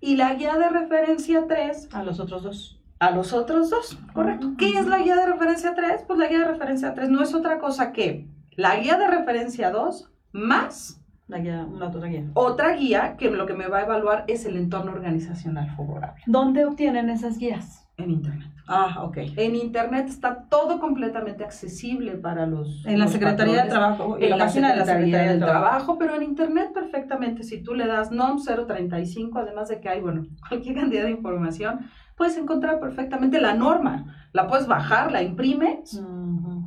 Y 0.00 0.16
la 0.16 0.34
guía 0.34 0.56
de 0.58 0.68
referencia 0.68 1.46
3 1.48 1.88
a 1.92 2.02
los 2.02 2.20
otros 2.20 2.42
dos. 2.42 2.80
A 2.98 3.10
los 3.10 3.32
otros 3.32 3.70
dos, 3.70 3.98
correcto. 4.12 4.52
¿Qué 4.58 4.78
es 4.78 4.86
la 4.86 4.98
guía 4.98 5.16
de 5.16 5.26
referencia 5.26 5.74
3? 5.74 6.04
Pues 6.06 6.18
la 6.18 6.26
guía 6.26 6.40
de 6.40 6.48
referencia 6.48 6.92
3 6.94 7.08
no 7.08 7.22
es 7.22 7.32
otra 7.32 7.58
cosa 7.58 7.92
que 7.92 8.28
la 8.56 8.76
guía 8.76 8.98
de 8.98 9.08
referencia 9.08 9.70
2 9.70 10.10
más 10.32 11.00
la 11.28 11.38
guía, 11.38 11.64
una 11.64 11.88
otra 11.88 12.08
guía. 12.08 12.24
Otra 12.34 12.74
guía 12.74 13.16
que 13.16 13.30
lo 13.30 13.46
que 13.46 13.54
me 13.54 13.68
va 13.68 13.78
a 13.78 13.82
evaluar 13.82 14.24
es 14.28 14.44
el 14.46 14.56
entorno 14.56 14.92
organizacional 14.92 15.70
favorable. 15.76 16.22
¿Dónde 16.26 16.64
obtienen 16.64 17.10
esas 17.10 17.38
guías? 17.38 17.87
En 17.98 18.10
Internet. 18.10 18.48
Ah, 18.68 19.02
ok. 19.02 19.16
En 19.36 19.56
Internet 19.56 20.06
está 20.08 20.44
todo 20.48 20.78
completamente 20.78 21.42
accesible 21.42 22.12
para 22.12 22.46
los... 22.46 22.84
En 22.86 22.98
la 22.98 23.08
Secretaría 23.08 23.64
de 23.64 23.70
Trabajo. 23.70 24.16
En, 24.20 24.30
la, 24.30 24.38
página 24.38 24.72
de 24.72 24.76
la 24.76 24.84
Secretaría 24.84 25.30
del 25.30 25.40
Trabajo. 25.40 25.98
pero 25.98 26.14
en 26.14 26.22
Internet 26.22 26.70
perfectamente. 26.72 27.42
Si 27.42 27.62
tú 27.62 27.74
le 27.74 27.86
das 27.86 28.12
NOM 28.12 28.40
035, 28.42 29.38
además 29.38 29.68
de 29.68 29.80
que 29.80 29.88
hay, 29.88 30.00
bueno, 30.00 30.26
cualquier 30.48 30.76
cantidad 30.76 31.04
de 31.04 31.10
información, 31.10 31.90
puedes 32.14 32.36
encontrar 32.36 32.78
perfectamente 32.78 33.40
la 33.40 33.54
norma. 33.54 34.14
La 34.32 34.46
puedes 34.46 34.66
bajar, 34.66 35.10
la 35.10 35.22
imprimes 35.22 36.00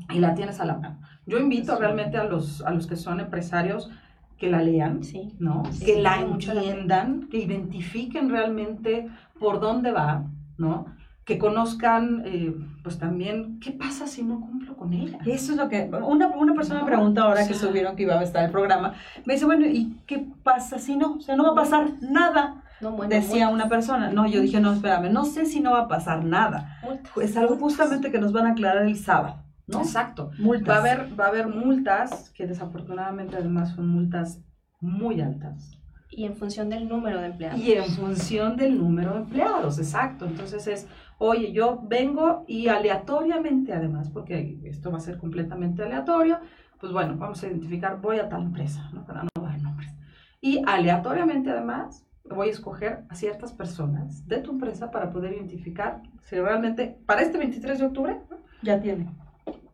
y 0.10 0.20
la 0.20 0.34
tienes 0.34 0.60
a 0.60 0.66
la 0.66 0.78
mano. 0.78 1.00
Yo 1.28 1.38
invito 1.38 1.78
realmente 1.78 2.18
a 2.18 2.24
los, 2.24 2.62
a 2.64 2.72
los 2.72 2.88
que 2.88 2.96
son 2.96 3.20
empresarios 3.20 3.90
que 4.38 4.50
la 4.50 4.64
lean, 4.64 5.04
sí. 5.04 5.36
¿no? 5.40 5.62
que 5.86 6.02
la 6.02 6.20
entiendan, 6.20 7.28
que 7.30 7.38
identifiquen 7.38 8.32
realmente 8.32 9.08
por 9.40 9.60
dónde 9.60 9.92
va, 9.92 10.24
¿no? 10.58 10.88
Que 11.26 11.38
conozcan, 11.38 12.24
eh, 12.26 12.54
pues 12.84 12.98
también, 12.98 13.60
¿qué 13.60 13.72
pasa 13.72 14.08
si 14.08 14.24
no 14.24 14.40
cumplo 14.42 14.76
con 14.76 14.94
ella? 14.94 15.20
Eso 15.26 15.52
es 15.52 15.58
lo 15.58 15.70
que, 15.70 15.90
una, 16.04 16.28
una 16.28 16.54
persona 16.54 16.82
me 16.82 16.88
pregunta 16.88 17.24
ahora 17.24 17.48
que 17.48 17.54
subieron 17.54 17.96
que 17.96 18.04
iba 18.04 18.20
a 18.20 18.24
estar 18.24 18.44
el 18.44 18.52
programa, 18.52 18.94
me 19.26 19.36
dice, 19.36 19.46
bueno, 19.46 19.66
¿y 19.68 19.98
qué 20.08 20.26
pasa 20.44 20.80
si 20.80 20.96
no? 20.96 21.16
O 21.16 21.22
sea, 21.22 21.36
no 21.36 21.44
va 21.44 21.52
a 21.52 21.64
pasar 21.64 21.92
nada. 22.02 22.64
No, 22.82 22.92
bueno, 22.92 23.14
decía 23.14 23.50
una 23.50 23.70
persona. 23.70 24.12
No, 24.12 24.26
yo 24.26 24.42
dije, 24.42 24.60
no, 24.60 24.74
espérame, 24.74 25.12
no 25.12 25.24
sé 25.24 25.46
si 25.46 25.60
no 25.60 25.72
va 25.72 25.82
a 25.82 25.88
pasar 25.88 26.26
nada. 26.26 26.80
Es 27.22 27.38
algo 27.38 27.56
justamente 27.58 28.12
que 28.12 28.20
nos 28.20 28.34
van 28.34 28.48
a 28.48 28.52
aclarar 28.52 28.86
el 28.86 28.98
sábado. 28.98 29.44
¿no? 29.68 29.82
Exacto. 29.82 30.32
Multas. 30.40 30.68
Va 30.68 30.76
a, 30.78 30.80
haber, 30.80 31.20
va 31.20 31.26
a 31.26 31.28
haber 31.28 31.48
multas, 31.48 32.32
que 32.32 32.48
desafortunadamente 32.48 33.36
además 33.36 33.76
son 33.76 33.88
multas 33.88 34.42
muy 34.80 35.22
altas. 35.22 35.78
Y 36.10 36.26
en 36.26 36.36
función 36.36 36.70
del 36.70 36.90
número 36.90 37.22
de 37.22 37.28
empleados. 37.28 37.60
Y 37.60 37.72
en 37.72 37.86
función 37.86 38.58
del 38.58 38.78
número 38.78 39.14
de 39.14 39.20
empleados, 39.20 39.80
exacto. 39.80 40.26
Entonces 40.26 40.68
es, 40.68 40.88
oye, 41.24 41.52
yo 41.52 41.80
vengo 41.84 42.46
y 42.48 42.68
aleatoriamente 42.68 43.74
además, 43.74 44.10
porque 44.10 44.60
esto 44.64 44.92
va 44.92 44.98
a 44.98 45.02
ser 45.02 45.20
completamente 45.20 45.84
aleatorio, 45.84 46.40
pues 46.80 46.92
bueno, 46.92 47.16
vamos 47.16 47.44
a 47.44 47.48
identificar, 47.48 48.02
voy 48.02 48.18
a 48.18 48.28
tal 48.28 48.42
empresa, 48.42 48.90
¿no? 48.92 49.06
para 49.06 49.24
no 49.24 49.30
dar 49.40 49.62
nombres. 49.62 49.94
Y 50.42 50.64
aleatoriamente 50.66 51.52
además 51.52 52.08
voy 52.26 52.48
a 52.48 52.52
escoger 52.52 53.04
a 53.08 53.14
ciertas 53.14 53.54
personas 53.54 54.28
de 54.28 54.40
tu 54.40 54.52
empresa 54.52 54.90
para 54.90 55.12
poder 55.12 55.34
identificar 55.34 56.02
si 56.22 56.38
realmente 56.40 56.98
para 57.06 57.22
este 57.22 57.38
23 57.38 57.78
de 57.78 57.86
octubre 57.86 58.22
ya 58.64 58.80
tiene 58.80 59.08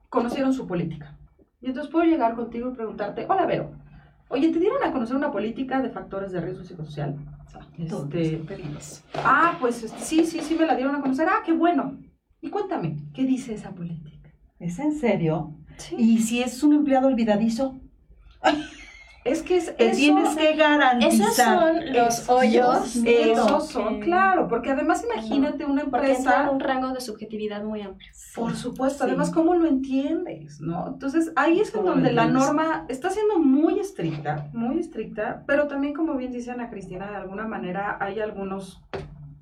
conocieron 0.10 0.52
su 0.52 0.68
política. 0.68 1.16
Y 1.62 1.68
entonces 1.68 1.92
puedo 1.92 2.06
llegar 2.06 2.36
contigo 2.36 2.72
y 2.72 2.76
preguntarte, 2.76 3.26
hola 3.30 3.46
Vero, 3.46 3.72
oye, 4.28 4.52
¿te 4.52 4.60
dieron 4.60 4.84
a 4.84 4.92
conocer 4.92 5.16
una 5.16 5.32
política 5.32 5.82
de 5.82 5.90
factores 5.90 6.32
de 6.34 6.42
riesgo 6.42 6.64
psicosocial? 6.64 7.16
Este, 7.78 8.42
ah, 9.16 9.58
pues 9.60 9.84
este, 9.84 10.00
sí, 10.00 10.26
sí, 10.26 10.40
sí 10.42 10.56
me 10.56 10.66
la 10.66 10.76
dieron 10.76 10.96
a 10.96 11.02
conocer. 11.02 11.28
Ah, 11.30 11.44
qué 11.46 11.54
bueno. 11.54 11.98
Y 12.42 12.50
cuéntame, 12.50 12.98
¿qué 13.14 13.24
dice 13.24 13.54
esa 13.54 13.72
política? 13.72 14.32
¿Es 14.60 14.80
en 14.80 14.98
serio? 14.98 15.54
Sí. 15.78 15.96
¿Y 15.98 16.22
si 16.22 16.42
es 16.42 16.64
un 16.64 16.74
empleado 16.74 17.08
olvidadizo? 17.08 17.80
Es 19.28 19.44
que 19.44 19.58
es, 19.58 19.74
eso, 19.78 19.98
tienes 19.98 20.36
que 20.36 20.56
garantizar. 20.56 21.12
Esos 21.12 21.36
son 21.36 21.94
los 21.94 22.30
hoyos. 22.30 22.96
Esos 22.96 23.68
son, 23.68 24.00
claro, 24.00 24.48
porque 24.48 24.72
además 24.72 25.04
imagínate 25.04 25.66
una 25.66 25.82
empresa. 25.82 26.44
Porque 26.44 26.54
un 26.54 26.60
rango 26.60 26.90
de 26.94 27.02
subjetividad 27.02 27.64
muy 27.64 27.82
amplio. 27.82 28.12
Por 28.36 28.56
supuesto, 28.56 29.04
además, 29.04 29.32
¿cómo 29.32 29.54
lo 29.56 29.68
entiendes? 29.68 30.62
¿no? 30.62 30.88
Entonces, 30.88 31.32
ahí 31.36 31.60
es 31.60 31.74
donde 31.74 32.14
la 32.14 32.28
norma 32.28 32.86
está 32.88 33.10
siendo 33.10 33.40
muy 33.40 33.80
estricta, 33.80 34.50
muy 34.54 34.80
estricta, 34.80 35.44
pero 35.46 35.68
también, 35.68 35.94
como 35.94 36.16
bien 36.16 36.32
dice 36.32 36.52
Ana 36.52 36.70
Cristina, 36.70 37.10
de 37.10 37.18
alguna 37.18 37.48
manera 37.48 37.98
hay 38.00 38.20
algunos 38.20 38.82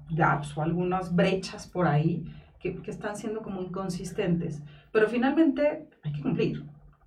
gaps 0.10 0.58
o 0.58 0.62
algunas 0.62 1.16
brechas 1.16 1.68
por 1.68 1.88
ahí 1.88 2.26
que, 2.60 2.76
que 2.82 2.92
están 2.92 3.16
siendo 3.16 3.42
como 3.42 3.62
inconsistentes. 3.62 4.62
Pero 4.92 5.08
finalmente 5.08 5.88
hay 6.04 6.14
que 6.14 6.22
cumplir. 6.22 6.64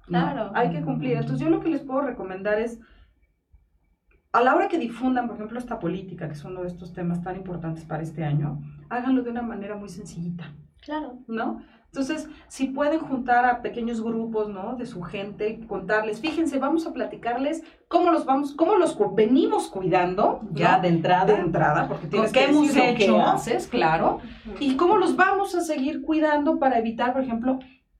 Claro. 0.09 0.51
Hay 0.55 0.71
que 0.71 0.83
cumplir. 0.83 1.13
Entonces 1.13 1.41
yo 1.41 1.51
lo 1.51 1.61
que 1.61 1.69
les 1.69 1.83
puedo 1.83 2.01
recomendar 2.01 2.59
es, 2.59 2.81
a 4.33 4.41
la 4.43 4.55
hora 4.55 4.69
que 4.69 4.79
difundan, 4.79 5.27
por 5.27 5.37
ejemplo, 5.37 5.59
esta 5.59 5.79
política, 5.79 6.27
que 6.27 6.35
es 6.35 6.45
uno 6.45 6.63
de 6.63 6.69
estos 6.69 6.93
temas 6.93 7.23
tan 7.23 7.37
importantes 7.37 7.85
para 7.85 8.03
este 8.03 8.25
año, 8.25 8.61
háganlo 8.89 9.23
de 9.23 9.31
una 9.31 9.43
manera 9.43 9.77
muy 9.77 9.89
sencillita. 9.89 10.53
Claro. 10.83 11.19
¿No? 11.27 11.63
Entonces, 11.87 12.29
si 12.49 12.67
pueden 12.67 13.01
juntar 13.01 13.47
a 13.47 13.63
pequeños 13.63 14.03
grupos, 14.03 14.51
¿no? 14.51 14.77
De 14.77 14.85
su 14.85 15.03
gente, 15.03 15.59
contarles, 15.67 16.21
fíjense, 16.21 16.59
vamos 16.59 16.87
a 16.87 16.93
platicarles 16.93 17.65
cómo 17.89 18.11
los 18.11 18.27
vamos, 18.27 18.55
cómo 18.55 18.77
los 18.77 18.97
venimos 19.15 19.69
cuidando. 19.69 20.43
Ya 20.53 20.79
de 20.81 20.89
entrada. 20.89 21.25
De 21.25 21.41
entrada, 21.41 21.89
porque 21.89 22.07
tienes 22.07 22.31
que 22.31 22.45
hemos 22.45 22.77
hecho? 22.77 23.13
Lo 23.13 23.23
haces, 23.23 23.67
claro. 23.67 24.21
Y 24.61 24.77
cómo 24.77 24.99
los 24.99 25.17
vamos 25.17 25.55
a 25.55 25.63
seguir 25.63 26.03
cuidando 26.03 26.59
para 26.59 26.79
evitar, 26.79 27.15
por 27.15 27.23
ejemplo, 27.23 27.59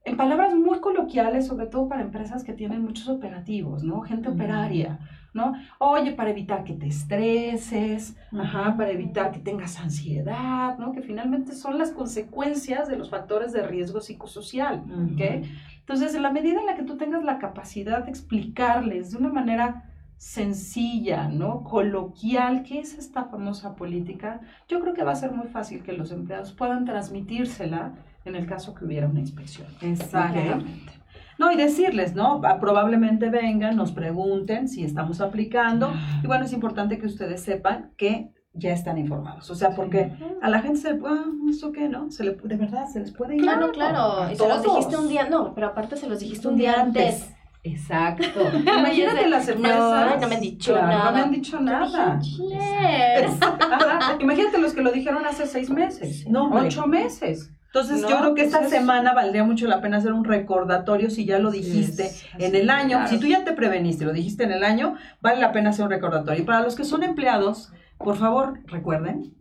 en 0.09 0.17
palabras 0.17 0.55
muy 0.55 0.79
coloquiales, 0.79 1.45
sobre 1.45 1.67
todo 1.67 1.87
para 1.87 2.01
empresas 2.01 2.43
que 2.43 2.53
tienen 2.53 2.83
muchos 2.83 3.07
operativos, 3.07 3.83
¿no? 3.83 4.01
Gente 4.01 4.29
operaria, 4.29 4.99
¿no? 5.33 5.53
Oye, 5.77 6.13
para 6.13 6.31
evitar 6.31 6.63
que 6.63 6.73
te 6.73 6.87
estreses, 6.87 8.17
ajá, 8.31 8.75
para 8.75 8.89
evitar 8.89 9.31
que 9.31 9.39
tengas 9.39 9.79
ansiedad, 9.79 10.79
¿no? 10.79 10.91
Que 10.93 11.01
finalmente 11.01 11.53
son 11.53 11.77
las 11.77 11.91
consecuencias 11.91 12.87
de 12.87 12.97
los 12.97 13.11
factores 13.11 13.53
de 13.53 13.61
riesgo 13.61 14.01
psicosocial, 14.01 14.83
¿ok? 15.13 15.45
Entonces, 15.79 16.15
en 16.15 16.23
la 16.23 16.31
medida 16.31 16.59
en 16.59 16.65
la 16.65 16.75
que 16.75 16.83
tú 16.83 16.97
tengas 16.97 17.23
la 17.23 17.37
capacidad 17.37 18.03
de 18.03 18.09
explicarles 18.09 19.11
de 19.11 19.17
una 19.17 19.29
manera 19.29 19.91
sencilla, 20.17 21.27
¿no? 21.27 21.63
Coloquial, 21.63 22.63
¿qué 22.63 22.79
es 22.79 22.97
esta 22.97 23.25
famosa 23.25 23.75
política? 23.75 24.41
Yo 24.67 24.81
creo 24.81 24.93
que 24.93 25.03
va 25.03 25.11
a 25.11 25.15
ser 25.15 25.31
muy 25.31 25.47
fácil 25.47 25.83
que 25.83 25.93
los 25.93 26.11
empleados 26.11 26.51
puedan 26.51 26.85
transmitírsela 26.85 27.93
en 28.25 28.35
el 28.35 28.45
caso 28.45 28.73
que 28.73 28.85
hubiera 28.85 29.07
una 29.07 29.19
inspección. 29.19 29.67
Exactamente. 29.81 30.93
No, 31.37 31.51
y 31.51 31.55
decirles, 31.55 32.15
¿no? 32.15 32.41
Probablemente 32.59 33.29
vengan, 33.29 33.77
nos 33.77 33.93
pregunten 33.93 34.67
si 34.67 34.83
estamos 34.83 35.21
aplicando. 35.21 35.93
Y 36.21 36.27
bueno, 36.27 36.43
es 36.43 36.51
importante 36.51 36.99
que 36.99 37.07
ustedes 37.07 37.41
sepan 37.41 37.91
que 37.95 38.33
ya 38.53 38.73
están 38.73 38.97
informados. 38.97 39.49
O 39.49 39.55
sea, 39.55 39.69
porque 39.71 40.11
a 40.41 40.49
la 40.49 40.61
gente 40.61 40.79
se 40.79 40.93
le 40.93 40.99
ah, 41.07 41.23
¿eso 41.49 41.71
qué, 41.71 41.87
no? 41.87 42.11
Se 42.11 42.25
le, 42.25 42.35
de 42.35 42.57
verdad, 42.57 42.87
se 42.87 42.99
les 42.99 43.11
puede 43.11 43.37
ir. 43.37 43.41
Claro, 43.41 43.71
claro. 43.71 44.29
Y 44.31 44.35
se 44.35 44.47
los 44.47 44.63
dijiste 44.63 44.97
un 44.97 45.07
día, 45.07 45.29
no, 45.29 45.53
pero 45.53 45.67
aparte 45.67 45.95
se 45.95 46.07
los 46.07 46.19
dijiste 46.19 46.47
un, 46.47 46.57
día 46.57 46.81
antes. 46.81 47.31
Exacto. 47.63 48.41
Imagínate 48.59 49.29
las 49.29 49.47
empresas. 49.47 49.79
No, 49.79 50.19
no 50.19 50.27
me 50.27 50.35
han 50.35 50.41
dicho 50.41 50.75
nada. 50.75 51.05
No 51.05 51.11
me 51.11 51.21
han 51.21 51.31
dicho 51.31 51.59
nada. 51.59 52.19
Imagínate 54.19 54.57
los 54.57 54.73
que 54.73 54.81
lo 54.81 54.91
dijeron 54.91 55.25
hace 55.25 55.45
seis 55.45 55.69
meses. 55.69 56.27
No, 56.27 56.49
ocho 56.53 56.85
meses. 56.85 57.53
Entonces 57.71 58.01
yo 58.01 58.17
creo 58.19 58.33
que 58.33 58.43
esta 58.43 58.67
semana 58.67 59.13
valdría 59.13 59.43
mucho 59.43 59.67
la 59.67 59.79
pena 59.79 59.97
hacer 59.97 60.11
un 60.11 60.25
recordatorio 60.25 61.11
si 61.11 61.25
ya 61.25 61.37
lo 61.37 61.51
dijiste 61.51 62.11
en 62.39 62.55
el 62.55 62.69
año. 62.71 63.07
Si 63.07 63.19
tú 63.19 63.27
ya 63.27 63.43
te 63.43 63.53
preveniste, 63.53 64.05
lo 64.05 64.11
dijiste 64.11 64.43
en 64.43 64.51
el 64.51 64.63
año, 64.63 64.95
vale 65.21 65.39
la 65.39 65.51
pena 65.51 65.69
hacer 65.69 65.85
un 65.85 65.91
recordatorio. 65.91 66.41
Y 66.41 66.45
para 66.45 66.61
los 66.61 66.75
que 66.75 66.83
son 66.83 67.03
empleados, 67.03 67.71
por 67.99 68.17
favor, 68.17 68.59
recuerden 68.65 69.35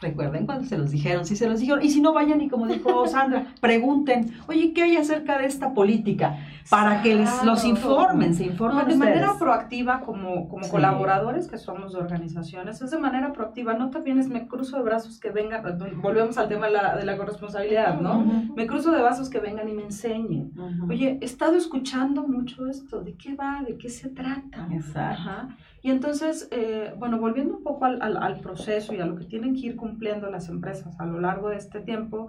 Recuerden 0.00 0.46
cuando 0.46 0.64
se 0.64 0.78
los 0.78 0.90
dijeron, 0.90 1.26
si 1.26 1.36
se 1.36 1.46
los 1.48 1.60
dijeron, 1.60 1.82
y 1.82 1.90
si 1.90 2.00
no 2.00 2.14
vayan 2.14 2.40
y 2.40 2.48
como 2.48 2.66
dijo 2.66 3.06
Sandra, 3.06 3.54
pregunten, 3.60 4.34
oye, 4.46 4.72
¿qué 4.72 4.82
hay 4.84 4.96
acerca 4.96 5.38
de 5.38 5.46
esta 5.46 5.74
política? 5.74 6.38
Para 6.70 7.02
que 7.02 7.14
les, 7.14 7.44
los 7.44 7.64
informen, 7.64 8.34
se 8.34 8.44
informen. 8.44 8.86
de 8.86 8.96
manera 8.96 9.34
proactiva 9.38 10.00
como, 10.00 10.48
como 10.48 10.68
colaboradores 10.68 11.48
que 11.48 11.58
somos 11.58 11.92
de 11.92 11.98
organizaciones, 11.98 12.80
es 12.80 12.90
de 12.90 12.98
manera 12.98 13.32
proactiva, 13.32 13.74
no 13.74 13.90
también 13.90 14.18
es 14.18 14.28
me 14.28 14.46
cruzo 14.46 14.76
de 14.76 14.84
brazos 14.84 15.18
que 15.18 15.30
vengan, 15.30 15.62
volvemos 16.00 16.38
al 16.38 16.48
tema 16.48 16.66
de 16.66 16.72
la, 16.72 16.96
de 16.96 17.04
la 17.04 17.16
corresponsabilidad, 17.16 18.00
¿no? 18.00 18.24
Me 18.54 18.66
cruzo 18.66 18.92
de 18.92 19.02
brazos 19.02 19.28
que 19.28 19.40
vengan 19.40 19.68
y 19.68 19.72
me 19.72 19.82
enseñen. 19.82 20.52
Oye, 20.88 21.18
he 21.20 21.24
estado 21.24 21.56
escuchando 21.56 22.26
mucho 22.26 22.66
esto, 22.66 23.02
¿de 23.02 23.14
qué 23.14 23.34
va? 23.34 23.62
¿De 23.66 23.76
qué 23.76 23.88
se 23.88 24.08
trata? 24.08 24.68
Exacto. 24.70 25.54
Y 25.82 25.90
entonces, 25.90 26.48
eh, 26.50 26.92
bueno, 26.98 27.18
volviendo 27.18 27.56
un 27.56 27.62
poco 27.62 27.86
al, 27.86 28.00
al, 28.02 28.40
proceso 28.40 28.94
y 28.94 29.00
a 29.00 29.06
lo 29.06 29.16
que 29.16 29.24
tienen 29.24 29.54
que 29.54 29.60
ir 29.60 29.76
cumpliendo 29.76 30.30
las 30.30 30.48
empresas 30.48 30.98
a 31.00 31.06
lo 31.06 31.20
largo 31.20 31.48
de 31.48 31.56
este 31.56 31.80
tiempo, 31.80 32.28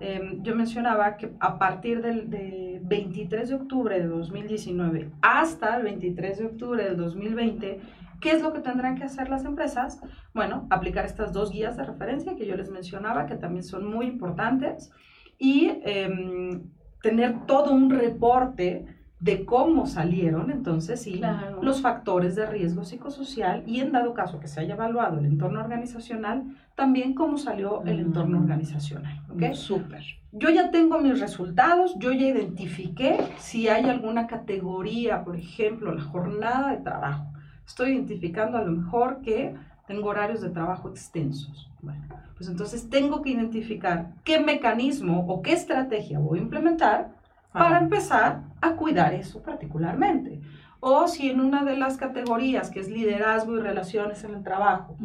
em, 0.00 0.42
yo 0.42 0.54
mencionaba 0.54 1.16
que 1.16 1.32
a 1.40 1.58
partir 1.58 2.02
del 2.02 2.28
de 2.28 2.80
23 2.82 3.48
de 3.48 3.54
octubre 3.54 3.98
de 3.98 4.06
2019 4.06 5.10
hasta 5.22 5.76
el 5.76 5.84
23 5.84 6.38
de 6.38 6.46
octubre 6.46 6.84
del 6.84 6.96
2020, 6.96 7.80
¿qué 8.20 8.32
es 8.32 8.42
lo 8.42 8.52
que 8.52 8.60
tendrán 8.60 8.96
que 8.96 9.04
hacer 9.04 9.30
las 9.30 9.44
empresas? 9.46 10.00
Bueno, 10.34 10.66
aplicar 10.68 11.06
estas 11.06 11.32
dos 11.32 11.52
guías 11.52 11.78
de 11.78 11.84
referencia 11.84 12.36
que 12.36 12.46
yo 12.46 12.54
les 12.54 12.70
mencionaba, 12.70 13.26
que 13.26 13.36
también 13.36 13.64
son 13.64 13.86
muy 13.86 14.06
importantes, 14.06 14.90
y 15.38 15.70
em, 15.84 16.64
tener 17.02 17.46
todo 17.46 17.72
un 17.72 17.88
reporte 17.88 18.84
de 19.20 19.44
cómo 19.44 19.86
salieron 19.86 20.50
entonces 20.50 21.02
sí 21.02 21.20
los 21.60 21.82
factores 21.82 22.34
de 22.36 22.46
riesgo 22.46 22.84
psicosocial 22.84 23.62
y 23.66 23.80
en 23.80 23.92
dado 23.92 24.14
caso 24.14 24.40
que 24.40 24.48
se 24.48 24.60
haya 24.60 24.74
evaluado 24.74 25.18
el 25.18 25.26
entorno 25.26 25.60
organizacional, 25.60 26.56
también 26.74 27.14
cómo 27.14 27.36
salió 27.36 27.82
el 27.84 28.00
entorno 28.00 28.38
organizacional. 28.38 29.20
¿ok? 29.28 29.52
Súper. 29.52 30.02
Yo 30.32 30.48
ya 30.48 30.70
tengo 30.70 30.98
mis 31.00 31.20
resultados, 31.20 31.94
yo 31.98 32.12
ya 32.12 32.28
identifiqué 32.28 33.18
si 33.36 33.68
hay 33.68 33.84
alguna 33.84 34.26
categoría, 34.26 35.22
por 35.22 35.36
ejemplo, 35.36 35.94
la 35.94 36.02
jornada 36.02 36.70
de 36.70 36.78
trabajo. 36.78 37.26
Estoy 37.66 37.92
identificando 37.92 38.56
a 38.56 38.62
lo 38.62 38.72
mejor 38.72 39.20
que 39.20 39.54
tengo 39.86 40.08
horarios 40.08 40.40
de 40.40 40.48
trabajo 40.48 40.88
extensos. 40.88 41.70
Bueno, 41.82 42.02
pues 42.38 42.48
entonces 42.48 42.88
tengo 42.88 43.20
que 43.20 43.30
identificar 43.30 44.12
qué 44.24 44.40
mecanismo 44.40 45.26
o 45.28 45.42
qué 45.42 45.52
estrategia 45.52 46.18
voy 46.18 46.38
a 46.38 46.42
implementar 46.42 47.19
para 47.52 47.78
empezar 47.78 48.42
a 48.60 48.72
cuidar 48.76 49.14
eso 49.14 49.42
particularmente. 49.42 50.40
O 50.80 51.08
si 51.08 51.30
en 51.30 51.40
una 51.40 51.64
de 51.64 51.76
las 51.76 51.96
categorías, 51.96 52.70
que 52.70 52.80
es 52.80 52.88
liderazgo 52.88 53.56
y 53.56 53.60
relaciones 53.60 54.24
en 54.24 54.34
el 54.34 54.42
trabajo, 54.42 54.96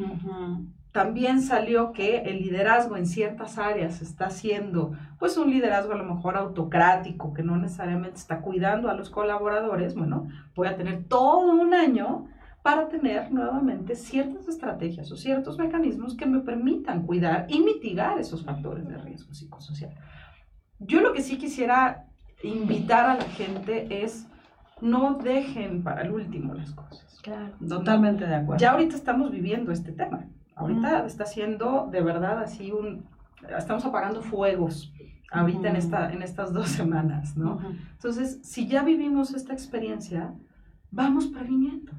también 0.93 1.41
salió 1.41 1.91
que 1.91 2.19
el 2.19 2.41
liderazgo 2.41 2.95
en 2.95 3.05
ciertas 3.05 3.57
áreas 3.57 4.01
está 4.01 4.29
siendo, 4.29 4.93
pues 5.19 5.37
un 5.37 5.49
liderazgo 5.49 5.91
a 5.91 5.97
lo 5.97 6.05
mejor 6.05 6.37
autocrático, 6.37 7.33
que 7.33 7.43
no 7.43 7.57
necesariamente 7.57 8.15
está 8.15 8.39
cuidando 8.39 8.89
a 8.89 8.93
los 8.93 9.09
colaboradores, 9.09 9.93
bueno, 9.93 10.29
voy 10.55 10.67
a 10.67 10.77
tener 10.77 11.03
todo 11.03 11.51
un 11.51 11.73
año 11.73 12.27
para 12.61 12.87
tener 12.87 13.31
nuevamente 13.31 13.95
ciertas 13.95 14.47
estrategias 14.47 15.11
o 15.11 15.17
ciertos 15.17 15.57
mecanismos 15.57 16.15
que 16.15 16.25
me 16.25 16.39
permitan 16.39 17.05
cuidar 17.05 17.45
y 17.49 17.59
mitigar 17.59 18.17
esos 18.17 18.45
factores 18.45 18.87
de 18.87 18.97
riesgo 18.97 19.33
psicosocial. 19.33 19.93
Yo 20.79 21.01
lo 21.01 21.11
que 21.11 21.21
sí 21.21 21.37
quisiera 21.37 22.07
invitar 22.43 23.09
a 23.09 23.15
la 23.15 23.23
gente 23.23 24.03
es 24.03 24.27
no 24.81 25.15
dejen 25.15 25.83
para 25.83 26.01
el 26.01 26.11
último 26.11 26.53
las 26.53 26.71
cosas. 26.71 27.19
Claro. 27.21 27.53
Totalmente 27.67 28.25
de 28.25 28.35
acuerdo. 28.35 28.59
Ya 28.59 28.71
ahorita 28.71 28.95
estamos 28.95 29.31
viviendo 29.31 29.71
este 29.71 29.91
tema. 29.91 30.25
Ahorita 30.55 31.05
está 31.05 31.25
siendo 31.25 31.87
de 31.91 32.01
verdad 32.01 32.39
así 32.39 32.71
un... 32.71 33.05
Estamos 33.57 33.85
apagando 33.85 34.21
fuegos 34.21 34.93
ahorita 35.31 35.69
en, 35.69 35.75
esta, 35.75 36.11
en 36.11 36.21
estas 36.21 36.53
dos 36.53 36.69
semanas, 36.69 37.35
¿no? 37.35 37.59
Entonces, 37.93 38.39
si 38.43 38.67
ya 38.67 38.83
vivimos 38.83 39.33
esta 39.33 39.53
experiencia, 39.53 40.33
vamos 40.91 41.27
previniendo. 41.27 41.91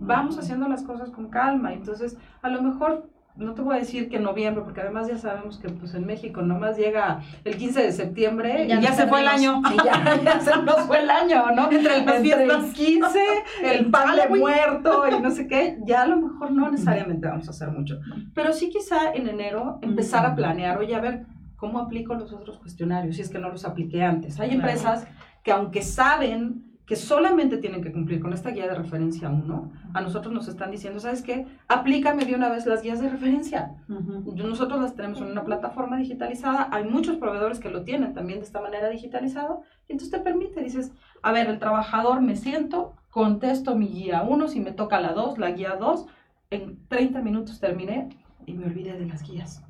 Vamos 0.00 0.38
haciendo 0.38 0.68
las 0.68 0.82
cosas 0.82 1.10
con 1.10 1.28
calma. 1.28 1.72
Entonces, 1.72 2.16
a 2.40 2.48
lo 2.48 2.62
mejor 2.62 3.10
no 3.34 3.54
te 3.54 3.62
voy 3.62 3.76
a 3.76 3.78
decir 3.78 4.10
que 4.10 4.16
en 4.16 4.24
noviembre, 4.24 4.62
porque 4.62 4.82
además 4.82 5.08
ya 5.08 5.16
sabemos 5.16 5.58
que 5.58 5.68
pues 5.70 5.94
en 5.94 6.04
México 6.04 6.42
nomás 6.42 6.76
llega 6.76 7.22
el 7.44 7.56
15 7.56 7.82
de 7.82 7.92
septiembre 7.92 8.64
y 8.66 8.68
ya, 8.68 8.92
se 8.92 9.06
fue 9.06 9.20
el 9.20 9.28
año. 9.28 9.62
Y 9.72 9.76
ya, 10.24 10.40
se 10.40 10.56
nos 10.62 10.80
fue 10.82 11.00
el 11.00 11.10
año, 11.10 11.50
¿no? 11.54 11.70
Entre, 11.70 12.04
las 12.04 12.16
Entre 12.16 12.44
el 12.44 12.72
15, 12.72 13.20
el 13.64 13.90
pan 13.90 14.16
de 14.16 14.38
muerto 14.38 15.04
y 15.08 15.20
no 15.20 15.30
sé 15.30 15.46
qué, 15.46 15.78
ya 15.86 16.02
a 16.02 16.06
lo 16.06 16.16
mejor 16.16 16.52
no 16.52 16.70
necesariamente 16.70 17.26
vamos 17.26 17.48
a 17.48 17.52
hacer 17.52 17.70
mucho. 17.70 18.00
Pero 18.34 18.52
sí 18.52 18.68
quizá 18.68 19.12
en 19.14 19.28
enero 19.28 19.78
empezar 19.80 20.26
a 20.26 20.34
planear, 20.34 20.76
oye, 20.78 20.94
a 20.94 21.00
ver, 21.00 21.24
¿cómo 21.56 21.78
aplico 21.78 22.14
los 22.14 22.32
otros 22.32 22.58
cuestionarios 22.58 23.16
si 23.16 23.22
es 23.22 23.30
que 23.30 23.38
no 23.38 23.48
los 23.48 23.64
apliqué 23.64 24.02
antes? 24.02 24.38
Hay 24.40 24.50
empresas 24.50 25.06
que 25.42 25.52
aunque 25.52 25.82
saben 25.82 26.71
que 26.92 26.96
solamente 26.96 27.56
tienen 27.56 27.82
que 27.82 27.90
cumplir 27.90 28.20
con 28.20 28.34
esta 28.34 28.50
guía 28.50 28.66
de 28.66 28.74
referencia 28.74 29.30
1, 29.30 29.72
a 29.94 30.00
nosotros 30.02 30.34
nos 30.34 30.46
están 30.46 30.70
diciendo, 30.70 31.00
¿sabes 31.00 31.22
qué? 31.22 31.46
Aplícame 31.66 32.26
de 32.26 32.34
una 32.34 32.50
vez 32.50 32.66
las 32.66 32.82
guías 32.82 33.00
de 33.00 33.08
referencia. 33.08 33.76
Nosotros 33.88 34.78
las 34.78 34.94
tenemos 34.94 35.22
en 35.22 35.28
una 35.28 35.42
plataforma 35.42 35.96
digitalizada, 35.96 36.68
hay 36.70 36.84
muchos 36.84 37.16
proveedores 37.16 37.60
que 37.60 37.70
lo 37.70 37.82
tienen 37.82 38.12
también 38.12 38.40
de 38.40 38.44
esta 38.44 38.60
manera 38.60 38.90
digitalizado, 38.90 39.62
y 39.88 39.92
entonces 39.92 40.10
te 40.10 40.22
permite, 40.22 40.62
dices, 40.62 40.92
a 41.22 41.32
ver, 41.32 41.48
el 41.48 41.58
trabajador 41.58 42.20
me 42.20 42.36
siento, 42.36 42.92
contesto 43.08 43.74
mi 43.74 43.88
guía 43.88 44.22
1, 44.28 44.48
si 44.48 44.60
me 44.60 44.72
toca 44.72 45.00
la 45.00 45.14
2, 45.14 45.38
la 45.38 45.52
guía 45.52 45.76
2, 45.80 46.06
en 46.50 46.86
30 46.88 47.22
minutos 47.22 47.58
terminé 47.58 48.10
y 48.44 48.52
me 48.52 48.66
olvidé 48.66 48.98
de 48.98 49.06
las 49.06 49.22
guías. 49.22 49.64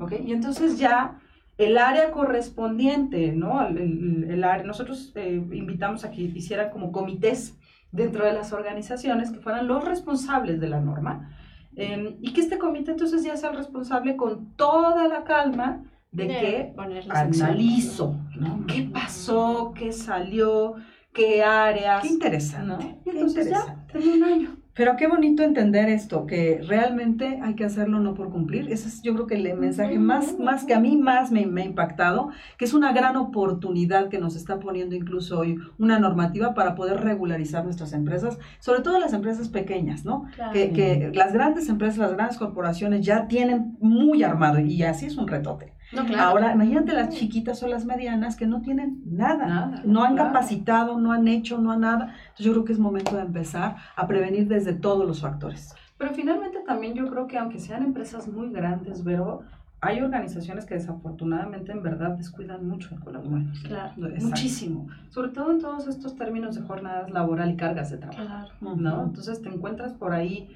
¿Ok? 0.00 0.14
Y 0.24 0.32
entonces 0.32 0.76
ya 0.76 1.20
el 1.58 1.78
área 1.78 2.10
correspondiente, 2.10 3.32
¿no? 3.32 3.66
El, 3.66 4.42
área, 4.44 4.64
nosotros 4.64 5.12
eh, 5.14 5.34
invitamos 5.52 6.04
a 6.04 6.10
que 6.10 6.22
hicieran 6.22 6.70
como 6.70 6.90
comités 6.90 7.56
dentro 7.92 8.24
de 8.24 8.32
las 8.32 8.52
organizaciones 8.52 9.30
que 9.30 9.38
fueran 9.38 9.68
los 9.68 9.84
responsables 9.84 10.60
de 10.60 10.68
la 10.68 10.80
norma 10.80 11.30
em, 11.76 12.16
y 12.20 12.32
que 12.32 12.40
este 12.40 12.58
comité 12.58 12.90
entonces 12.90 13.22
ya 13.22 13.36
sea 13.36 13.50
el 13.50 13.56
responsable 13.56 14.16
con 14.16 14.52
toda 14.56 15.06
la 15.06 15.22
calma 15.22 15.84
de, 16.10 16.26
que 16.26 16.74
analizo, 17.08 18.16
¿no? 18.36 18.64
¿Qué 18.66 18.88
pasó? 18.92 19.72
¿Qué 19.76 19.92
salió? 19.92 20.74
¿Qué 21.12 21.42
áreas? 21.42 22.02
Qué 22.02 22.08
interesante. 22.08 22.98
Y 23.04 23.10
entonces 23.10 23.50
ya, 23.50 23.84
tenía 23.92 24.14
un 24.14 24.24
año. 24.24 24.63
Pero 24.74 24.96
qué 24.96 25.06
bonito 25.06 25.44
entender 25.44 25.88
esto, 25.88 26.26
que 26.26 26.60
realmente 26.66 27.38
hay 27.42 27.54
que 27.54 27.64
hacerlo 27.64 28.00
no 28.00 28.14
por 28.14 28.30
cumplir. 28.30 28.72
Ese 28.72 28.88
es 28.88 29.02
yo 29.02 29.14
creo 29.14 29.26
que 29.26 29.36
el 29.36 29.56
mensaje 29.56 29.98
más, 30.00 30.38
más 30.38 30.64
que 30.64 30.74
a 30.74 30.80
mí 30.80 30.96
más 30.96 31.30
me, 31.30 31.46
me, 31.46 31.62
ha 31.62 31.64
impactado, 31.64 32.30
que 32.58 32.64
es 32.64 32.74
una 32.74 32.92
gran 32.92 33.16
oportunidad 33.16 34.08
que 34.08 34.18
nos 34.18 34.34
está 34.34 34.58
poniendo 34.58 34.96
incluso 34.96 35.38
hoy 35.38 35.58
una 35.78 36.00
normativa 36.00 36.54
para 36.54 36.74
poder 36.74 37.02
regularizar 37.02 37.64
nuestras 37.64 37.92
empresas, 37.92 38.38
sobre 38.58 38.82
todo 38.82 38.98
las 38.98 39.12
empresas 39.12 39.48
pequeñas, 39.48 40.04
¿no? 40.04 40.26
Que, 40.52 40.72
que 40.72 41.12
las 41.14 41.32
grandes 41.32 41.68
empresas, 41.68 41.98
las 41.98 42.12
grandes 42.12 42.38
corporaciones 42.38 43.06
ya 43.06 43.28
tienen 43.28 43.76
muy 43.80 44.24
armado 44.24 44.58
y 44.58 44.82
así 44.82 45.06
es 45.06 45.16
un 45.16 45.28
retote. 45.28 45.72
Ahora, 46.18 46.52
imagínate 46.52 46.92
las 46.92 47.10
chiquitas 47.10 47.62
o 47.62 47.68
las 47.68 47.84
medianas 47.84 48.36
que 48.36 48.46
no 48.46 48.62
tienen 48.62 49.02
nada, 49.06 49.82
no 49.84 50.04
han 50.04 50.16
capacitado, 50.16 50.98
no 50.98 51.12
han 51.12 51.28
hecho, 51.28 51.58
no 51.58 51.72
han 51.72 51.80
nada. 51.80 52.14
Entonces 52.16 52.46
yo 52.46 52.52
creo 52.52 52.64
que 52.64 52.72
es 52.72 52.78
momento 52.78 53.16
de 53.16 53.22
empezar 53.22 53.76
a 53.94 54.06
prevenir 54.06 54.48
desde 54.48 54.72
todos 54.72 55.06
los 55.06 55.20
factores. 55.20 55.74
Pero 55.98 56.12
finalmente 56.12 56.58
también 56.66 56.94
yo 56.94 57.08
creo 57.08 57.26
que 57.26 57.38
aunque 57.38 57.58
sean 57.58 57.82
empresas 57.82 58.26
muy 58.28 58.50
grandes, 58.50 59.02
pero 59.04 59.42
hay 59.80 60.00
organizaciones 60.00 60.64
que 60.64 60.74
desafortunadamente 60.74 61.70
en 61.70 61.82
verdad 61.82 62.12
descuidan 62.12 62.66
mucho 62.66 62.94
al 62.94 63.00
colaborador. 63.00 63.52
Claro, 63.64 63.92
muchísimo. 64.20 64.88
Sobre 65.10 65.28
todo 65.28 65.50
en 65.50 65.60
todos 65.60 65.86
estos 65.86 66.16
términos 66.16 66.54
de 66.54 66.62
jornadas 66.62 67.10
laboral 67.10 67.50
y 67.50 67.56
cargas 67.56 67.90
de 67.90 67.98
trabajo. 67.98 68.50
¿no? 68.60 69.04
Entonces 69.04 69.42
te 69.42 69.50
encuentras 69.50 69.92
por 69.92 70.12
ahí 70.12 70.48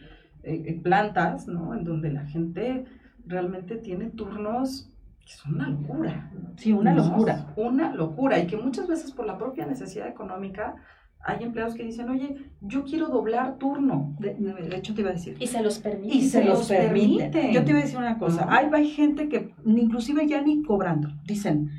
eh, 0.45 0.81
plantas, 0.83 1.47
¿no? 1.47 1.75
En 1.75 1.85
donde 1.85 2.11
la 2.11 2.25
gente 2.25 2.87
realmente 3.27 3.77
tiene 3.77 4.07
turnos 4.07 4.91
es 5.29 5.45
una 5.45 5.69
locura. 5.69 6.31
Sí, 6.57 6.73
una 6.73 6.95
locura. 6.95 7.53
Una 7.57 7.95
locura. 7.95 8.39
Y 8.39 8.47
que 8.47 8.57
muchas 8.57 8.89
veces 8.89 9.13
por 9.13 9.27
la 9.27 9.37
propia 9.37 9.67
necesidad 9.67 10.09
económica 10.09 10.77
hay 11.21 11.43
empleados 11.43 11.75
que 11.75 11.85
dicen, 11.85 12.09
oye, 12.09 12.37
yo 12.61 12.85
quiero 12.85 13.09
doblar 13.09 13.59
turno. 13.59 14.17
De, 14.19 14.37
hecho, 14.75 14.95
te 14.95 15.03
iba 15.03 15.11
a 15.11 15.15
decir. 15.15 15.37
Y 15.39 15.47
se 15.47 15.63
los 15.63 15.79
permite. 15.81 16.15
Y 16.15 16.23
se, 16.23 16.45
los, 16.45 16.69
permite. 16.69 17.53
Yo 17.53 17.63
te 17.65 17.71
iba 17.71 17.81
a 17.81 17.83
decir 17.83 17.99
una 17.99 18.19
cosa. 18.19 18.47
Hay, 18.49 18.69
hay 18.73 18.89
gente 18.89 19.29
que 19.29 19.55
inclusive 19.67 20.27
ya 20.27 20.41
ni 20.41 20.63
cobrando. 20.63 21.11
Dicen, 21.25 21.71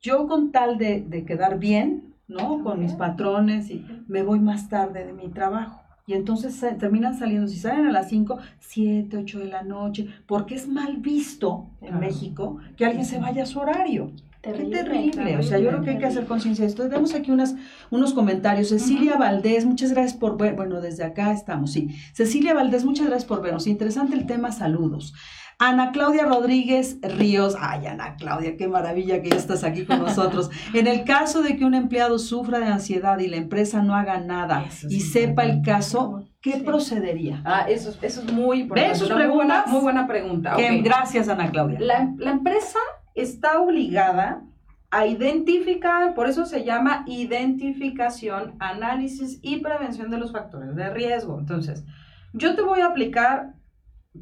yo 0.00 0.26
con 0.26 0.52
tal 0.52 0.76
de, 0.76 1.00
de 1.00 1.24
quedar 1.24 1.58
bien, 1.58 2.14
¿no? 2.26 2.62
Con 2.62 2.80
mis 2.80 2.92
patrones 2.92 3.70
y 3.70 3.86
me 4.06 4.22
voy 4.22 4.40
más 4.40 4.68
tarde 4.68 5.06
de 5.06 5.14
mi 5.14 5.28
trabajo. 5.30 5.87
Y 6.08 6.14
entonces 6.14 6.58
terminan 6.78 7.18
saliendo, 7.18 7.46
si 7.46 7.58
salen 7.58 7.86
a 7.86 7.92
las 7.92 8.08
5, 8.08 8.38
7, 8.60 9.14
8 9.18 9.40
de 9.40 9.44
la 9.44 9.62
noche, 9.62 10.08
porque 10.26 10.54
es 10.54 10.66
mal 10.66 10.96
visto 10.96 11.66
en 11.82 12.00
México 12.00 12.56
que 12.78 12.86
alguien 12.86 13.04
se 13.04 13.18
vaya 13.18 13.42
a 13.42 13.46
su 13.46 13.58
horario. 13.58 14.10
Terrible, 14.40 14.70
Qué 14.70 14.84
terrible. 14.84 15.36
O 15.36 15.42
sea, 15.42 15.58
yo 15.58 15.68
creo 15.68 15.82
que 15.82 15.90
hay 15.90 15.98
que 15.98 16.06
hacer 16.06 16.24
conciencia 16.24 16.64
de 16.64 16.70
esto. 16.70 16.84
Tenemos 16.84 17.14
aquí 17.14 17.30
unas, 17.30 17.56
unos 17.90 18.14
comentarios. 18.14 18.70
Cecilia 18.70 19.16
Valdés, 19.18 19.66
muchas 19.66 19.92
gracias 19.92 20.18
por 20.18 20.38
ver. 20.38 20.54
Bueno, 20.54 20.80
desde 20.80 21.04
acá 21.04 21.30
estamos, 21.30 21.72
sí. 21.72 21.90
Cecilia 22.14 22.54
Valdés, 22.54 22.86
muchas 22.86 23.06
gracias 23.06 23.26
por 23.26 23.42
vernos. 23.42 23.66
Interesante 23.66 24.16
el 24.16 24.24
tema, 24.24 24.50
saludos. 24.50 25.12
Ana 25.60 25.90
Claudia 25.90 26.24
Rodríguez 26.24 26.98
Ríos, 27.02 27.56
ay 27.58 27.86
Ana 27.86 28.14
Claudia, 28.14 28.56
qué 28.56 28.68
maravilla 28.68 29.20
que 29.22 29.30
ya 29.30 29.36
estás 29.36 29.64
aquí 29.64 29.84
con 29.84 29.98
nosotros. 29.98 30.50
En 30.72 30.86
el 30.86 31.04
caso 31.04 31.42
de 31.42 31.56
que 31.56 31.64
un 31.64 31.74
empleado 31.74 32.20
sufra 32.20 32.60
de 32.60 32.66
ansiedad 32.66 33.18
y 33.18 33.26
la 33.26 33.38
empresa 33.38 33.82
no 33.82 33.96
haga 33.96 34.20
nada 34.20 34.66
y 34.88 35.00
sepa 35.00 35.44
el 35.44 35.62
caso, 35.62 36.24
¿qué 36.40 36.58
procedería? 36.58 37.42
Ah, 37.44 37.66
eso, 37.68 37.92
eso 38.02 38.22
es 38.22 38.32
muy 38.32 38.60
importante. 38.60 38.92
Eso 38.92 39.06
es 39.06 39.10
muy, 39.10 39.34
buena, 39.34 39.64
muy 39.66 39.80
buena 39.80 40.06
pregunta. 40.06 40.56
Gracias 40.84 41.28
Ana 41.28 41.50
Claudia. 41.50 41.80
La, 41.80 42.14
la 42.16 42.30
empresa 42.30 42.78
está 43.16 43.60
obligada 43.60 44.44
a 44.90 45.06
identificar, 45.06 46.14
por 46.14 46.28
eso 46.28 46.46
se 46.46 46.64
llama 46.64 47.04
identificación, 47.08 48.54
análisis 48.60 49.40
y 49.42 49.56
prevención 49.58 50.10
de 50.10 50.18
los 50.18 50.30
factores 50.30 50.76
de 50.76 50.88
riesgo. 50.90 51.36
Entonces, 51.38 51.84
yo 52.32 52.54
te 52.54 52.62
voy 52.62 52.80
a 52.80 52.86
aplicar 52.86 53.57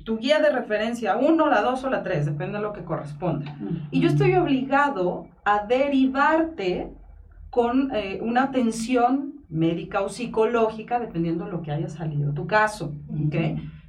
tu 0.05 0.19
guía 0.19 0.41
de 0.41 0.51
referencia 0.51 1.17
uno, 1.17 1.49
la 1.49 1.63
dos 1.63 1.85
o 1.85 1.91
la 1.91 2.03
tres, 2.03 2.27
depende 2.27 2.59
de 2.59 2.63
lo 2.63 2.73
que 2.73 2.85
corresponda. 2.85 3.57
Y 3.91 4.01
yo 4.01 4.09
estoy 4.09 4.35
obligado 4.35 5.29
a 5.45 5.67
derivarte 5.67 6.93
con 7.51 7.95
eh, 7.95 8.21
una 8.23 8.45
atención 8.45 9.35
médica 9.49 10.01
o 10.03 10.09
psicológica, 10.09 10.99
dependiendo 10.99 11.45
de 11.45 11.53
lo 11.53 11.63
que 11.63 11.73
haya 11.73 11.89
salido 11.89 12.33
tu 12.33 12.47
caso. 12.47 12.93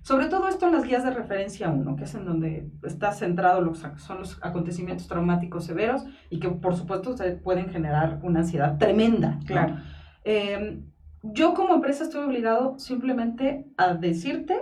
Sobre 0.01 0.27
todo 0.27 0.47
esto 0.47 0.67
en 0.67 0.71
las 0.71 0.85
guías 0.85 1.03
de 1.03 1.11
referencia 1.11 1.69
1, 1.69 1.95
que 1.97 2.05
es 2.05 2.15
en 2.15 2.23
donde 2.23 2.69
está 2.83 3.11
centrado 3.11 3.59
los, 3.59 3.79
son 3.97 4.19
los 4.19 4.39
acontecimientos 4.41 5.07
traumáticos 5.07 5.65
severos 5.65 6.05
y 6.29 6.39
que 6.39 6.47
por 6.47 6.77
supuesto 6.77 7.13
pueden 7.43 7.69
generar 7.69 8.19
una 8.23 8.39
ansiedad 8.39 8.77
tremenda. 8.77 9.37
Claro. 9.45 9.75
Em, 10.23 10.83
yo 11.23 11.53
como 11.53 11.75
empresa 11.75 12.05
estoy 12.05 12.23
obligado 12.23 12.79
simplemente 12.79 13.65
a 13.75 13.95
decirte 13.95 14.61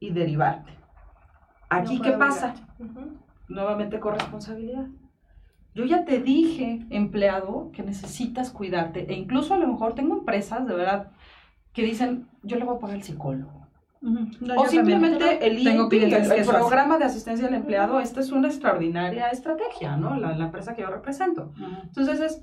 y 0.00 0.10
derivarte. 0.10 0.72
Aquí, 1.68 2.00
¿qué 2.00 2.12
pasa? 2.12 2.54
Nuevamente 3.48 4.00
corresponsabilidad. 4.00 4.86
Yo 5.74 5.84
ya 5.84 6.04
te 6.04 6.20
dije, 6.20 6.86
empleado, 6.90 7.70
que 7.72 7.82
necesitas 7.82 8.50
cuidarte. 8.50 9.12
E 9.12 9.14
incluso 9.14 9.54
a 9.54 9.58
lo 9.58 9.66
mejor 9.66 9.94
tengo 9.94 10.14
empresas, 10.14 10.66
de 10.66 10.74
verdad, 10.74 11.12
que 11.74 11.82
dicen, 11.82 12.28
yo 12.42 12.56
le 12.56 12.64
voy 12.64 12.76
a 12.76 12.78
pagar 12.78 12.96
el 12.96 13.02
psicólogo. 13.02 13.66
o 14.56 14.66
simplemente 14.66 15.46
el, 15.46 15.66
el, 15.66 16.46
programa 16.46 16.96
de 16.96 17.04
asistencia 17.04 17.46
al 17.46 17.54
empleado, 17.54 18.00
esta 18.00 18.20
es 18.20 18.32
una 18.32 18.48
extraordinaria 18.48 19.28
estrategia, 19.28 19.96
¿no? 19.98 20.16
La, 20.16 20.32
empresa 20.32 20.74
que 20.74 20.82
yo 20.82 20.88
represento. 20.88 21.52
Entonces 21.82 22.20
es, 22.20 22.42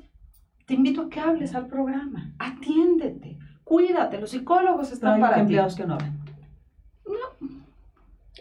te 0.68 0.76
invito 0.76 1.02
a 1.02 1.10
que 1.10 1.20
hables 1.20 1.56
al 1.56 1.66
programa, 1.66 2.34
atiéndete, 2.38 3.40
cuídate, 3.64 4.20
los 4.20 4.30
psicólogos 4.30 4.92
están 4.92 5.20
para 5.20 5.40
empleados 5.40 5.76
que 5.76 5.88
no 5.88 5.98
ven. 5.98 6.23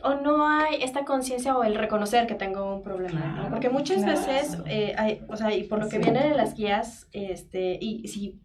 O 0.04 0.14
no 0.14 0.46
hay 0.46 0.82
esta 0.82 1.04
conciencia 1.04 1.56
o 1.56 1.64
el 1.64 1.74
reconocer 1.74 2.26
que 2.26 2.34
tengo 2.34 2.76
un 2.76 2.82
problema, 2.82 3.48
Porque 3.50 3.70
muchas 3.70 4.04
veces, 4.04 4.58
eh, 4.66 4.94
hay, 4.96 5.22
o 5.28 5.36
sea, 5.36 5.54
y 5.54 5.64
por 5.64 5.78
lo 5.78 5.88
que 5.88 5.98
viene 5.98 6.22
de 6.28 6.34
las 6.34 6.54
guías, 6.54 7.08
este, 7.12 7.78
y 7.80 8.08
si 8.08 8.40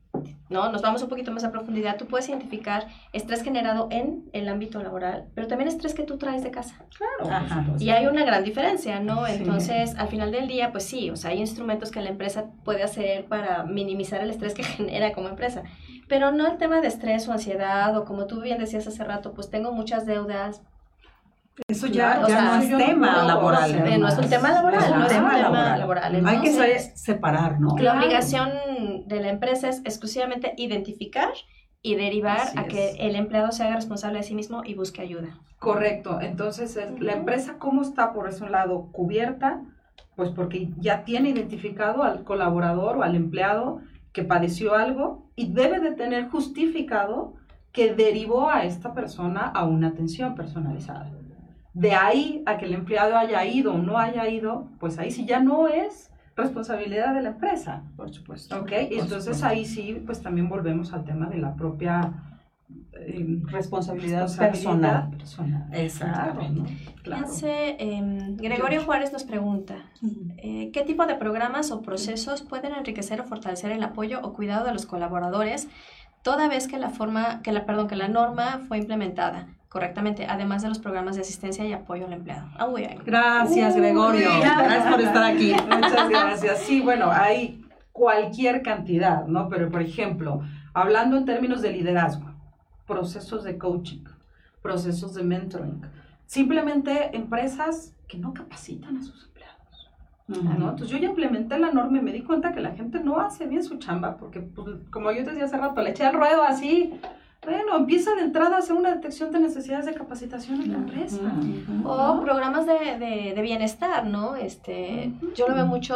¿no? 0.49 0.71
nos 0.71 0.81
vamos 0.81 1.01
un 1.03 1.09
poquito 1.09 1.31
más 1.31 1.43
a 1.43 1.51
profundidad, 1.51 1.97
tú 1.97 2.05
puedes 2.05 2.29
identificar 2.29 2.87
estrés 3.13 3.43
generado 3.43 3.87
en 3.91 4.29
el 4.33 4.47
ámbito 4.47 4.81
laboral, 4.81 5.25
pero 5.35 5.47
también 5.47 5.67
estrés 5.67 5.93
que 5.93 6.03
tú 6.03 6.17
traes 6.17 6.43
de 6.43 6.51
casa. 6.51 6.75
Claro. 6.97 7.75
Y 7.79 7.89
hay 7.89 8.07
una 8.07 8.23
gran 8.23 8.43
diferencia, 8.43 8.99
¿no? 8.99 9.27
Entonces, 9.27 9.95
al 9.97 10.07
final 10.07 10.31
del 10.31 10.47
día, 10.47 10.71
pues 10.71 10.85
sí, 10.85 11.09
o 11.09 11.15
sea, 11.15 11.31
hay 11.31 11.39
instrumentos 11.39 11.91
que 11.91 12.01
la 12.01 12.09
empresa 12.09 12.45
puede 12.63 12.83
hacer 12.83 13.25
para 13.25 13.63
minimizar 13.63 14.21
el 14.21 14.29
estrés 14.29 14.53
que 14.53 14.63
genera 14.63 15.11
como 15.11 15.29
empresa, 15.29 15.63
pero 16.07 16.31
no 16.31 16.47
el 16.47 16.57
tema 16.57 16.81
de 16.81 16.87
estrés 16.87 17.27
o 17.27 17.33
ansiedad, 17.33 17.95
o 17.97 18.05
como 18.05 18.27
tú 18.27 18.41
bien 18.41 18.59
decías 18.59 18.87
hace 18.87 19.03
rato, 19.03 19.33
pues 19.33 19.49
tengo 19.49 19.71
muchas 19.71 20.05
deudas, 20.05 20.61
eso 21.67 21.87
ya, 21.87 22.19
no 22.19 22.61
es 22.61 22.77
tema 22.77 23.23
laboral. 23.23 23.99
no 23.99 24.07
es 24.07 24.17
un 24.17 24.29
tema 24.29 24.51
laboral, 24.51 24.81
no 24.91 24.99
es 24.99 25.01
un 25.03 25.07
tema 25.07 25.77
laboral. 25.77 26.25
Hay 26.25 26.41
que 26.41 26.79
separar, 26.95 27.59
¿no? 27.59 27.75
La 27.77 27.97
obligación 27.97 28.51
de 29.05 29.19
la 29.19 29.29
empresa 29.29 29.69
es 29.69 29.79
exclusivamente 29.79 30.53
identificar 30.57 31.29
y 31.81 31.95
derivar 31.95 32.49
a 32.55 32.65
que 32.65 32.91
el 32.99 33.15
empleado 33.15 33.51
se 33.51 33.63
haga 33.63 33.75
responsable 33.75 34.19
de 34.19 34.23
sí 34.23 34.35
mismo 34.35 34.61
y 34.65 34.75
busque 34.75 35.01
ayuda. 35.01 35.39
Correcto. 35.59 36.19
Entonces, 36.21 36.77
la 36.99 37.13
empresa, 37.13 37.57
¿cómo 37.57 37.81
está 37.81 38.13
por 38.13 38.27
ese 38.27 38.49
lado 38.49 38.89
cubierta? 38.91 39.61
Pues 40.15 40.31
porque 40.31 40.69
ya 40.77 41.05
tiene 41.05 41.29
identificado 41.29 42.03
al 42.03 42.23
colaborador 42.23 42.97
o 42.97 43.03
al 43.03 43.15
empleado 43.15 43.79
que 44.11 44.23
padeció 44.23 44.75
algo 44.75 45.29
y 45.35 45.53
debe 45.53 45.79
de 45.79 45.91
tener 45.91 46.27
justificado 46.29 47.35
que 47.71 47.93
derivó 47.93 48.49
a 48.49 48.63
esta 48.63 48.93
persona 48.93 49.41
a 49.41 49.65
una 49.65 49.89
atención 49.89 50.33
personalizada 50.33 51.16
De 51.77 51.93
ahí 51.93 52.41
a 52.47 52.57
que 52.57 52.65
el 52.65 52.73
empleado 52.73 53.15
haya 53.15 53.45
ido 53.45 53.75
o 53.75 53.77
no 53.77 53.99
haya 53.99 54.27
ido, 54.27 54.67
pues 54.79 54.97
ahí 54.97 55.11
sí 55.11 55.27
ya 55.27 55.39
no 55.39 55.67
es 55.67 56.11
responsabilidad 56.35 57.13
de 57.13 57.21
la 57.21 57.29
empresa. 57.29 57.83
Por 57.95 58.11
supuesto. 58.11 58.59
¿Ok? 58.59 58.71
Y 58.89 58.97
entonces 58.97 59.43
ahí 59.43 59.63
sí, 59.63 60.01
pues 60.03 60.23
también 60.23 60.49
volvemos 60.49 60.91
al 60.91 61.05
tema 61.05 61.27
de 61.27 61.37
la 61.37 61.53
propia 61.55 62.13
eh, 62.93 63.41
responsabilidad, 63.43 64.27
personal. 64.35 65.11
Exacto. 65.71 66.41
Em, 67.43 68.37
Gregorio 68.37 68.81
Juárez 68.83 69.13
nos 69.13 69.23
pregunta, 69.23 69.75
eh, 70.37 70.71
¿qué 70.73 70.81
tipo 70.81 71.05
de 71.05 71.13
programas 71.13 71.69
o 71.69 71.83
procesos 71.83 72.41
pueden 72.41 72.73
enriquecer 72.73 73.21
o 73.21 73.23
fortalecer 73.23 73.71
el 73.71 73.83
apoyo 73.83 74.19
o 74.23 74.33
cuidado 74.33 74.65
de 74.65 74.73
los 74.73 74.87
colaboradores 74.87 75.67
toda 76.23 76.47
vez 76.47 76.67
que 76.67 76.79
la 76.79 76.89
forma, 76.89 77.43
que 77.43 77.51
la, 77.51 77.67
perdón, 77.67 77.87
que 77.87 77.95
la 77.95 78.07
norma 78.07 78.61
fue 78.67 78.79
implementada? 78.79 79.47
Correctamente, 79.77 80.25
además 80.25 80.63
de 80.63 80.69
los 80.69 80.79
programas 80.79 81.17
de 81.17 81.21
asistencia 81.21 81.63
y 81.63 81.71
apoyo 81.71 82.07
al 82.07 82.13
empleado. 82.13 82.49
Ah, 82.57 82.67
gracias, 83.05 83.75
Gregorio. 83.75 84.27
Gracias 84.39 84.91
por 84.91 85.01
estar 85.01 85.23
aquí. 85.23 85.53
Muchas 85.53 86.09
gracias. 86.09 86.57
Sí, 86.61 86.81
bueno, 86.81 87.11
hay 87.11 87.63
cualquier 87.91 88.63
cantidad, 88.63 89.27
¿no? 89.27 89.49
Pero, 89.49 89.69
por 89.69 89.83
ejemplo, 89.83 90.41
hablando 90.73 91.15
en 91.15 91.25
términos 91.25 91.61
de 91.61 91.73
liderazgo, 91.73 92.25
procesos 92.87 93.43
de 93.43 93.59
coaching, 93.59 94.03
procesos 94.63 95.13
de 95.13 95.21
mentoring, 95.21 95.83
simplemente 96.25 97.15
empresas 97.15 97.93
que 98.07 98.17
no 98.17 98.33
capacitan 98.33 98.97
a 98.97 99.03
sus 99.03 99.27
empleados. 99.27 99.91
¿no? 100.57 100.71
Entonces 100.71 100.89
yo 100.89 100.97
ya 100.97 101.09
implementé 101.09 101.59
la 101.59 101.71
norma 101.71 101.99
y 101.99 102.01
me 102.01 102.13
di 102.13 102.23
cuenta 102.23 102.51
que 102.51 102.61
la 102.61 102.71
gente 102.71 102.99
no 102.99 103.19
hace 103.19 103.45
bien 103.45 103.63
su 103.63 103.77
chamba, 103.77 104.17
porque 104.17 104.39
pues, 104.39 104.75
como 104.89 105.11
yo 105.11 105.23
te 105.23 105.29
decía 105.29 105.45
hace 105.45 105.57
rato, 105.57 105.83
le 105.83 105.91
eché 105.91 106.03
al 106.03 106.15
ruedo 106.15 106.41
así, 106.41 106.99
bueno, 107.47 107.77
empieza 107.77 108.13
de 108.13 108.23
entrada 108.23 108.57
a 108.57 108.59
hacer 108.59 108.75
una 108.75 108.93
detección 108.93 109.31
de 109.31 109.39
necesidades 109.39 109.85
de 109.85 109.93
capacitación 109.93 110.61
en 110.61 110.71
la 110.73 110.77
empresa. 110.79 111.21
O 111.85 112.21
programas 112.21 112.65
de, 112.65 113.33
de, 113.33 113.41
bienestar, 113.41 114.05
¿no? 114.05 114.35
Este, 114.35 115.13
Yo 115.33 115.47
lo 115.47 115.55
veo 115.55 115.65
mucho, 115.65 115.95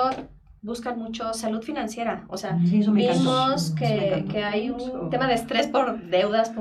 buscan 0.62 0.98
mucho 0.98 1.34
salud 1.34 1.62
financiera. 1.62 2.24
O 2.30 2.38
sea, 2.38 2.58
vimos 2.58 3.72
que, 3.72 4.26
que, 4.32 4.44
hay 4.44 4.70
un 4.70 5.10
tema 5.10 5.28
de 5.28 5.34
estrés 5.34 5.68
por 5.68 6.02
deudas. 6.04 6.54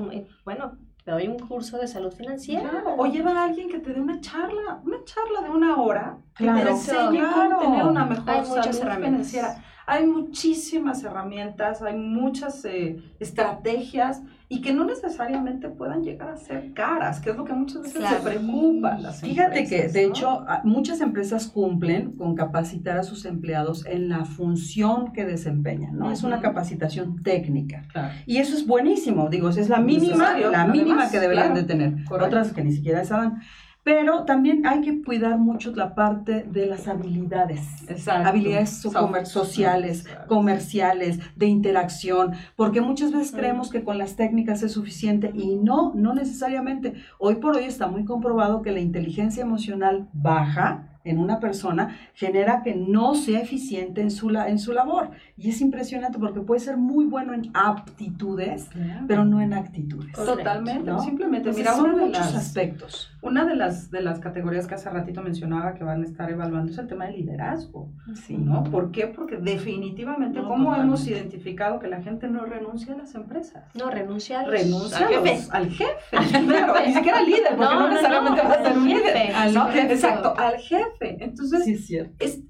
Bueno, 0.45 0.77
te 1.05 1.13
doy 1.13 1.29
un 1.29 1.39
curso 1.39 1.79
de 1.79 1.87
salud 1.87 2.13
financiera. 2.13 2.83
o 2.99 3.07
lleva 3.07 3.31
a 3.31 3.45
alguien 3.45 3.69
que 3.69 3.79
te 3.79 3.93
dé 3.93 4.01
una 4.01 4.21
charla, 4.21 4.81
una 4.85 5.05
charla 5.05 5.43
de 5.43 5.51
una 5.51 5.77
hora 5.77 6.19
que 6.37 6.45
te 6.45 6.69
enseñe 6.69 7.23
cómo 7.33 7.59
tener 7.59 7.85
una 7.85 8.07
mejor 8.07 8.45
salud 8.45 9.05
financiera. 9.05 9.63
Hay 9.91 10.07
muchísimas 10.07 11.03
herramientas, 11.03 11.83
hay 11.83 11.97
muchas 11.97 12.65
eh, 12.65 13.03
estrategias 13.19 14.23
y 14.49 14.61
que 14.61 14.73
no 14.73 14.85
necesariamente 14.85 15.69
puedan 15.69 16.05
llegar 16.05 16.29
a 16.29 16.37
ser 16.37 16.73
caras, 16.75 17.19
que 17.19 17.31
es 17.31 17.37
lo 17.37 17.45
que 17.45 17.53
muchas 17.53 17.83
veces 17.83 18.09
se 18.09 18.17
preocupan 18.17 19.03
las 19.03 19.21
Fíjate 19.21 19.67
que, 19.67 19.89
de 19.89 20.05
hecho, 20.05 20.45
muchas 20.63 21.01
empresas 21.01 21.49
cumplen 21.49 22.13
con 22.13 22.37
capacitar 22.37 22.99
a 22.99 23.03
sus 23.03 23.25
empleados 23.25 23.85
en 23.85 24.09
la 24.09 24.25
función 24.25 25.13
que 25.13 25.25
desempeñan, 25.25 25.99
¿no? 25.99 26.13
Es 26.13 26.23
una 26.23 26.41
capacitación 26.41 27.21
técnica. 27.25 27.83
Y 28.27 28.37
eso 28.37 28.57
es 28.57 28.65
buenísimo, 28.69 29.29
digo, 29.29 29.49
es 29.49 29.69
la 29.69 29.81
mínima, 29.81 30.39
la 30.39 30.67
mínima 30.67 31.11
que 31.11 31.19
deberían 31.19 31.55
de 31.55 31.65
tener. 31.65 31.95
Otras 32.09 32.53
que 32.53 32.63
ni 32.63 32.71
siquiera 32.71 33.05
saben. 33.05 33.41
Pero 33.83 34.25
también 34.25 34.67
hay 34.67 34.83
que 34.83 35.03
cuidar 35.03 35.39
mucho 35.39 35.73
la 35.75 35.95
parte 35.95 36.45
de 36.45 36.67
las 36.67 36.87
habilidades. 36.87 37.61
Exacto. 37.89 38.29
Habilidades 38.29 38.83
sociales, 39.25 40.07
comerciales, 40.29 41.19
de 41.37 41.47
interacción, 41.47 42.33
porque 42.57 42.81
muchas 42.81 43.13
veces 43.13 43.33
creemos 43.33 43.71
que 43.71 43.83
con 43.83 43.97
las 43.97 44.17
técnicas 44.17 44.63
es 44.63 44.73
suficiente 44.73 45.31
y 45.35 45.57
no, 45.57 45.93
no 45.95 46.15
necesariamente. 46.15 46.95
Hoy 47.19 47.37
por 47.37 47.57
hoy 47.57 47.65
está 47.65 47.87
muy 47.87 48.05
comprobado 48.05 48.63
que 48.63 48.73
la 48.73 48.81
inteligencia 48.81 49.43
emocional 49.43 50.09
baja 50.13 50.90
en 51.05 51.19
una 51.19 51.41
persona 51.41 51.97
genera 52.15 52.63
que 52.63 52.75
no 52.75 53.15
sea 53.15 53.41
eficiente 53.41 54.01
en 54.03 54.11
su, 54.11 54.31
en 54.31 54.59
su 54.59 54.73
labor. 54.73 55.11
Y 55.37 55.51
es 55.51 55.61
impresionante 55.61 56.19
porque 56.19 56.41
puede 56.41 56.61
ser 56.61 56.77
muy 56.77 57.07
bueno 57.07 57.33
en 57.33 57.51
aptitudes, 57.55 58.69
pero 59.07 59.25
no 59.25 59.41
en 59.41 59.55
actitudes. 59.55 60.13
Totalmente, 60.13 60.91
simplemente. 61.01 61.53
mira, 61.53 61.75
son 61.75 61.99
muchos 61.99 62.35
aspectos. 62.35 63.11
Una 63.23 63.45
de 63.45 63.55
las, 63.55 63.91
de 63.91 64.03
las 64.03 64.19
categorías 64.19 64.67
que 64.67 64.75
hace 64.75 64.91
ratito 64.91 65.23
mencionaba 65.23 65.75
que 65.75 65.85
van 65.85 66.03
a 66.03 66.05
estar 66.05 66.31
evaluando 66.31 66.73
es 66.73 66.79
el 66.79 66.87
tema 66.87 67.07
del 67.07 67.17
liderazgo. 67.17 67.91
Sí. 68.15 68.37
¿no? 68.37 68.65
¿Por 68.65 68.91
qué? 68.91 69.07
Porque 69.07 69.37
definitivamente, 69.37 70.41
¿cómo 70.43 70.75
hemos 70.75 71.07
identificado 71.07 71.79
que 71.79 71.89
la 71.89 72.03
gente 72.03 72.29
no 72.29 72.45
renuncia 72.45 72.95
a 72.95 72.99
las 72.99 73.15
empresas? 73.15 73.65
No, 73.75 73.91
renuncia, 73.91 74.45
renuncia 74.45 75.07
al 75.07 75.15
jefe. 75.25 75.49
Al 75.51 75.71
jefe, 75.71 76.87
ni 76.87 76.95
siquiera 76.95 77.23
líder, 77.23 77.57
porque 77.57 77.75
no, 77.75 77.89
necesariamente 77.89 78.43
va 78.43 78.53
a 78.53 78.63
ser 78.63 78.79
un 78.79 78.89
líder. 78.89 79.91
Exacto, 79.91 80.35
al 80.37 80.57
jefe 80.57 80.90
entonces, 81.01 81.91
es, 82.19 82.43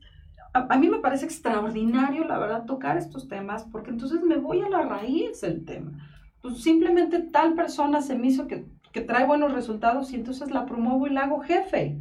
a, 0.53 0.77
mí 0.77 0.89
me 0.89 0.99
parece 0.99 1.25
extraordinario, 1.25 2.25
la 2.25 2.39
verdad, 2.39 2.65
tocar 2.65 2.97
estos 2.97 3.29
temas, 3.29 3.65
porque 3.65 3.91
entonces 3.91 4.23
me 4.23 4.37
voy 4.37 4.63
a 4.63 4.69
la 4.69 4.83
raíz 4.83 5.41
del 5.41 5.65
tema. 5.65 5.93
Pues 6.43 6.63
simplemente 6.63 7.21
tal 7.21 7.55
persona 7.55 8.01
se 8.01 8.17
me 8.17 8.29
hizo 8.29 8.47
que, 8.47 8.67
que 8.93 9.01
trae 9.03 9.27
buenos 9.27 9.53
resultados 9.53 10.13
y 10.13 10.17
entonces 10.17 10.51
la 10.51 10.67
promuevo 10.67 11.07
y 11.07 11.11
la 11.11 11.23
hago 11.23 11.41
jefe. 11.41 11.99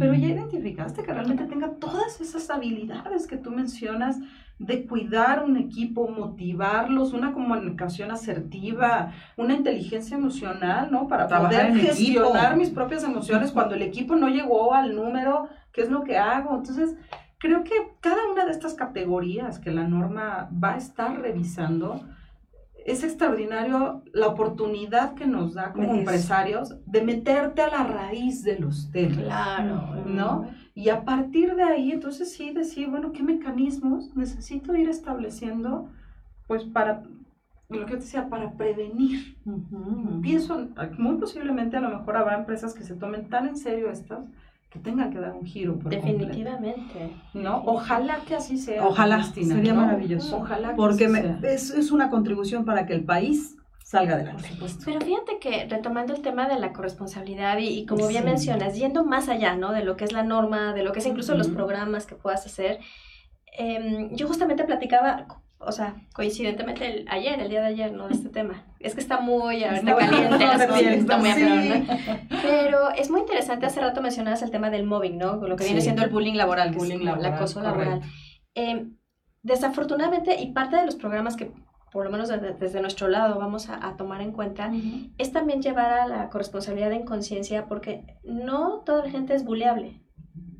Pero 0.00 0.14
ya 0.14 0.26
identificaste 0.26 1.04
que 1.04 1.12
realmente 1.12 1.44
tenga 1.44 1.74
todas 1.74 2.20
esas 2.20 2.50
habilidades 2.50 3.28
que 3.28 3.36
tú 3.36 3.52
mencionas 3.52 4.18
de 4.58 4.84
cuidar 4.84 5.44
un 5.44 5.56
equipo, 5.56 6.08
motivarlos, 6.08 7.12
una 7.12 7.32
comunicación 7.32 8.10
asertiva, 8.10 9.12
una 9.36 9.54
inteligencia 9.54 10.16
emocional, 10.16 10.90
¿no? 10.90 11.06
Para 11.06 11.28
poder 11.28 11.74
gestionar 11.76 12.56
mis 12.56 12.70
propias 12.70 13.04
emociones 13.04 13.52
cuando 13.52 13.76
el 13.76 13.82
equipo 13.82 14.16
no 14.16 14.28
llegó 14.28 14.74
al 14.74 14.96
número, 14.96 15.48
¿qué 15.72 15.82
es 15.82 15.90
lo 15.90 16.04
que 16.04 16.16
hago? 16.16 16.56
Entonces, 16.56 16.96
creo 17.38 17.64
que 17.64 17.74
cada 18.00 18.30
una 18.30 18.44
de 18.44 18.52
estas 18.52 18.74
categorías 18.74 19.58
que 19.58 19.70
la 19.70 19.88
norma 19.88 20.50
va 20.52 20.74
a 20.74 20.76
estar 20.76 21.20
revisando, 21.20 22.00
es 22.84 23.02
extraordinario 23.02 24.02
la 24.12 24.28
oportunidad 24.28 25.14
que 25.14 25.26
nos 25.26 25.54
da 25.54 25.72
como 25.72 25.94
empresarios 25.94 26.76
de 26.86 27.02
meterte 27.02 27.62
a 27.62 27.68
la 27.68 27.84
raíz 27.84 28.42
de 28.42 28.58
los 28.58 28.90
temas. 28.90 29.18
Claro. 29.18 30.04
¿No? 30.06 30.48
Y 30.74 30.88
a 30.88 31.04
partir 31.04 31.54
de 31.56 31.62
ahí, 31.62 31.92
entonces 31.92 32.32
sí 32.32 32.52
decir, 32.52 32.88
bueno, 32.88 33.12
¿qué 33.12 33.22
mecanismos 33.22 34.14
necesito 34.16 34.74
ir 34.74 34.88
estableciendo? 34.88 35.90
Pues 36.46 36.64
para, 36.64 37.02
lo 37.68 37.86
que 37.86 37.92
yo 37.92 37.98
decía, 37.98 38.28
para 38.28 38.52
prevenir. 38.52 39.36
Pienso, 40.22 40.68
muy 40.98 41.16
posiblemente 41.16 41.76
a 41.76 41.80
lo 41.80 41.90
mejor 41.90 42.16
habrá 42.16 42.38
empresas 42.38 42.74
que 42.74 42.84
se 42.84 42.96
tomen 42.96 43.28
tan 43.28 43.48
en 43.48 43.56
serio 43.56 43.90
estas 43.90 44.26
que 44.70 44.78
tengan 44.78 45.10
que 45.12 45.18
dar 45.18 45.32
un 45.32 45.44
giro. 45.44 45.78
Por 45.78 45.90
Definitivamente. 45.90 47.10
¿No? 47.34 47.62
Ojalá 47.66 48.20
que 48.26 48.36
así 48.36 48.56
sea. 48.56 48.86
Ojalá, 48.86 49.22
sería 49.24 49.74
maravilloso. 49.74 50.38
Ojalá 50.38 50.70
que 50.70 50.76
Porque 50.76 51.04
Es, 51.42 51.70
es 51.70 51.90
una 51.90 52.08
contribución 52.08 52.64
para 52.64 52.86
que 52.86 52.94
el 52.94 53.04
país 53.04 53.56
salga 53.82 54.14
adelante. 54.14 54.48
Pero 54.84 55.00
fíjate 55.00 55.40
que 55.40 55.66
retomando 55.68 56.14
el 56.14 56.22
tema 56.22 56.48
de 56.48 56.60
la 56.60 56.72
corresponsabilidad 56.72 57.58
y, 57.58 57.84
como 57.86 58.06
bien 58.06 58.24
mencionas, 58.24 58.76
yendo 58.76 59.04
más 59.04 59.28
allá, 59.28 59.56
¿no? 59.56 59.72
De 59.72 59.82
lo 59.82 59.96
que 59.96 60.04
es 60.04 60.12
la 60.12 60.22
norma, 60.22 60.72
de 60.72 60.84
lo 60.84 60.92
que 60.92 61.00
es 61.00 61.06
incluso 61.06 61.34
los 61.34 61.48
programas 61.48 62.06
que 62.06 62.14
puedas 62.14 62.46
hacer, 62.46 62.78
em, 63.58 64.14
yo 64.14 64.28
justamente 64.28 64.62
platicaba 64.62 65.26
o 65.60 65.72
sea, 65.72 65.94
coincidentemente 66.14 67.04
ayer, 67.08 67.38
el 67.38 67.50
día 67.50 67.60
de 67.60 67.66
ayer, 67.66 67.92
¿no? 67.92 68.08
De 68.08 68.14
este 68.14 68.30
tema. 68.30 68.64
Es 68.78 68.94
que 68.94 69.00
está 69.00 69.20
muy 69.20 69.62
está 69.62 69.94
caliente, 69.94 70.94
está 70.94 71.18
muy 71.18 71.32
sí. 71.32 71.86
Pero 72.42 72.90
es 72.90 73.10
muy 73.10 73.20
interesante, 73.20 73.66
hace 73.66 73.80
rato 73.80 74.00
mencionabas 74.00 74.42
el 74.42 74.50
tema 74.50 74.70
del 74.70 74.84
mobbing, 74.84 75.18
¿no? 75.18 75.36
Lo 75.36 75.56
que 75.56 75.64
viene 75.64 75.82
siendo 75.82 76.02
el 76.02 76.10
bullying 76.10 76.34
laboral, 76.34 76.72
bullying 76.72 77.06
el 77.06 77.26
acoso 77.26 77.60
laboral. 77.60 78.00
Em, 78.54 78.96
desafortunadamente, 79.42 80.40
y 80.40 80.52
parte 80.52 80.76
de 80.76 80.86
los 80.86 80.96
programas 80.96 81.36
que 81.36 81.52
por 81.92 82.04
lo 82.04 82.10
menos 82.10 82.28
desde, 82.28 82.80
nuestro 82.80 83.08
lado 83.08 83.38
vamos 83.38 83.68
a, 83.68 83.96
tomar 83.96 84.20
en 84.20 84.32
cuenta, 84.32 84.70
es 85.18 85.32
también 85.32 85.60
llevar 85.60 85.92
a 85.92 86.06
la 86.06 86.30
corresponsabilidad 86.30 86.92
en 86.92 87.04
conciencia, 87.04 87.66
porque 87.66 88.04
no 88.22 88.82
toda 88.86 89.04
la 89.04 89.10
gente 89.10 89.34
es 89.34 89.44
buleable. 89.44 90.00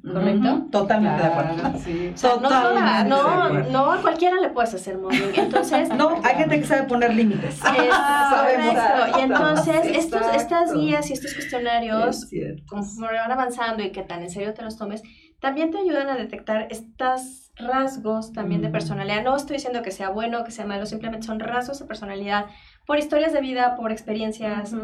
¿Correcto? 0.03 0.66
Totalmente 0.70 1.22
de 1.22 1.28
acuerdo. 1.28 1.78
Sí. 1.78 2.14
no, 2.40 3.51
no, 3.70 3.92
a 3.92 4.03
cualquiera 4.03 4.40
le 4.40 4.51
puedes 4.51 4.74
hacer 4.74 4.98
mobbing. 4.98 5.32
Entonces, 5.34 5.88
no, 5.96 6.20
hay 6.22 6.36
gente 6.36 6.61
que 6.61 6.66
sabe 6.66 6.84
poner 6.84 7.14
límites. 7.14 7.55
Sabemos. 7.57 8.74
Y 9.18 9.20
entonces, 9.20 9.80
estos, 9.84 10.22
estas 10.34 10.74
guías 10.74 11.11
y 11.11 11.12
estos 11.12 11.34
cuestionarios, 11.34 12.28
conforme 12.68 13.18
van 13.18 13.32
avanzando 13.32 13.82
y 13.82 13.90
que 13.90 14.03
tan 14.03 14.22
en 14.22 14.30
serio 14.30 14.55
te 14.55 14.62
los 14.62 14.76
tomes, 14.76 15.03
también 15.40 15.70
te 15.70 15.78
ayudan 15.78 16.09
a 16.09 16.16
detectar 16.16 16.68
estos 16.70 17.51
rasgos 17.57 18.32
también 18.32 18.62
de 18.62 18.68
mm. 18.68 18.72
personalidad. 18.72 19.22
No 19.24 19.36
estoy 19.36 19.57
diciendo 19.57 19.82
que 19.82 19.90
sea 19.90 20.11
bueno 20.11 20.40
o 20.40 20.44
que 20.44 20.51
sea 20.51 20.66
malo, 20.66 20.86
simplemente 20.86 21.26
son 21.26 21.40
rasgos 21.40 21.78
de 21.78 21.86
personalidad 21.86 22.46
por 22.86 22.98
historias 22.98 23.32
de 23.32 23.40
vida, 23.40 23.76
por 23.76 23.92
experiencias, 23.92 24.74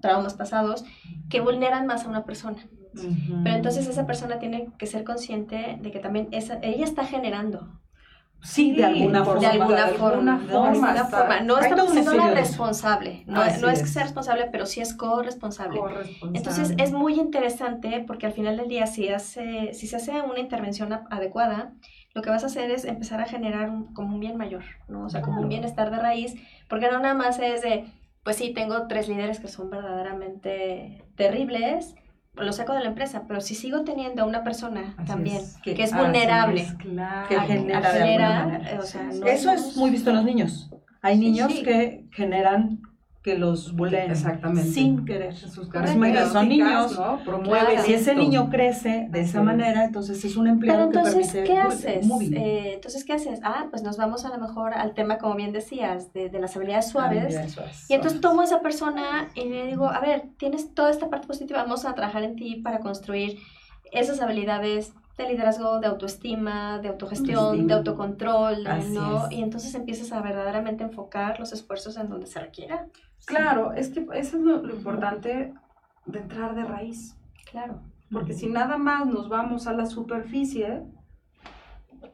traumas 0.00 0.34
pasados, 0.34 0.84
que 1.28 1.40
vulneran 1.40 1.86
más 1.86 2.04
a 2.04 2.08
una 2.08 2.24
persona. 2.24 2.66
Pero 3.44 3.56
entonces 3.56 3.86
esa 3.88 4.06
persona 4.06 4.38
tiene 4.38 4.68
que 4.78 4.86
ser 4.86 5.04
consciente 5.04 5.78
de 5.80 5.90
que 5.90 5.98
también 5.98 6.28
esa, 6.32 6.58
ella 6.62 6.84
está 6.84 7.04
generando. 7.04 7.68
Sí, 8.42 8.72
de 8.72 8.84
alguna 8.84 9.24
forma. 9.24 9.40
De 9.40 9.46
alguna 9.46 9.88
forma. 9.88 10.38
forma. 11.06 11.40
No 11.40 11.58
estamos 11.58 11.90
siendo 11.90 12.14
la 12.14 12.30
responsable. 12.30 13.24
No, 13.26 13.44
no 13.60 13.68
es, 13.68 13.82
que 13.82 13.88
sea 13.88 14.04
responsable, 14.04 14.48
pero 14.52 14.66
sí 14.66 14.80
es 14.80 14.94
corresponsable. 14.94 15.80
Entonces 16.32 16.74
es 16.78 16.92
muy 16.92 17.14
interesante 17.14 18.04
porque 18.06 18.26
al 18.26 18.32
final 18.32 18.56
del 18.56 18.68
día, 18.68 18.86
si, 18.86 19.08
hace, 19.08 19.72
si 19.74 19.86
se 19.86 19.96
hace 19.96 20.20
una 20.22 20.38
intervención 20.38 20.92
adecuada, 21.10 21.72
lo 22.16 22.22
que 22.22 22.30
vas 22.30 22.44
a 22.44 22.46
hacer 22.46 22.70
es 22.70 22.86
empezar 22.86 23.20
a 23.20 23.26
generar 23.26 23.70
como 23.92 24.14
un 24.14 24.20
bien 24.20 24.38
mayor, 24.38 24.64
¿no? 24.88 25.04
O 25.04 25.10
sea, 25.10 25.20
como 25.20 25.42
un 25.42 25.50
bienestar 25.50 25.90
de 25.90 25.98
raíz, 25.98 26.34
porque 26.66 26.90
no 26.90 26.98
nada 26.98 27.12
más 27.12 27.38
es 27.38 27.60
de, 27.60 27.84
pues 28.24 28.36
sí, 28.36 28.54
tengo 28.54 28.86
tres 28.86 29.06
líderes 29.06 29.38
que 29.38 29.48
son 29.48 29.68
verdaderamente 29.68 31.04
terribles, 31.14 31.94
lo 32.34 32.52
saco 32.54 32.72
de 32.72 32.80
la 32.80 32.86
empresa, 32.86 33.24
pero 33.28 33.42
si 33.42 33.54
sigo 33.54 33.84
teniendo 33.84 34.22
a 34.22 34.24
una 34.24 34.44
persona 34.44 34.96
también 35.06 35.42
que, 35.62 35.72
es 35.72 35.94
vulnerable, 35.94 36.66
que 37.28 37.38
genera, 37.40 38.62
Eso 39.26 39.50
es 39.52 39.76
muy 39.76 39.90
visto 39.90 40.08
en 40.08 40.16
los 40.16 40.24
niños. 40.24 40.70
Hay 41.02 41.18
niños 41.18 41.52
que 41.52 42.06
generan 42.12 42.80
que 43.26 43.36
los 43.36 43.74
Exactamente. 43.92 44.70
sin 44.70 45.04
querer. 45.04 45.34
Sus 45.34 45.68
son 46.30 46.48
niños, 46.48 46.96
¿no? 46.96 47.18
Promueve. 47.24 47.82
Si 47.82 47.92
ese 47.92 48.14
niño 48.14 48.48
crece 48.50 49.08
de 49.10 49.20
esa 49.22 49.42
manera, 49.42 49.84
entonces 49.84 50.24
es 50.24 50.36
un 50.36 50.46
empleado 50.46 50.88
Pero 50.88 51.00
entonces, 51.00 51.42
¿qué 51.44 51.58
haces? 51.58 52.08
Eh, 52.32 52.74
entonces, 52.74 53.02
¿qué 53.02 53.14
haces? 53.14 53.40
Ah, 53.42 53.66
pues 53.68 53.82
nos 53.82 53.96
vamos 53.96 54.24
a 54.24 54.28
lo 54.28 54.38
mejor 54.38 54.74
al 54.74 54.94
tema, 54.94 55.18
como 55.18 55.34
bien 55.34 55.52
decías, 55.52 56.12
de, 56.12 56.28
de 56.28 56.38
las 56.38 56.54
habilidades 56.54 56.88
suaves. 56.88 57.36
y 57.88 57.94
entonces 57.94 58.20
tomo 58.20 58.42
a 58.42 58.44
esa 58.44 58.60
persona 58.60 59.28
y 59.34 59.46
le 59.46 59.66
digo, 59.66 59.90
a 59.90 59.98
ver, 59.98 60.28
tienes 60.36 60.72
toda 60.72 60.90
esta 60.90 61.10
parte 61.10 61.26
positiva, 61.26 61.60
vamos 61.60 61.84
a 61.84 61.96
trabajar 61.96 62.22
en 62.22 62.36
ti 62.36 62.60
para 62.62 62.78
construir 62.78 63.40
esas 63.90 64.20
habilidades 64.20 64.92
de 65.16 65.28
liderazgo, 65.28 65.80
de 65.80 65.86
autoestima, 65.86 66.78
de 66.78 66.88
autogestión, 66.88 67.66
de 67.66 67.74
autocontrol, 67.74 68.64
¿no? 68.92 69.30
Y 69.30 69.42
entonces 69.42 69.74
empiezas 69.74 70.12
a 70.12 70.20
verdaderamente 70.20 70.84
enfocar 70.84 71.40
los 71.40 71.52
esfuerzos 71.52 71.96
en 71.96 72.10
donde 72.10 72.26
se 72.26 72.38
requiera. 72.38 72.86
Claro, 73.24 73.72
es 73.72 73.88
que 73.88 74.06
eso 74.14 74.36
es 74.36 74.42
lo, 74.42 74.70
importante 74.70 75.54
de 76.04 76.18
entrar 76.18 76.54
de 76.54 76.64
raíz. 76.64 77.16
Claro. 77.50 77.80
Porque 78.12 78.34
si 78.34 78.46
nada 78.46 78.76
más 78.76 79.06
nos 79.06 79.28
vamos 79.28 79.66
a 79.66 79.72
la 79.72 79.86
superficie, 79.86 80.82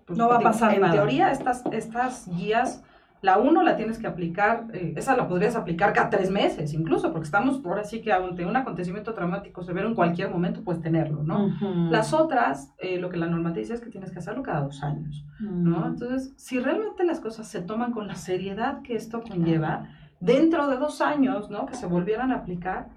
pues 0.06 0.18
no 0.18 0.28
va 0.28 0.36
a 0.36 0.40
pasar 0.40 0.78
nada. 0.78 0.94
En 0.94 1.00
teoría, 1.00 1.32
estas, 1.32 1.64
estas 1.72 2.28
guías 2.28 2.82
la 3.22 3.38
uno 3.38 3.62
la 3.62 3.76
tienes 3.76 3.98
que 3.98 4.08
aplicar, 4.08 4.66
eh, 4.74 4.94
esa 4.96 5.16
la 5.16 5.28
podrías 5.28 5.54
aplicar 5.54 5.92
cada 5.92 6.10
tres 6.10 6.28
meses 6.28 6.74
incluso, 6.74 7.12
porque 7.12 7.26
estamos 7.26 7.58
por 7.58 7.78
así 7.78 8.02
que 8.02 8.12
ante 8.12 8.44
un 8.44 8.56
acontecimiento 8.56 9.14
traumático 9.14 9.62
severo 9.62 9.88
en 9.88 9.94
cualquier 9.94 10.28
momento 10.28 10.64
puedes 10.64 10.82
tenerlo, 10.82 11.22
¿no? 11.22 11.48
Las 11.88 12.12
otras, 12.12 12.74
eh, 12.78 12.98
lo 12.98 13.10
que 13.10 13.16
la 13.16 13.26
norma 13.26 13.52
te 13.52 13.60
dice 13.60 13.74
es 13.74 13.80
que 13.80 13.90
tienes 13.90 14.10
que 14.10 14.18
hacerlo 14.18 14.42
cada 14.42 14.62
dos 14.62 14.82
años, 14.82 15.24
¿no? 15.40 15.86
Entonces, 15.86 16.34
si 16.36 16.58
realmente 16.58 17.04
las 17.04 17.20
cosas 17.20 17.46
se 17.46 17.62
toman 17.62 17.92
con 17.92 18.08
la 18.08 18.16
seriedad 18.16 18.82
que 18.82 18.96
esto 18.96 19.22
conlleva, 19.22 19.88
dentro 20.18 20.66
de 20.66 20.76
dos 20.76 21.00
años, 21.00 21.48
¿no? 21.48 21.66
Que 21.66 21.74
se 21.74 21.86
volvieran 21.86 22.32
a 22.32 22.38
aplicar, 22.38 22.88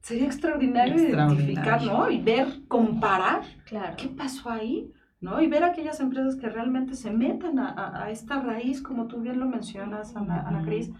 sería 0.00 0.26
extraordinario, 0.26 0.94
identificar, 0.94 1.82
¿no? 1.82 2.10
Y 2.10 2.20
ver, 2.20 2.66
comparar 2.68 3.40
claro. 3.64 3.94
qué 3.96 4.08
pasó 4.08 4.50
ahí 4.50 4.92
¿no? 5.20 5.40
Y 5.40 5.48
ver 5.48 5.64
aquellas 5.64 6.00
empresas 6.00 6.36
que 6.36 6.48
realmente 6.48 6.94
se 6.94 7.10
metan 7.10 7.58
a, 7.58 8.08
esta 8.10 8.40
raíz, 8.40 8.82
como 8.82 9.06
tú 9.06 9.20
bien 9.20 9.40
lo 9.40 9.46
mencionas, 9.46 10.16
Ana, 10.16 10.46
Ana 10.46 10.62
Cris, 10.64 10.90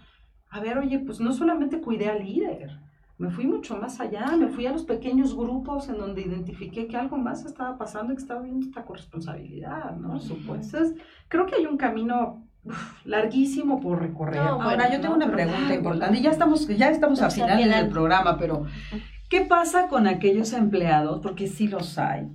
a 0.49 0.59
ver, 0.59 0.77
oye, 0.77 0.99
pues 0.99 1.19
no 1.19 1.31
solamente 1.31 1.79
cuidé 1.79 2.09
al 2.09 2.23
líder, 2.25 2.79
me 3.19 3.29
fui 3.29 3.45
mucho 3.45 3.77
más 3.77 3.99
allá, 3.99 4.27
me 4.37 4.47
fui 4.47 4.65
a 4.65 4.71
los 4.71 4.83
pequeños 4.83 5.35
grupos 5.35 5.89
en 5.89 5.97
donde 5.97 6.21
identifiqué 6.21 6.87
que 6.87 6.95
algo 6.95 7.17
más 7.17 7.45
estaba 7.45 7.77
pasando 7.77 8.13
y 8.13 8.15
que 8.15 8.21
estaba 8.21 8.41
viendo 8.41 8.65
esta 8.65 8.85
corresponsabilidad, 8.85 9.97
¿no? 9.97 10.11
Por 10.11 10.21
supuesto. 10.21 10.77
Entonces, 10.77 11.03
creo 11.27 11.45
que 11.45 11.55
hay 11.55 11.65
un 11.65 11.75
camino 11.75 12.45
larguísimo 13.03 13.81
por 13.81 14.01
recorrer. 14.01 14.39
Ahora, 14.39 14.89
yo 14.89 15.01
tengo 15.01 15.15
una 15.15 15.29
pregunta 15.29 15.73
importante, 15.73 16.21
ya 16.21 16.31
estamos, 16.31 16.65
ya 16.67 16.89
estamos 16.89 17.21
a 17.21 17.29
finales 17.29 17.69
del 17.69 17.89
programa, 17.89 18.37
pero 18.37 18.65
¿qué 19.29 19.41
pasa 19.41 19.89
con 19.89 20.07
aquellos 20.07 20.53
empleados, 20.53 21.19
porque 21.21 21.47
sí 21.47 21.67
los 21.67 21.97
hay, 21.97 22.29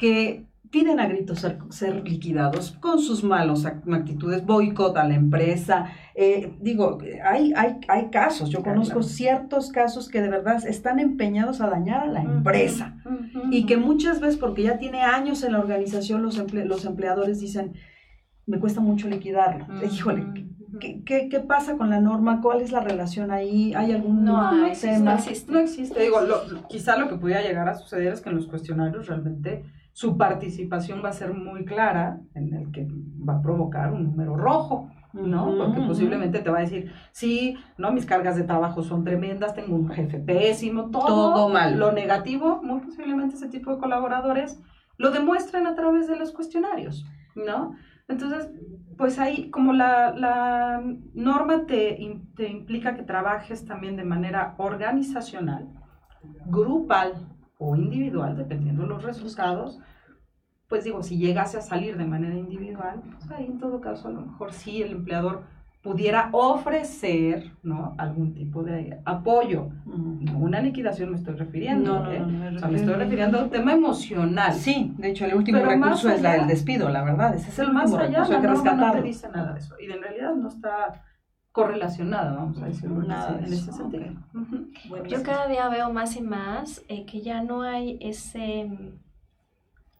que 0.00 0.46
piden 0.74 0.98
a 0.98 1.06
gritos 1.06 1.46
ser, 1.70 2.02
liquidados 2.02 2.72
con 2.80 2.98
sus 2.98 3.22
malas 3.22 3.64
actitudes, 3.64 4.44
boicot 4.44 4.96
a 4.96 5.06
la 5.06 5.14
empresa. 5.14 5.86
Eh, 6.16 6.52
digo, 6.60 6.98
hay, 7.24 7.52
hay, 7.54 7.78
hay 7.86 8.10
casos, 8.10 8.50
yo 8.50 8.60
conozco 8.60 9.04
ciertos 9.04 9.70
casos 9.70 10.08
que 10.08 10.20
de 10.20 10.28
verdad 10.28 10.66
están 10.66 10.98
empeñados 10.98 11.60
a 11.60 11.68
dañar 11.68 12.00
a 12.00 12.06
la 12.06 12.22
empresa 12.22 12.96
y 13.52 13.66
que 13.66 13.76
muchas 13.76 14.18
veces, 14.20 14.36
porque 14.36 14.64
ya 14.64 14.76
tiene 14.76 15.02
años 15.02 15.44
en 15.44 15.52
la 15.52 15.60
organización, 15.60 16.22
los, 16.22 16.42
los 16.52 16.84
empleadores 16.84 17.38
dicen, 17.38 17.74
me 18.44 18.58
cuesta 18.58 18.80
mucho 18.80 19.08
liquidarlo. 19.08 19.66
Híjole, 19.84 20.26
¿Qué, 20.80 21.28
¿Qué, 21.30 21.38
pasa 21.38 21.76
con 21.76 21.88
la 21.88 22.00
norma? 22.00 22.40
¿Cuál 22.42 22.60
es 22.60 22.72
la 22.72 22.80
relación 22.80 23.30
ahí? 23.30 23.72
¿Hay 23.74 23.92
algún 23.92 24.24
no, 24.24 24.32
tema? 24.32 24.50
No 24.50 24.66
existe. 24.66 25.52
No 25.52 25.60
existe. 25.60 26.02
Digo, 26.02 26.18
quizá 26.68 26.96
lo 26.96 27.08
que 27.08 27.14
pudiera 27.14 27.42
llegar 27.42 27.68
a 27.68 27.76
suceder 27.76 28.12
es 28.12 28.20
que 28.20 28.30
en 28.30 28.34
los 28.34 28.48
cuestionarios 28.48 29.06
realmente 29.06 29.62
su 29.94 30.18
participación 30.18 31.02
va 31.04 31.10
a 31.10 31.12
ser 31.12 31.32
muy 31.32 31.64
clara, 31.64 32.20
en 32.34 32.52
el 32.52 32.72
que 32.72 32.86
va 33.26 33.36
a 33.36 33.42
provocar 33.42 33.92
un 33.92 34.04
número 34.04 34.36
rojo, 34.36 34.90
¿no? 35.12 35.56
Porque 35.56 35.80
posiblemente 35.82 36.40
te 36.40 36.50
va 36.50 36.58
a 36.58 36.62
decir, 36.62 36.92
sí, 37.12 37.56
no, 37.78 37.92
mis 37.92 38.04
cargas 38.04 38.34
de 38.34 38.42
trabajo 38.42 38.82
son 38.82 39.04
tremendas, 39.04 39.54
tengo 39.54 39.76
un 39.76 39.88
jefe 39.88 40.18
pésimo, 40.18 40.90
todo, 40.90 41.32
todo 41.32 41.48
mal. 41.48 41.78
Lo 41.78 41.92
negativo, 41.92 42.60
muy 42.60 42.80
posiblemente 42.80 43.36
ese 43.36 43.48
tipo 43.48 43.72
de 43.72 43.78
colaboradores 43.78 44.60
lo 44.98 45.12
demuestran 45.12 45.68
a 45.68 45.76
través 45.76 46.08
de 46.08 46.16
los 46.16 46.32
cuestionarios, 46.32 47.06
¿no? 47.36 47.76
Entonces, 48.08 48.50
pues 48.98 49.20
ahí, 49.20 49.48
como 49.50 49.72
la, 49.72 50.12
la 50.12 50.82
norma 51.14 51.66
te, 51.66 52.00
te 52.34 52.48
implica 52.48 52.96
que 52.96 53.04
trabajes 53.04 53.64
también 53.64 53.94
de 53.94 54.04
manera 54.04 54.56
organizacional, 54.58 55.68
grupal, 56.46 57.12
o 57.58 57.76
individual, 57.76 58.36
dependiendo 58.36 58.82
de 58.82 58.88
los 58.88 59.02
resultados, 59.02 59.80
pues 60.68 60.84
digo, 60.84 61.02
si 61.02 61.18
llegase 61.18 61.58
a 61.58 61.62
salir 61.62 61.96
de 61.96 62.04
manera 62.04 62.34
individual, 62.34 63.02
pues 63.18 63.30
ahí 63.30 63.46
en 63.46 63.58
todo 63.58 63.80
caso 63.80 64.08
a 64.08 64.12
lo 64.12 64.22
mejor 64.22 64.52
sí 64.52 64.82
el 64.82 64.92
empleador 64.92 65.42
pudiera 65.82 66.30
ofrecer, 66.32 67.52
¿no? 67.62 67.94
Algún 67.98 68.32
tipo 68.32 68.62
de 68.62 68.98
apoyo. 69.04 69.68
No 69.84 70.38
una 70.38 70.60
liquidación 70.60 71.10
me 71.10 71.16
estoy 71.18 71.34
refiriendo, 71.34 71.98
no, 71.98 72.04
no, 72.04 72.10
¿eh? 72.10 72.20
no, 72.20 72.56
o 72.56 72.58
sea, 72.58 72.68
me 72.68 72.78
estoy 72.78 72.94
refiriendo 72.94 73.38
a 73.38 73.42
un 73.44 73.50
tema 73.50 73.74
emocional. 73.74 74.54
Sí, 74.54 74.94
de 74.96 75.10
hecho 75.10 75.26
el 75.26 75.34
último 75.34 75.58
recurso 75.58 76.08
es 76.08 76.22
la 76.22 76.32
del 76.32 76.46
despido, 76.46 76.88
la 76.88 77.04
verdad, 77.04 77.34
ese 77.34 77.50
es 77.50 77.58
el 77.58 77.70
más 77.70 77.92
allá, 77.92 78.24
recurso, 78.24 78.62
que 78.62 78.74
No 78.74 78.92
te 78.92 79.02
dice 79.02 79.28
nada 79.28 79.52
de 79.52 79.58
eso, 79.58 79.74
y 79.78 79.92
en 79.92 80.02
realidad 80.02 80.34
no 80.34 80.48
está 80.48 81.02
correlacionada, 81.54 82.34
vamos 82.34 82.60
a 82.60 82.66
decirlo 82.66 83.00
Nada 83.04 83.38
en 83.38 83.44
ese 83.44 83.70
sentido. 83.72 84.06
Yo 85.06 85.22
cada 85.22 85.46
día 85.46 85.68
veo 85.68 85.88
más 85.92 86.16
y 86.16 86.20
más 86.20 86.82
eh, 86.88 87.06
que 87.06 87.20
ya 87.20 87.42
no 87.42 87.62
hay 87.62 87.96
ese 88.00 88.64
mm, 88.64 88.98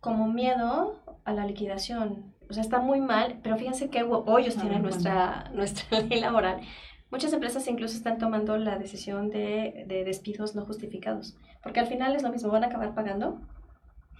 como 0.01 0.27
miedo 0.27 1.01
a 1.25 1.33
la 1.33 1.47
liquidación. 1.47 2.35
O 2.51 2.53
sea, 2.53 2.61
está 2.61 2.81
muy 2.81 3.01
mal, 3.01 3.39
pero 3.45 3.57
fíjense 3.57 3.89
qué 3.89 4.03
hoyos 4.03 4.57
tiene 4.57 4.81
nuestra, 4.81 5.49
nuestra 5.55 6.01
ley 6.01 6.21
laboral. 6.21 6.61
Muchas 7.13 7.33
empresas 7.33 7.69
incluso 7.69 7.97
están 7.97 8.19
tomando 8.19 8.57
la 8.57 8.77
decisión 8.77 9.31
de, 9.31 9.85
de 9.87 10.03
despidos 10.03 10.57
no 10.57 10.67
justificados, 10.67 11.37
porque 11.63 11.79
al 11.79 11.87
final 11.87 12.17
es 12.17 12.25
lo 12.25 12.33
mismo, 12.33 12.51
van 12.51 12.65
a 12.65 12.67
acabar 12.67 12.95
pagando 12.95 13.41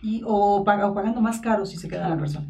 y, 0.05 0.23
o, 0.27 0.63
pagando 0.65 1.23
más 1.23 1.41
caro 1.41 1.65
si 1.65 1.79
se 1.79 1.89
queda 1.89 2.11
la 2.11 2.19
persona. 2.19 2.47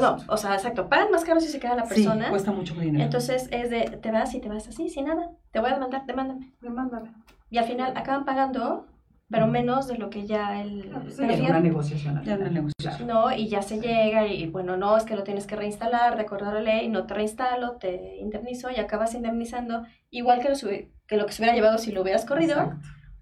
no, 0.00 0.16
o 0.28 0.36
sea, 0.38 0.54
exacto, 0.54 0.88
pagan 0.88 1.10
más 1.10 1.24
caro 1.24 1.40
si 1.40 1.48
se 1.48 1.60
queda 1.60 1.74
la 1.74 1.84
persona. 1.84 2.24
Sí, 2.24 2.30
cuesta 2.30 2.52
mucho 2.52 2.74
dinero. 2.74 3.04
Entonces 3.04 3.48
es 3.52 3.68
de, 3.68 3.98
te 4.00 4.10
vas 4.10 4.34
y 4.34 4.40
te 4.40 4.48
vas 4.48 4.66
así, 4.66 4.88
sin 4.88 5.04
nada. 5.04 5.30
Te 5.50 5.60
voy 5.60 5.68
a 5.68 5.74
demandar, 5.74 6.06
demándame. 6.06 6.54
Demándame. 6.62 7.12
Y 7.50 7.58
al 7.58 7.66
final 7.66 7.92
acaban 7.96 8.24
pagando, 8.24 8.86
pero 9.28 9.46
menos 9.46 9.88
de 9.88 9.98
lo 9.98 10.08
que 10.08 10.26
ya 10.26 10.62
el... 10.62 10.90
Ah, 10.94 11.00
pues 11.02 11.18
una 11.18 11.60
negociación. 11.60 12.22
Ya 12.24 12.36
una 12.36 12.48
negociación. 12.48 13.06
No, 13.06 13.30
y 13.30 13.48
ya 13.48 13.60
se 13.60 13.78
llega 13.78 14.26
y, 14.26 14.46
bueno, 14.46 14.78
no, 14.78 14.96
es 14.96 15.04
que 15.04 15.16
lo 15.16 15.22
tienes 15.22 15.46
que 15.46 15.54
reinstalar 15.54 16.16
de 16.16 16.22
acuerdo 16.22 16.48
a 16.48 16.54
la 16.54 16.62
ley, 16.62 16.88
no 16.88 17.04
te 17.04 17.12
reinstalo, 17.12 17.72
te 17.72 18.16
indemnizo 18.16 18.70
y 18.70 18.76
acabas 18.76 19.14
indemnizando 19.14 19.84
igual 20.08 20.40
que 20.40 20.48
lo, 20.48 20.56
que, 20.56 21.16
lo 21.18 21.26
que 21.26 21.32
se 21.32 21.42
hubiera 21.42 21.54
llevado 21.54 21.76
si 21.76 21.92
lo 21.92 22.00
hubieras 22.00 22.24
corrido. 22.24 22.72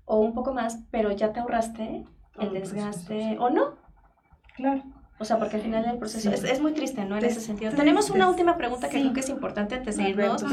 O 0.04 0.20
un 0.20 0.32
poco 0.32 0.54
más, 0.54 0.84
pero 0.92 1.10
ya 1.10 1.32
te 1.32 1.40
ahorraste 1.40 2.04
el 2.38 2.52
desgaste 2.52 3.36
o 3.38 3.50
no. 3.50 3.74
Claro. 4.56 4.82
O 5.18 5.24
sea, 5.24 5.38
porque 5.38 5.56
al 5.56 5.62
final 5.62 5.84
del 5.84 5.98
proceso 5.98 6.30
es, 6.30 6.42
es, 6.42 6.60
muy 6.60 6.72
triste, 6.72 7.04
¿no? 7.04 7.16
En 7.16 7.24
ese 7.24 7.40
sentido. 7.40 7.72
Tenemos 7.72 8.10
una 8.10 8.28
última 8.28 8.56
pregunta 8.56 8.88
que 8.88 9.00
creo 9.00 9.12
que 9.12 9.20
es 9.20 9.28
importante 9.28 9.76
antes 9.76 9.96
de 9.96 10.10
irnos. 10.10 10.44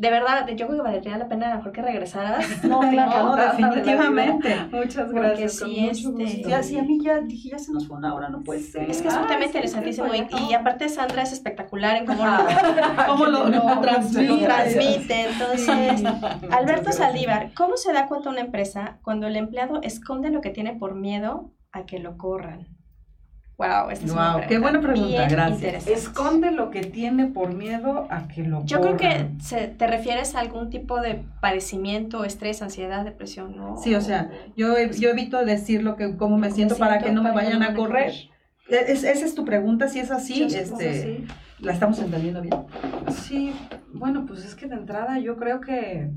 De 0.00 0.10
verdad, 0.10 0.48
yo 0.48 0.66
creo 0.66 0.78
que 0.78 0.90
valdría 0.90 1.18
la 1.18 1.28
pena 1.28 1.48
a 1.48 1.50
lo 1.50 1.56
mejor 1.56 1.72
que 1.72 1.82
regresaras. 1.82 2.46
No, 2.64 2.80
claro, 2.80 3.24
no, 3.36 3.36
definitivamente. 3.36 4.56
Muchas 4.72 5.12
gracias. 5.12 5.58
Sí, 5.58 5.88
este... 5.90 6.42
ya, 6.48 6.62
sí, 6.62 6.78
a 6.78 6.82
mí 6.82 6.98
ya 7.02 7.20
dije, 7.20 7.50
ya 7.50 7.58
se 7.58 7.70
nos 7.70 7.86
fue 7.86 7.98
una 7.98 8.14
hora, 8.14 8.30
no 8.30 8.40
puede 8.42 8.60
ser. 8.60 8.88
Es 8.88 9.02
que 9.02 9.08
es 9.08 9.14
un 9.16 9.26
tema 9.26 9.44
interesantísimo 9.44 10.08
y, 10.14 10.54
aparte 10.54 10.88
Sandra 10.88 11.22
es 11.22 11.32
espectacular 11.32 11.96
en 11.96 12.06
cómo 12.06 13.26
lo, 13.26 13.46
lo, 13.48 13.80
transmite. 13.80 15.26
Entonces, 15.28 16.02
Alberto 16.50 16.92
Saldívar, 16.92 17.52
¿cómo 17.54 17.76
se 17.76 17.92
da 17.92 18.06
cuenta 18.06 18.30
una 18.30 18.40
empresa 18.40 18.98
cuando 19.02 19.26
el 19.26 19.36
empleado 19.36 19.80
esconde 19.82 20.30
lo 20.30 20.40
que 20.40 20.50
tiene 20.50 20.76
por 20.76 20.94
miedo 20.94 21.52
a 21.72 21.84
que 21.84 21.98
lo 21.98 22.16
corran? 22.16 22.79
Wow, 23.60 23.90
esta 23.90 24.06
es 24.06 24.14
wow, 24.14 24.40
qué 24.48 24.58
buena 24.58 24.80
pregunta, 24.80 25.28
gracias. 25.28 25.86
Esconde 25.86 26.50
lo 26.50 26.70
que 26.70 26.80
tiene 26.80 27.26
por 27.26 27.52
miedo 27.52 28.06
a 28.08 28.26
que 28.26 28.42
lo 28.42 28.64
Yo 28.64 28.80
creo 28.80 28.96
que 28.96 29.26
se, 29.42 29.68
te 29.68 29.86
refieres 29.86 30.34
a 30.34 30.40
algún 30.40 30.70
tipo 30.70 30.98
de 30.98 31.22
padecimiento, 31.42 32.24
estrés, 32.24 32.62
ansiedad, 32.62 33.04
depresión, 33.04 33.54
¿no? 33.54 33.76
Sí, 33.76 33.94
o 33.94 34.00
sea, 34.00 34.30
yo, 34.56 34.78
yo 34.98 35.10
evito 35.10 35.44
decir 35.44 35.82
lo 35.82 35.96
que, 35.96 36.16
cómo 36.16 36.38
me 36.38 36.50
siento, 36.50 36.78
para 36.78 37.00
que 37.00 37.12
no 37.12 37.22
me 37.22 37.32
vayan 37.32 37.62
a 37.62 37.74
correr. 37.74 38.14
E, 38.70 38.92
esa 38.92 39.10
es 39.10 39.34
tu 39.34 39.44
pregunta, 39.44 39.88
si 39.88 39.98
es 39.98 40.10
así, 40.10 40.44
este, 40.44 41.26
¿la 41.58 41.74
estamos 41.74 41.98
entendiendo 41.98 42.40
bien? 42.40 42.54
Sí, 43.10 43.52
bueno, 43.92 44.24
pues 44.24 44.42
es 44.42 44.54
que 44.54 44.68
de 44.68 44.76
entrada 44.76 45.18
yo 45.18 45.36
creo 45.36 45.60
que 45.60 46.08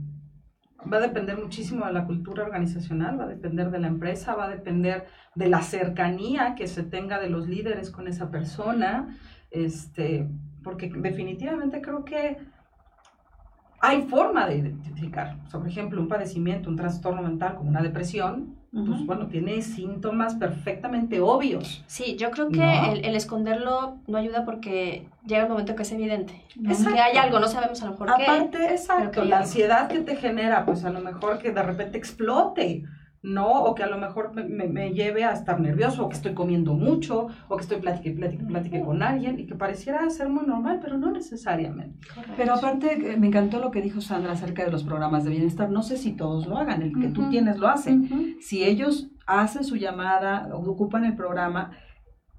va 0.91 0.97
a 0.97 1.01
depender 1.01 1.38
muchísimo 1.38 1.86
de 1.86 1.93
la 1.93 2.05
cultura 2.05 2.43
organizacional, 2.43 3.19
va 3.19 3.25
a 3.25 3.27
depender 3.27 3.71
de 3.71 3.79
la 3.79 3.88
empresa, 3.88 4.36
va 4.36 4.45
a 4.45 4.49
depender 4.49 5.07
de 5.36 5.49
la 5.49 5.61
cercanía 5.61 6.55
que 6.55 6.67
se 6.67 6.84
tenga 6.84 7.19
de 7.19 7.29
los 7.29 7.47
líderes 7.47 7.89
con 7.89 8.07
esa 8.07 8.29
persona, 8.29 9.17
este, 9.51 10.27
porque 10.63 10.91
definitivamente 10.95 11.81
creo 11.81 12.05
que 12.05 12.38
hay 13.84 14.03
forma 14.03 14.47
de 14.47 14.59
identificar. 14.59 15.36
por 15.51 15.67
ejemplo, 15.67 16.01
un 16.01 16.07
padecimiento, 16.07 16.69
un 16.69 16.77
trastorno 16.77 17.21
mental 17.21 17.55
como 17.55 17.69
una 17.69 17.81
depresión, 17.81 18.55
pues 18.71 19.05
bueno, 19.05 19.27
tiene 19.27 19.61
síntomas 19.61 20.36
perfectamente 20.36 21.19
obvios. 21.19 21.84
Sí, 21.86 22.15
yo 22.15 22.31
creo 22.31 22.49
que 22.49 22.63
el, 23.03 23.15
esconderlo 23.15 23.97
no 24.07 24.17
ayuda 24.17 24.45
porque 24.45 25.05
llega 25.27 25.43
un 25.43 25.51
momento 25.51 25.75
que 25.75 25.84
es 25.84 25.91
evidente. 25.91 26.41
Es 26.67 26.88
que 26.88 26.97
hay 26.97 27.17
algo, 27.17 27.39
no 27.39 27.47
sabemos 27.47 27.84
a 27.84 27.86
lo 27.86 27.91
mejor 27.91 28.13
qué. 28.15 28.23
Aparte, 28.23 28.71
exacto, 28.71 29.25
la 29.25 29.39
ansiedad 29.39 29.89
que 29.89 29.99
te 29.99 30.15
genera, 30.15 30.65
pues 30.65 30.86
a 30.86 30.89
lo 30.89 31.01
mejor 31.01 31.38
que 31.38 31.51
de 31.51 31.61
repente 31.61 31.97
explote 31.97 32.86
¿no? 33.24 33.63
O 33.63 33.74
que 33.74 33.84
a 33.84 33.88
lo 33.88 33.97
mejor 33.97 34.34
me, 34.36 34.91
lleve 34.91 35.24
a 35.24 35.32
estar 35.32 35.59
nervioso, 35.59 36.05
o 36.05 36.09
que 36.09 36.15
estoy 36.15 36.34
comiendo 36.34 36.74
mucho, 36.74 37.28
o 37.47 37.55
que 37.55 37.61
estoy 37.61 37.80
platicando 37.80 38.28
y 38.28 38.82
con 38.82 39.01
alguien, 39.01 39.39
y 39.39 39.45
que 39.45 39.55
pareciera 39.55 40.07
ser 40.09 40.28
muy 40.28 40.45
normal, 40.45 40.80
pero 40.84 40.97
no 40.97 41.09
necesariamente. 41.09 41.97
Pero 42.36 42.53
aparte, 42.53 43.13
eh, 43.13 43.17
me 43.17 43.28
encantó 43.28 43.59
lo 43.59 43.71
que 43.71 43.82
dijo 43.82 44.01
Sandra 44.01 44.34
acerca 44.34 44.65
de 44.65 44.71
los 44.71 44.84
programas 44.84 45.24
de 45.24 45.32
bienestar. 45.32 45.69
No 45.69 45.84
sé 45.84 45.95
si 45.95 46.11
todos 46.11 46.47
lo 46.47 46.57
hagan, 46.57 46.82
el 46.82 46.99
que 46.99 47.07
tú 47.07 47.30
tienes 47.30 47.57
lo 47.57 47.69
hace. 47.69 47.97
Si 48.41 48.63
ellos 48.63 49.09
hacen 49.26 49.63
su 49.63 49.78
llamada, 49.78 50.49
o 50.53 50.69
ocupan 50.69 51.05
el 51.05 51.15
programa, 51.15 51.71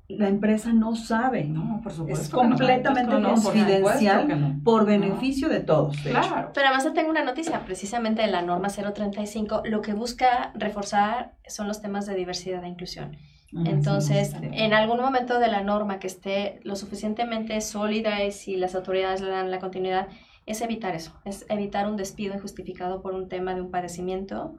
la 0.08 0.28
empresa 0.28 0.72
no 0.72 0.96
sabe. 0.96 1.44
No, 1.44 1.80
por 1.82 1.92
supuesto. 1.92 2.22
Es 2.22 2.28
completamente 2.28 3.10
confidencial 3.22 4.60
por, 4.62 4.84
beneficio 4.84 5.48
de 5.48 5.60
todos. 5.60 5.96
claro. 5.98 6.50
Pero 6.52 6.66
además 6.68 6.92
tengo 6.92 7.10
una 7.10 7.24
noticia, 7.24 7.64
precisamente 7.64 8.22
de 8.22 8.28
la 8.28 8.42
norma 8.42 8.68
035, 8.68 9.62
lo 9.64 9.80
que 9.80 9.94
busca 9.94 10.52
reforzar 10.54 11.34
son 11.46 11.68
los 11.68 11.80
temas 11.80 12.06
de 12.06 12.14
diversidad 12.14 12.62
e 12.64 12.68
inclusión. 12.68 13.16
Ah, 13.56 13.62
Entonces, 13.66 14.34
en 14.40 14.74
algún 14.74 15.00
momento 15.00 15.38
de 15.38 15.48
la 15.48 15.62
norma 15.62 15.98
que 15.98 16.08
esté 16.08 16.60
lo 16.64 16.76
suficientemente 16.76 17.60
sólida 17.60 18.24
y 18.24 18.32
si 18.32 18.56
las 18.56 18.74
autoridades 18.74 19.20
le 19.20 19.30
dan 19.30 19.50
la 19.50 19.58
continuidad, 19.58 20.08
es 20.46 20.60
evitar 20.60 20.94
eso, 20.94 21.12
es 21.24 21.46
evitar 21.48 21.88
un 21.88 21.96
despido 21.96 22.34
injustificado 22.34 23.00
por 23.00 23.14
un 23.14 23.28
tema 23.28 23.54
de 23.54 23.62
un 23.62 23.70
padecimiento 23.70 24.58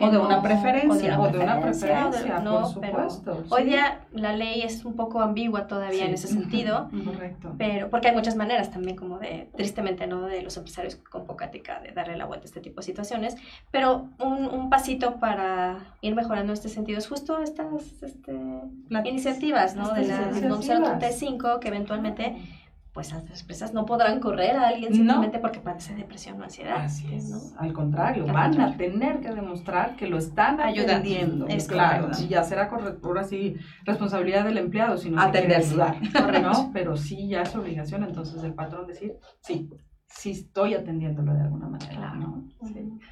o, 0.00 0.10
de 0.10 0.18
una 0.18 0.42
preferencia. 0.42 1.20
O 1.20 1.28
de 1.28 1.38
una 1.38 1.60
preferencia, 1.60 2.42
por 2.44 2.66
supuesto. 2.66 3.44
Hoy 3.50 3.64
día 3.64 4.00
la 4.12 4.34
ley 4.34 4.62
es 4.62 4.84
un 4.84 4.94
poco 4.94 5.20
ambigua 5.20 5.66
todavía 5.66 6.06
en 6.06 6.14
ese 6.14 6.28
sentido. 6.28 6.88
Correcto. 7.04 7.54
Pero, 7.58 7.90
porque 7.90 8.08
hay 8.08 8.14
muchas 8.14 8.36
maneras 8.36 8.70
también 8.70 8.96
como 8.96 9.18
de, 9.18 9.48
tristemente, 9.56 10.06
¿no? 10.06 10.22
De 10.22 10.42
los 10.42 10.56
empresarios 10.56 10.96
con 10.96 11.26
poca 11.26 11.46
ética 11.46 11.80
de 11.80 11.92
darle 11.92 12.16
la 12.16 12.26
vuelta 12.26 12.44
a 12.44 12.48
este 12.48 12.60
tipo 12.60 12.80
de 12.80 12.84
situaciones. 12.84 13.36
Pero 13.70 14.08
un, 14.18 14.46
un 14.46 14.70
pasito 14.70 15.16
para 15.16 15.78
ir 16.00 16.14
mejorando 16.14 16.52
este 16.52 16.68
sentido 16.68 16.98
es 16.98 17.08
justo 17.08 17.40
estas 17.40 17.66
este, 18.02 18.32
iniciativas, 19.04 19.76
¿no? 19.76 19.92
de 19.92 20.06
la 20.06 20.30
NOM 20.30 20.60
035 20.60 21.60
que 21.60 21.68
eventualmente 21.68 22.36
pues 22.96 23.12
las 23.12 23.42
empresas 23.42 23.74
no 23.74 23.84
podrán 23.84 24.20
correr 24.20 24.56
a 24.56 24.68
alguien 24.68 24.94
simplemente 24.94 25.38
porque 25.38 25.60
padece 25.60 25.94
depresión 25.94 26.40
o 26.40 26.44
ansiedad. 26.44 26.78
Así 26.78 27.06
es. 27.14 27.54
Al 27.58 27.74
contrario, 27.74 28.24
van 28.24 28.58
a 28.58 28.74
tener 28.74 29.20
que 29.20 29.28
demostrar 29.34 29.96
que 29.96 30.06
lo 30.06 30.16
están 30.16 30.62
ayudando. 30.62 31.46
Es 31.46 31.68
claro. 31.68 32.08
Y 32.18 32.28
ya 32.28 32.42
será 32.42 32.70
ahora 32.70 33.24
sí 33.24 33.56
responsabilidad 33.84 34.46
del 34.46 34.56
empleado, 34.56 34.96
si 34.96 35.10
no 35.10 35.22
se 35.22 35.30
quiere 35.30 35.62
¿no? 36.40 36.70
Pero 36.72 36.96
sí 36.96 37.28
ya 37.28 37.42
es 37.42 37.54
obligación 37.54 38.02
entonces 38.02 38.42
el 38.42 38.54
patrón 38.54 38.86
decir, 38.86 39.18
sí, 39.42 39.68
sí 40.08 40.30
estoy 40.30 40.74
atendiéndolo 40.74 41.32
de 41.34 41.40
alguna 41.42 41.68
manera. 41.68 42.14
¿no? 42.14 42.44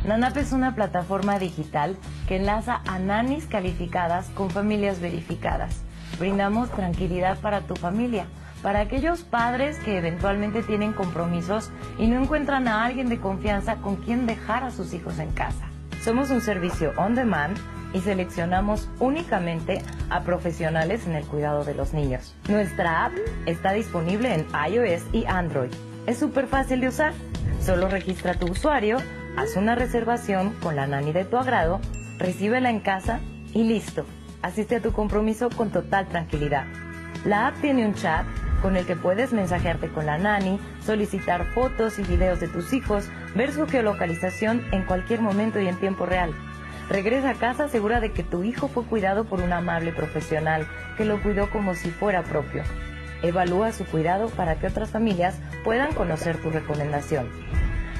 NANAP 0.05 0.37
es 0.39 0.51
una 0.53 0.75
plataforma 0.75 1.39
digital 1.39 1.97
que 2.27 2.39
enlaza 2.39 2.83
a 2.89 2.99
nanis 2.99 3.47
calificadas 3.47 4.31
con 4.31 4.51
familias 4.51 4.99
verificadas. 4.99 5.85
Brindamos 6.19 6.73
tranquilidad 6.73 7.39
para 7.39 7.61
tu 7.61 7.77
familia, 7.77 8.27
para 8.63 8.81
aquellos 8.81 9.23
padres 9.23 9.79
que 9.79 9.99
eventualmente 9.99 10.63
tienen 10.63 10.93
compromisos 10.93 11.71
y 11.99 12.07
no 12.07 12.21
encuentran 12.21 12.69
a 12.69 12.85
alguien 12.85 13.09
de 13.09 13.19
confianza 13.19 13.77
con 13.77 13.97
quien 13.97 14.27
dejar 14.27 14.65
a 14.65 14.71
sus 14.71 14.95
hijos 14.95 15.19
en 15.19 15.31
casa. 15.31 15.67
Somos 16.03 16.31
un 16.31 16.41
servicio 16.41 16.93
on 16.97 17.15
demand 17.15 17.57
y 17.93 18.01
seleccionamos 18.01 18.89
únicamente 18.99 19.83
a 20.11 20.21
profesionales 20.23 21.07
en 21.07 21.15
el 21.15 21.25
cuidado 21.25 21.65
de 21.65 21.75
los 21.75 21.95
niños. 21.95 22.35
Nuestra 22.49 23.07
app 23.07 23.13
está 23.47 23.73
disponible 23.73 24.35
en 24.35 24.47
iOS 24.71 25.03
y 25.13 25.25
Android. 25.27 25.71
Es 26.07 26.19
súper 26.19 26.47
fácil 26.47 26.81
de 26.81 26.89
usar. 26.89 27.13
Solo 27.61 27.89
registra 27.89 28.35
tu 28.35 28.47
usuario 28.47 28.99
Haz 29.39 29.55
una 29.55 29.77
reservación 29.77 30.53
con 30.61 30.75
la 30.75 30.89
nani 30.89 31.13
de 31.13 31.25
tu 31.25 31.37
agrado, 31.37 31.81
recíbela 32.19 32.71
en 32.71 32.81
casa 32.81 33.21
y 33.55 33.63
listo. 33.63 34.05
Asiste 34.43 34.75
a 34.75 34.83
tu 34.83 34.91
compromiso 34.91 35.49
con 35.49 35.71
total 35.71 36.09
tranquilidad. 36.09 36.65
La 37.25 37.47
app 37.47 37.61
tiene 37.61 37.87
un 37.87 37.95
chat 37.95 38.27
con 38.63 38.77
el 38.77 38.87
que 38.87 38.97
puedes 38.97 39.33
mensajearte 39.33 39.89
con 39.89 40.07
la 40.07 40.19
nani, 40.19 40.59
solicitar 40.85 41.47
fotos 41.53 41.99
y 41.99 42.03
videos 42.03 42.41
de 42.41 42.49
tus 42.49 42.73
hijos, 42.73 43.09
ver 43.35 43.53
su 43.53 43.67
geolocalización 43.67 44.65
en 44.73 44.85
cualquier 44.85 45.21
momento 45.21 45.61
y 45.61 45.69
en 45.69 45.77
tiempo 45.77 46.07
real. 46.07 46.33
Regresa 46.89 47.31
a 47.31 47.35
casa 47.35 47.69
segura 47.69 48.01
de 48.01 48.13
que 48.13 48.23
tu 48.23 48.45
hijo 48.45 48.69
fue 48.69 48.85
cuidado 48.85 49.25
por 49.25 49.41
un 49.41 49.53
amable 49.53 49.93
profesional 49.93 50.67
que 50.97 51.05
lo 51.05 51.23
cuidó 51.23 51.51
como 51.51 51.75
si 51.75 51.91
fuera 51.91 52.23
propio. 52.23 52.63
Evalúa 53.23 53.73
su 53.73 53.85
cuidado 53.85 54.29
para 54.31 54.59
que 54.59 54.69
otras 54.69 54.91
familias 54.91 55.39
puedan 55.65 55.93
conocer 55.93 56.41
tu 56.41 56.51
recomendación. 56.51 57.29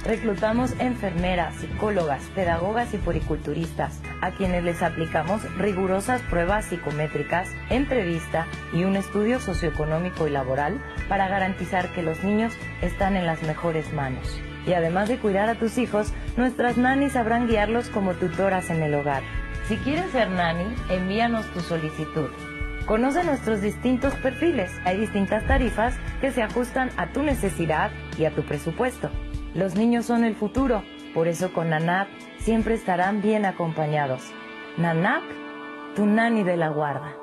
Reclutamos 0.05 0.75
enfermeras, 0.79 1.57
psicólogas, 1.57 2.23
pedagogas 2.35 2.95
y 2.95 2.99
puriculturistas, 2.99 4.01
a 4.21 4.31
quienes 4.31 4.63
les 4.63 4.83
aplicamos 4.83 5.43
rigurosas 5.57 6.23
pruebas 6.23 6.67
psicométricas, 6.67 7.51
entrevista 7.69 8.47
y 8.73 8.85
un 8.85 8.97
estudio 8.97 9.41
socioeconómico 9.41 10.27
y 10.27 10.31
laboral 10.31 10.81
para 11.09 11.29
garantizar 11.29 11.93
que 11.93 12.03
los 12.03 12.23
niños 12.23 12.55
están 12.81 13.17
en 13.17 13.27
las 13.27 13.43
mejores 13.43 13.93
manos. 13.93 14.41
Y 14.67 14.73
además 14.73 15.09
de 15.09 15.19
cuidar 15.19 15.49
a 15.49 15.57
tus 15.57 15.79
hijos, 15.79 16.13
nuestras 16.37 16.77
nanis 16.77 17.13
sabrán 17.13 17.49
guiarlos 17.49 17.89
como 17.89 18.15
tutoras 18.15 18.71
en 18.71 18.83
el 18.83 18.95
hogar. 18.95 19.23
Si 19.67 19.77
quieres 19.79 20.11
ser 20.13 20.31
nani, 20.31 20.75
envíanos 20.91 21.47
tu 21.53 21.61
solicitud. 21.61 22.31
Conoce 22.87 23.25
nuestros 23.25 23.61
distintos 23.61 24.15
perfiles. 24.15 24.71
Hay 24.85 24.97
distintas 24.99 25.47
tarifas 25.47 25.95
que 26.21 26.31
se 26.31 26.43
ajustan 26.43 26.91
a 26.97 27.09
tu 27.09 27.23
necesidad 27.23 27.91
y 28.17 28.25
a 28.25 28.35
tu 28.35 28.43
presupuesto. 28.45 29.11
Los 29.55 29.75
niños 29.75 30.07
son 30.07 30.25
el 30.25 30.35
futuro, 30.35 30.83
por 31.15 31.27
eso 31.27 31.53
con 31.53 31.71
NANAP 31.71 32.09
siempre 32.39 32.75
estarán 32.75 33.23
bien 33.23 33.47
acompañados. 33.47 34.23
NANAP, 34.77 35.23
tu 35.97 36.07
nani 36.07 36.45
de 36.45 36.57
la 36.57 36.69
guarda. 36.69 37.17